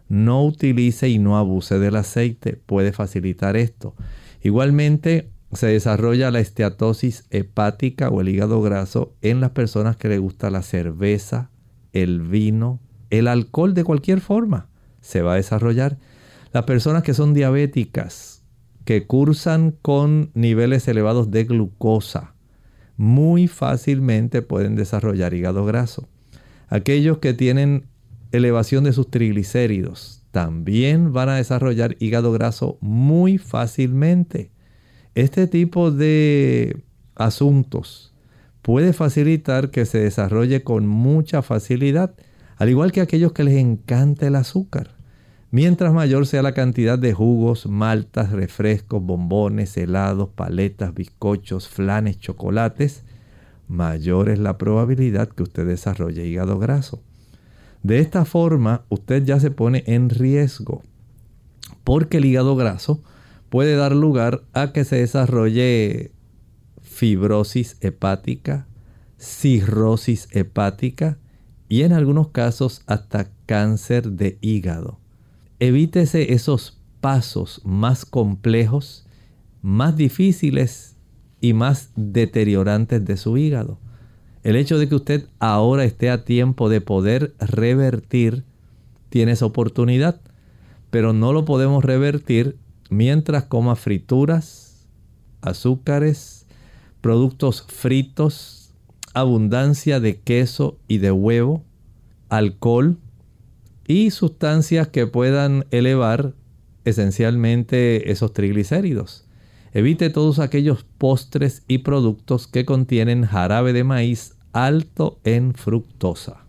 no 0.09 0.45
utilice 0.45 1.09
y 1.09 1.19
no 1.19 1.38
abuse 1.38 1.80
del 1.80 1.95
aceite, 1.95 2.59
puede 2.65 2.93
facilitar 2.93 3.57
esto. 3.57 3.93
Igualmente 4.41 5.30
se 5.53 5.67
desarrolla 5.67 6.31
la 6.31 6.39
esteatosis 6.39 7.25
hepática 7.29 8.09
o 8.09 8.21
el 8.21 8.29
hígado 8.29 8.61
graso 8.61 9.15
en 9.21 9.39
las 9.39 9.51
personas 9.51 9.95
que 9.95 10.09
les 10.09 10.19
gusta 10.19 10.49
la 10.49 10.61
cerveza, 10.61 11.49
el 11.93 12.21
vino, 12.21 12.79
el 13.09 13.27
alcohol 13.27 13.73
de 13.73 13.83
cualquier 13.83 14.19
forma. 14.19 14.67
Se 15.01 15.21
va 15.21 15.33
a 15.33 15.37
desarrollar. 15.37 15.97
Las 16.51 16.65
personas 16.65 17.03
que 17.03 17.13
son 17.13 17.33
diabéticas, 17.33 18.43
que 18.83 19.05
cursan 19.05 19.71
con 19.81 20.31
niveles 20.33 20.87
elevados 20.87 21.31
de 21.31 21.45
glucosa, 21.45 22.35
muy 22.97 23.47
fácilmente 23.47 24.41
pueden 24.41 24.75
desarrollar 24.75 25.33
hígado 25.33 25.65
graso. 25.65 26.09
Aquellos 26.67 27.19
que 27.19 27.33
tienen 27.33 27.85
elevación 28.31 28.83
de 28.83 28.93
sus 28.93 29.09
triglicéridos 29.09 30.23
también 30.31 31.13
van 31.13 31.29
a 31.29 31.35
desarrollar 31.35 31.95
hígado 31.99 32.31
graso 32.33 32.77
muy 32.81 33.37
fácilmente. 33.37 34.51
Este 35.18 35.47
tipo 35.47 35.89
de 35.89 36.84
asuntos 37.15 38.13
puede 38.61 38.93
facilitar 38.93 39.72
que 39.72 39.88
se 39.88 39.97
desarrolle 39.97 40.63
con 40.63 40.86
mucha 40.86 41.41
facilidad, 41.41 42.13
al 42.57 42.70
igual 42.70 42.91
que 42.91 43.01
aquellos 43.01 43.32
que 43.32 43.43
les 43.43 43.55
encanta 43.55 44.28
el 44.28 44.36
azúcar. 44.36 44.91
Mientras 45.49 45.91
mayor 45.91 46.28
sea 46.28 46.43
la 46.43 46.53
cantidad 46.53 46.99
de 46.99 47.13
jugos, 47.13 47.65
maltas, 47.65 48.32
refrescos, 48.32 49.01
bombones, 49.01 49.76
helados, 49.78 50.30
paletas, 50.36 50.93
bizcochos, 50.93 51.68
flanes, 51.68 52.20
chocolates, 52.20 53.03
mayor 53.68 54.30
es 54.30 54.38
la 54.38 54.59
probabilidad 54.59 55.30
que 55.30 55.41
usted 55.41 55.65
desarrolle 55.65 56.28
hígado 56.28 56.59
graso. 56.59 57.01
De 57.82 57.97
esta 57.97 58.24
forma, 58.24 58.84
usted 58.89 59.24
ya 59.26 59.39
se 59.39 59.49
pone 59.49 59.84
en 59.88 60.11
riesgo, 60.11 60.84
porque 61.84 62.18
el 62.18 62.26
hígado 62.26 62.55
graso 62.55 63.01
puede 63.49 63.75
dar 63.75 63.95
lugar 63.95 64.43
a 64.53 64.71
que 64.73 64.83
se 64.83 64.97
desarrolle 64.97 66.11
fibrosis 66.81 67.77
hepática, 67.81 68.67
cirrosis 69.17 70.27
hepática 70.31 71.17
y 71.69 71.81
en 71.83 71.93
algunos 71.93 72.29
casos 72.29 72.81
hasta 72.87 73.29
cáncer 73.45 74.11
de 74.11 74.37
hígado. 74.41 74.99
Evítese 75.59 76.33
esos 76.33 76.81
pasos 77.01 77.61
más 77.63 78.05
complejos, 78.05 79.05
más 79.61 79.95
difíciles 79.95 80.97
y 81.41 81.53
más 81.53 81.91
deteriorantes 81.95 83.03
de 83.05 83.17
su 83.17 83.37
hígado. 83.37 83.79
El 84.43 84.55
hecho 84.55 84.77
de 84.77 84.87
que 84.87 84.95
usted 84.95 85.27
ahora 85.39 85.83
esté 85.83 86.09
a 86.09 86.23
tiempo 86.23 86.69
de 86.69 86.81
poder 86.81 87.35
revertir 87.39 88.43
tiene 89.09 89.33
esa 89.33 89.45
oportunidad, 89.45 90.21
pero 90.89 91.13
no 91.13 91.33
lo 91.33 91.45
podemos 91.45 91.83
revertir 91.83 92.57
mientras 92.89 93.45
coma 93.45 93.75
frituras, 93.75 94.88
azúcares, 95.41 96.45
productos 97.01 97.65
fritos, 97.67 98.71
abundancia 99.13 99.99
de 99.99 100.19
queso 100.19 100.77
y 100.88 100.97
de 100.99 101.11
huevo, 101.11 101.63
alcohol 102.29 102.97
y 103.88 104.11
sustancias 104.11 104.88
que 104.89 105.07
puedan 105.07 105.65
elevar 105.71 106.33
esencialmente 106.85 108.11
esos 108.11 108.33
triglicéridos. 108.33 109.25
Evite 109.73 110.09
todos 110.09 110.39
aquellos 110.39 110.83
postres 110.97 111.63
y 111.67 111.79
productos 111.79 112.47
que 112.47 112.65
contienen 112.65 113.25
jarabe 113.25 113.73
de 113.73 113.83
maíz 113.83 114.35
alto 114.53 115.19
en 115.23 115.53
fructosa. 115.53 116.46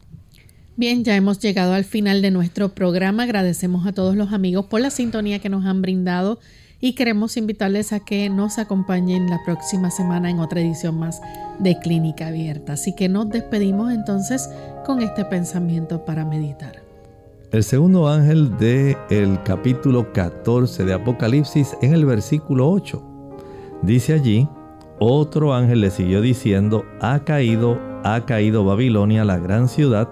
Bien, 0.79 1.03
ya 1.03 1.17
hemos 1.17 1.41
llegado 1.41 1.75
al 1.75 1.83
final 1.83 2.23
de 2.23 2.31
nuestro 2.31 2.69
programa. 2.69 3.25
Agradecemos 3.25 3.85
a 3.85 3.93
todos 3.93 4.15
los 4.15 4.33
amigos 4.33 4.67
por 4.67 4.81
la 4.81 4.91
sintonía 4.91 5.41
que 5.41 5.49
nos 5.49 5.67
han 5.67 5.83
brindado 5.83 6.39
y 6.81 6.93
queremos 6.93 7.37
invitarles 7.37 7.93
a 7.93 7.99
que 7.99 8.31
nos 8.31 8.61
acompañen 8.61 9.29
la 9.29 9.41
próxima 9.45 9.91
semana 9.91 10.31
en 10.31 10.39
otra 10.39 10.61
edición 10.61 10.97
más 10.97 11.21
de 11.59 11.77
Clínica 11.81 12.29
Abierta. 12.29 12.75
Así 12.75 12.95
que 12.95 13.09
nos 13.09 13.29
despedimos 13.29 13.93
entonces 13.93 14.49
con 14.87 15.03
este 15.03 15.25
pensamiento 15.25 16.05
para 16.05 16.25
meditar. 16.25 16.81
El 17.51 17.65
segundo 17.65 18.07
ángel 18.07 18.57
del 18.57 18.97
el 19.11 19.43
capítulo 19.43 20.13
14 20.13 20.85
de 20.85 20.93
Apocalipsis 20.93 21.77
en 21.83 21.93
el 21.93 22.07
versículo 22.07 22.71
8 22.71 23.03
dice 23.83 24.13
allí, 24.13 24.49
otro 25.01 25.55
ángel 25.55 25.81
le 25.81 25.91
siguió 25.91 26.21
diciendo, 26.21 26.85
ha 27.01 27.25
caído, 27.25 27.81
ha 28.05 28.27
caído 28.27 28.65
Babilonia, 28.65 29.25
la 29.25 29.39
gran 29.39 29.69
ciudad, 29.69 30.09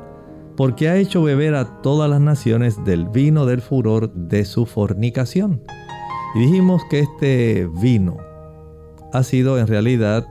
porque 0.57 0.89
ha 0.89 0.97
hecho 0.97 1.23
beber 1.23 1.55
a 1.55 1.83
todas 1.83 2.09
las 2.09 2.21
naciones 2.21 2.83
del 2.85 3.07
vino 3.07 3.45
del 3.47 3.61
furor 3.61 4.13
de 4.13 4.45
su 4.45 4.67
fornicación. 4.67 5.63
Y 6.35 6.41
dijimos 6.41 6.83
que 6.91 7.01
este 7.01 7.69
vino 7.81 8.17
ha 9.13 9.23
sido 9.23 9.59
en 9.59 9.67
realidad 9.67 10.27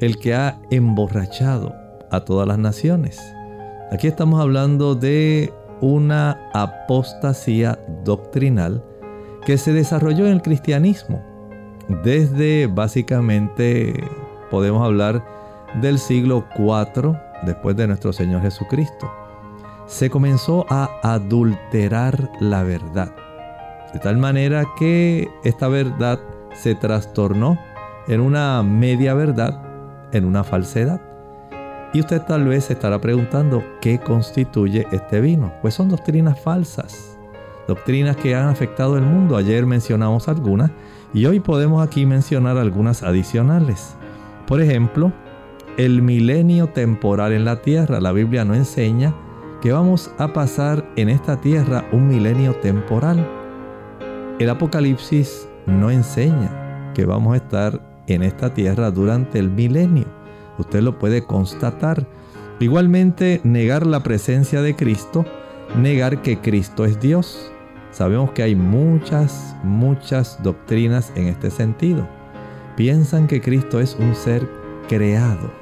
el 0.00 0.18
que 0.18 0.34
ha 0.34 0.60
emborrachado 0.70 1.74
a 2.10 2.20
todas 2.20 2.46
las 2.46 2.58
naciones. 2.58 3.20
Aquí 3.90 4.06
estamos 4.06 4.40
hablando 4.40 4.94
de 4.94 5.52
una 5.80 6.50
apostasía 6.54 7.78
doctrinal 8.04 8.84
que 9.44 9.58
se 9.58 9.72
desarrolló 9.72 10.26
en 10.26 10.34
el 10.34 10.42
cristianismo. 10.42 11.22
Desde 12.04 12.68
básicamente 12.68 13.92
podemos 14.50 14.84
hablar 14.84 15.24
del 15.80 15.98
siglo 15.98 16.44
IV 16.56 17.16
después 17.44 17.76
de 17.76 17.86
nuestro 17.86 18.12
Señor 18.12 18.42
Jesucristo. 18.42 19.21
Se 19.92 20.08
comenzó 20.08 20.64
a 20.70 20.88
adulterar 21.02 22.30
la 22.40 22.62
verdad 22.62 23.12
de 23.92 23.98
tal 23.98 24.16
manera 24.16 24.64
que 24.78 25.30
esta 25.44 25.68
verdad 25.68 26.18
se 26.54 26.74
trastornó 26.74 27.58
en 28.08 28.22
una 28.22 28.62
media 28.62 29.12
verdad, 29.12 29.62
en 30.12 30.24
una 30.24 30.44
falsedad. 30.44 30.98
Y 31.92 32.00
usted 32.00 32.22
tal 32.22 32.48
vez 32.48 32.64
se 32.64 32.72
estará 32.72 33.02
preguntando 33.02 33.62
qué 33.82 33.98
constituye 33.98 34.86
este 34.92 35.20
vino. 35.20 35.52
Pues 35.60 35.74
son 35.74 35.90
doctrinas 35.90 36.40
falsas, 36.40 37.18
doctrinas 37.68 38.16
que 38.16 38.34
han 38.34 38.48
afectado 38.48 38.96
el 38.96 39.04
mundo. 39.04 39.36
Ayer 39.36 39.66
mencionamos 39.66 40.26
algunas 40.26 40.70
y 41.12 41.26
hoy 41.26 41.38
podemos 41.38 41.86
aquí 41.86 42.06
mencionar 42.06 42.56
algunas 42.56 43.02
adicionales. 43.02 43.94
Por 44.46 44.62
ejemplo, 44.62 45.12
el 45.76 46.00
milenio 46.00 46.68
temporal 46.68 47.32
en 47.32 47.44
la 47.44 47.60
tierra. 47.60 48.00
La 48.00 48.12
Biblia 48.12 48.46
no 48.46 48.54
enseña 48.54 49.14
que 49.62 49.70
vamos 49.70 50.10
a 50.18 50.32
pasar 50.32 50.84
en 50.96 51.08
esta 51.08 51.40
tierra 51.40 51.88
un 51.92 52.08
milenio 52.08 52.52
temporal. 52.56 53.24
El 54.40 54.50
Apocalipsis 54.50 55.48
no 55.66 55.88
enseña 55.88 56.90
que 56.94 57.06
vamos 57.06 57.34
a 57.34 57.36
estar 57.36 57.80
en 58.08 58.24
esta 58.24 58.52
tierra 58.52 58.90
durante 58.90 59.38
el 59.38 59.48
milenio. 59.48 60.06
Usted 60.58 60.80
lo 60.80 60.98
puede 60.98 61.24
constatar. 61.24 62.04
Igualmente, 62.58 63.40
negar 63.44 63.86
la 63.86 64.02
presencia 64.02 64.62
de 64.62 64.74
Cristo, 64.74 65.24
negar 65.80 66.22
que 66.22 66.40
Cristo 66.40 66.84
es 66.84 66.98
Dios. 66.98 67.52
Sabemos 67.92 68.32
que 68.32 68.42
hay 68.42 68.56
muchas, 68.56 69.56
muchas 69.62 70.42
doctrinas 70.42 71.12
en 71.14 71.28
este 71.28 71.52
sentido. 71.52 72.08
Piensan 72.76 73.28
que 73.28 73.40
Cristo 73.40 73.78
es 73.78 73.96
un 74.00 74.16
ser 74.16 74.48
creado. 74.88 75.52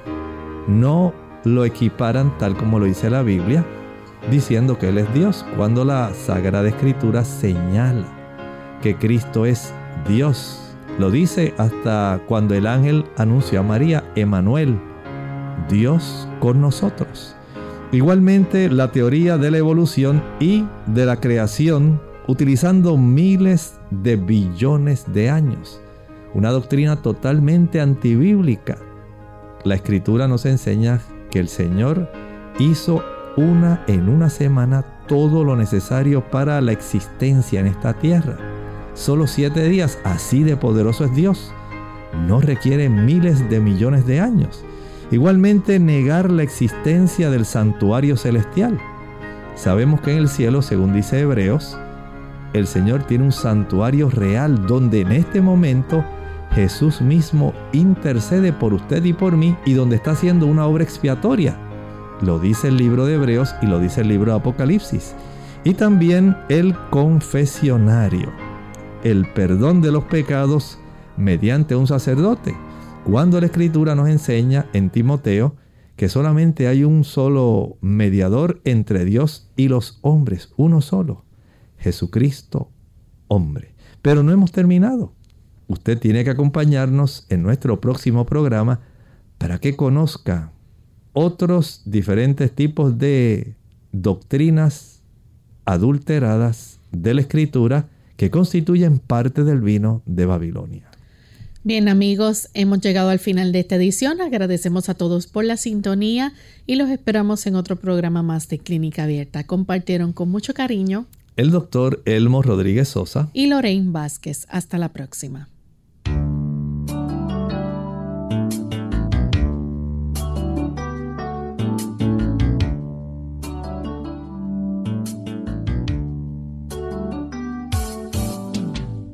No 0.69 1.13
lo 1.45 1.67
equiparan 1.67 2.37
tal 2.39 2.57
como 2.57 2.79
lo 2.79 2.87
dice 2.87 3.11
la 3.11 3.23
Biblia, 3.23 3.65
diciendo 4.31 4.79
que 4.79 4.89
Él 4.89 4.99
es 4.99 5.13
Dios, 5.13 5.45
cuando 5.57 5.85
la 5.85 6.13
Sagrada 6.15 6.69
Escritura 6.69 7.25
señala 7.25 8.07
que 8.83 8.97
Cristo 8.97 9.47
es 9.47 9.75
Dios. 10.09 10.75
Lo 10.99 11.11
dice 11.11 11.55
hasta 11.59 12.21
cuando 12.27 12.55
el 12.55 12.67
ángel 12.67 13.05
anunció 13.17 13.61
a 13.61 13.63
María, 13.63 14.05
Emanuel, 14.15 14.79
Dios 15.69 16.29
con 16.41 16.61
nosotros. 16.61 17.37
Igualmente 17.93 18.69
la 18.69 18.93
teoría 18.93 19.37
de 19.37 19.51
la 19.51 19.59
evolución 19.59 20.23
y 20.39 20.65
de 20.87 21.07
la 21.07 21.21
creación 21.21 22.01
utilizando 22.29 22.97
miles 22.97 23.81
de 23.91 24.17
billones 24.17 25.13
de 25.13 25.31
años. 25.31 25.81
Una 26.33 26.51
doctrina 26.51 27.03
totalmente 27.03 27.81
antibíblica. 27.81 28.79
La 29.65 29.75
escritura 29.75 30.29
nos 30.29 30.47
enseña 30.47 31.01
que 31.31 31.41
el 31.41 31.49
Señor 31.49 32.09
hizo 32.59 33.03
una 33.37 33.85
en 33.87 34.09
una 34.09 34.31
semana 34.31 34.83
todo 35.07 35.45
lo 35.45 35.57
necesario 35.57 36.31
para 36.31 36.61
la 36.61 36.73
existencia 36.73 37.61
en 37.61 37.67
esta 37.67 37.95
tierra 37.95 38.37
solo 39.01 39.27
siete 39.27 39.69
días, 39.69 39.99
así 40.05 40.43
de 40.45 40.57
poderoso 40.57 41.05
es 41.05 41.15
Dios. 41.15 41.53
No 42.27 42.41
requiere 42.41 42.89
miles 42.89 43.49
de 43.49 43.61
millones 43.61 44.07
de 44.07 44.21
años. 44.21 44.65
Igualmente 45.11 45.79
negar 45.79 46.31
la 46.31 46.43
existencia 46.43 47.31
del 47.31 47.45
santuario 47.45 48.17
celestial. 48.17 48.79
Sabemos 49.55 50.01
que 50.01 50.13
en 50.13 50.19
el 50.19 50.29
cielo, 50.29 50.63
según 50.63 50.93
dice 50.93 51.21
Hebreos, 51.21 51.79
el 52.53 52.67
Señor 52.67 53.05
tiene 53.05 53.25
un 53.25 53.33
santuario 53.33 54.11
real 54.11 54.67
donde 54.67 55.01
en 55.01 55.13
este 55.13 55.41
momento 55.41 56.05
Jesús 56.53 57.01
mismo 57.01 57.55
intercede 57.73 58.53
por 58.53 58.75
usted 58.75 59.05
y 59.05 59.13
por 59.13 59.37
mí 59.37 59.57
y 59.65 59.73
donde 59.73 59.97
está 59.97 60.13
haciendo 60.13 60.47
una 60.47 60.67
obra 60.67 60.85
expiatoria. 60.85 61.57
Lo 62.21 62.39
dice 62.39 62.69
el 62.69 62.77
libro 62.77 63.07
de 63.07 63.15
Hebreos 63.15 63.55
y 63.63 63.67
lo 63.67 63.81
dice 63.81 64.03
el 64.03 64.09
libro 64.09 64.33
de 64.33 64.39
Apocalipsis. 64.39 65.15
Y 65.65 65.75
también 65.75 66.37
el 66.49 66.75
confesionario 66.91 68.31
el 69.03 69.27
perdón 69.33 69.81
de 69.81 69.93
los 69.93 70.05
pecados 70.05 70.79
mediante 71.17 71.77
un 71.77 71.87
sacerdote. 71.87 72.55
Cuando 73.05 73.41
la 73.41 73.47
escritura 73.47 73.95
nos 73.95 74.09
enseña 74.09 74.67
en 74.73 74.91
Timoteo 74.91 75.57
que 75.97 76.09
solamente 76.09 76.67
hay 76.67 76.85
un 76.85 77.05
solo 77.05 77.77
mediador 77.81 78.61
entre 78.65 79.05
Dios 79.05 79.51
y 79.57 79.69
los 79.69 79.99
hombres, 80.03 80.53
uno 80.57 80.81
solo, 80.81 81.25
Jesucristo, 81.79 82.71
hombre. 83.29 83.75
Pero 84.03 84.23
no 84.23 84.33
hemos 84.33 84.53
terminado. 84.53 85.13
Usted 85.67 85.99
tiene 85.99 86.25
que 86.25 86.31
acompañarnos 86.31 87.27
en 87.29 87.43
nuestro 87.43 87.81
próximo 87.81 88.27
programa 88.27 88.81
para 89.39 89.59
que 89.59 89.77
conozca 89.77 90.53
otros 91.13 91.83
diferentes 91.85 92.53
tipos 92.53 92.99
de 92.99 93.55
doctrinas 93.93 95.01
adulteradas 95.65 96.79
de 96.93 97.15
la 97.15 97.21
escritura 97.21 97.89
que 98.17 98.31
constituyen 98.31 98.99
parte 98.99 99.45
del 99.45 99.61
vino 99.61 100.03
de 100.07 100.27
Babilonia. 100.27 100.91
Bien 101.63 101.89
amigos, 101.89 102.49
hemos 102.55 102.81
llegado 102.81 103.11
al 103.11 103.19
final 103.19 103.53
de 103.53 103.61
esta 103.61 103.77
edición. 103.77 104.23
Agradecemos 104.23 104.89
a 104.89 104.95
todos 104.95 105.27
por 105.27 105.45
la 105.45 105.59
sintonía 105.59 106.33
y 106.67 106.77
los 106.77 106.89
esperamos 106.89 107.47
en 107.47 107.55
otro 107.55 107.77
programa 107.77 108.23
más 108.23 108.49
de 108.49 108.59
Clínica 108.59 109.05
Abierta. 109.05 109.45
Compartieron 109.45 110.15
con 110.15 110.31
mucho 110.31 110.55
cariño 110.55 111.07
el 111.37 111.51
doctor 111.51 112.03
Elmo 112.07 112.43
Rodríguez 112.43 112.89
Sosa 112.89 113.29
y 113.35 113.47
Lorraine 113.47 113.93
Vázquez. 113.93 114.47
Hasta 114.49 114.79
la 114.79 114.91
próxima. 114.95 115.50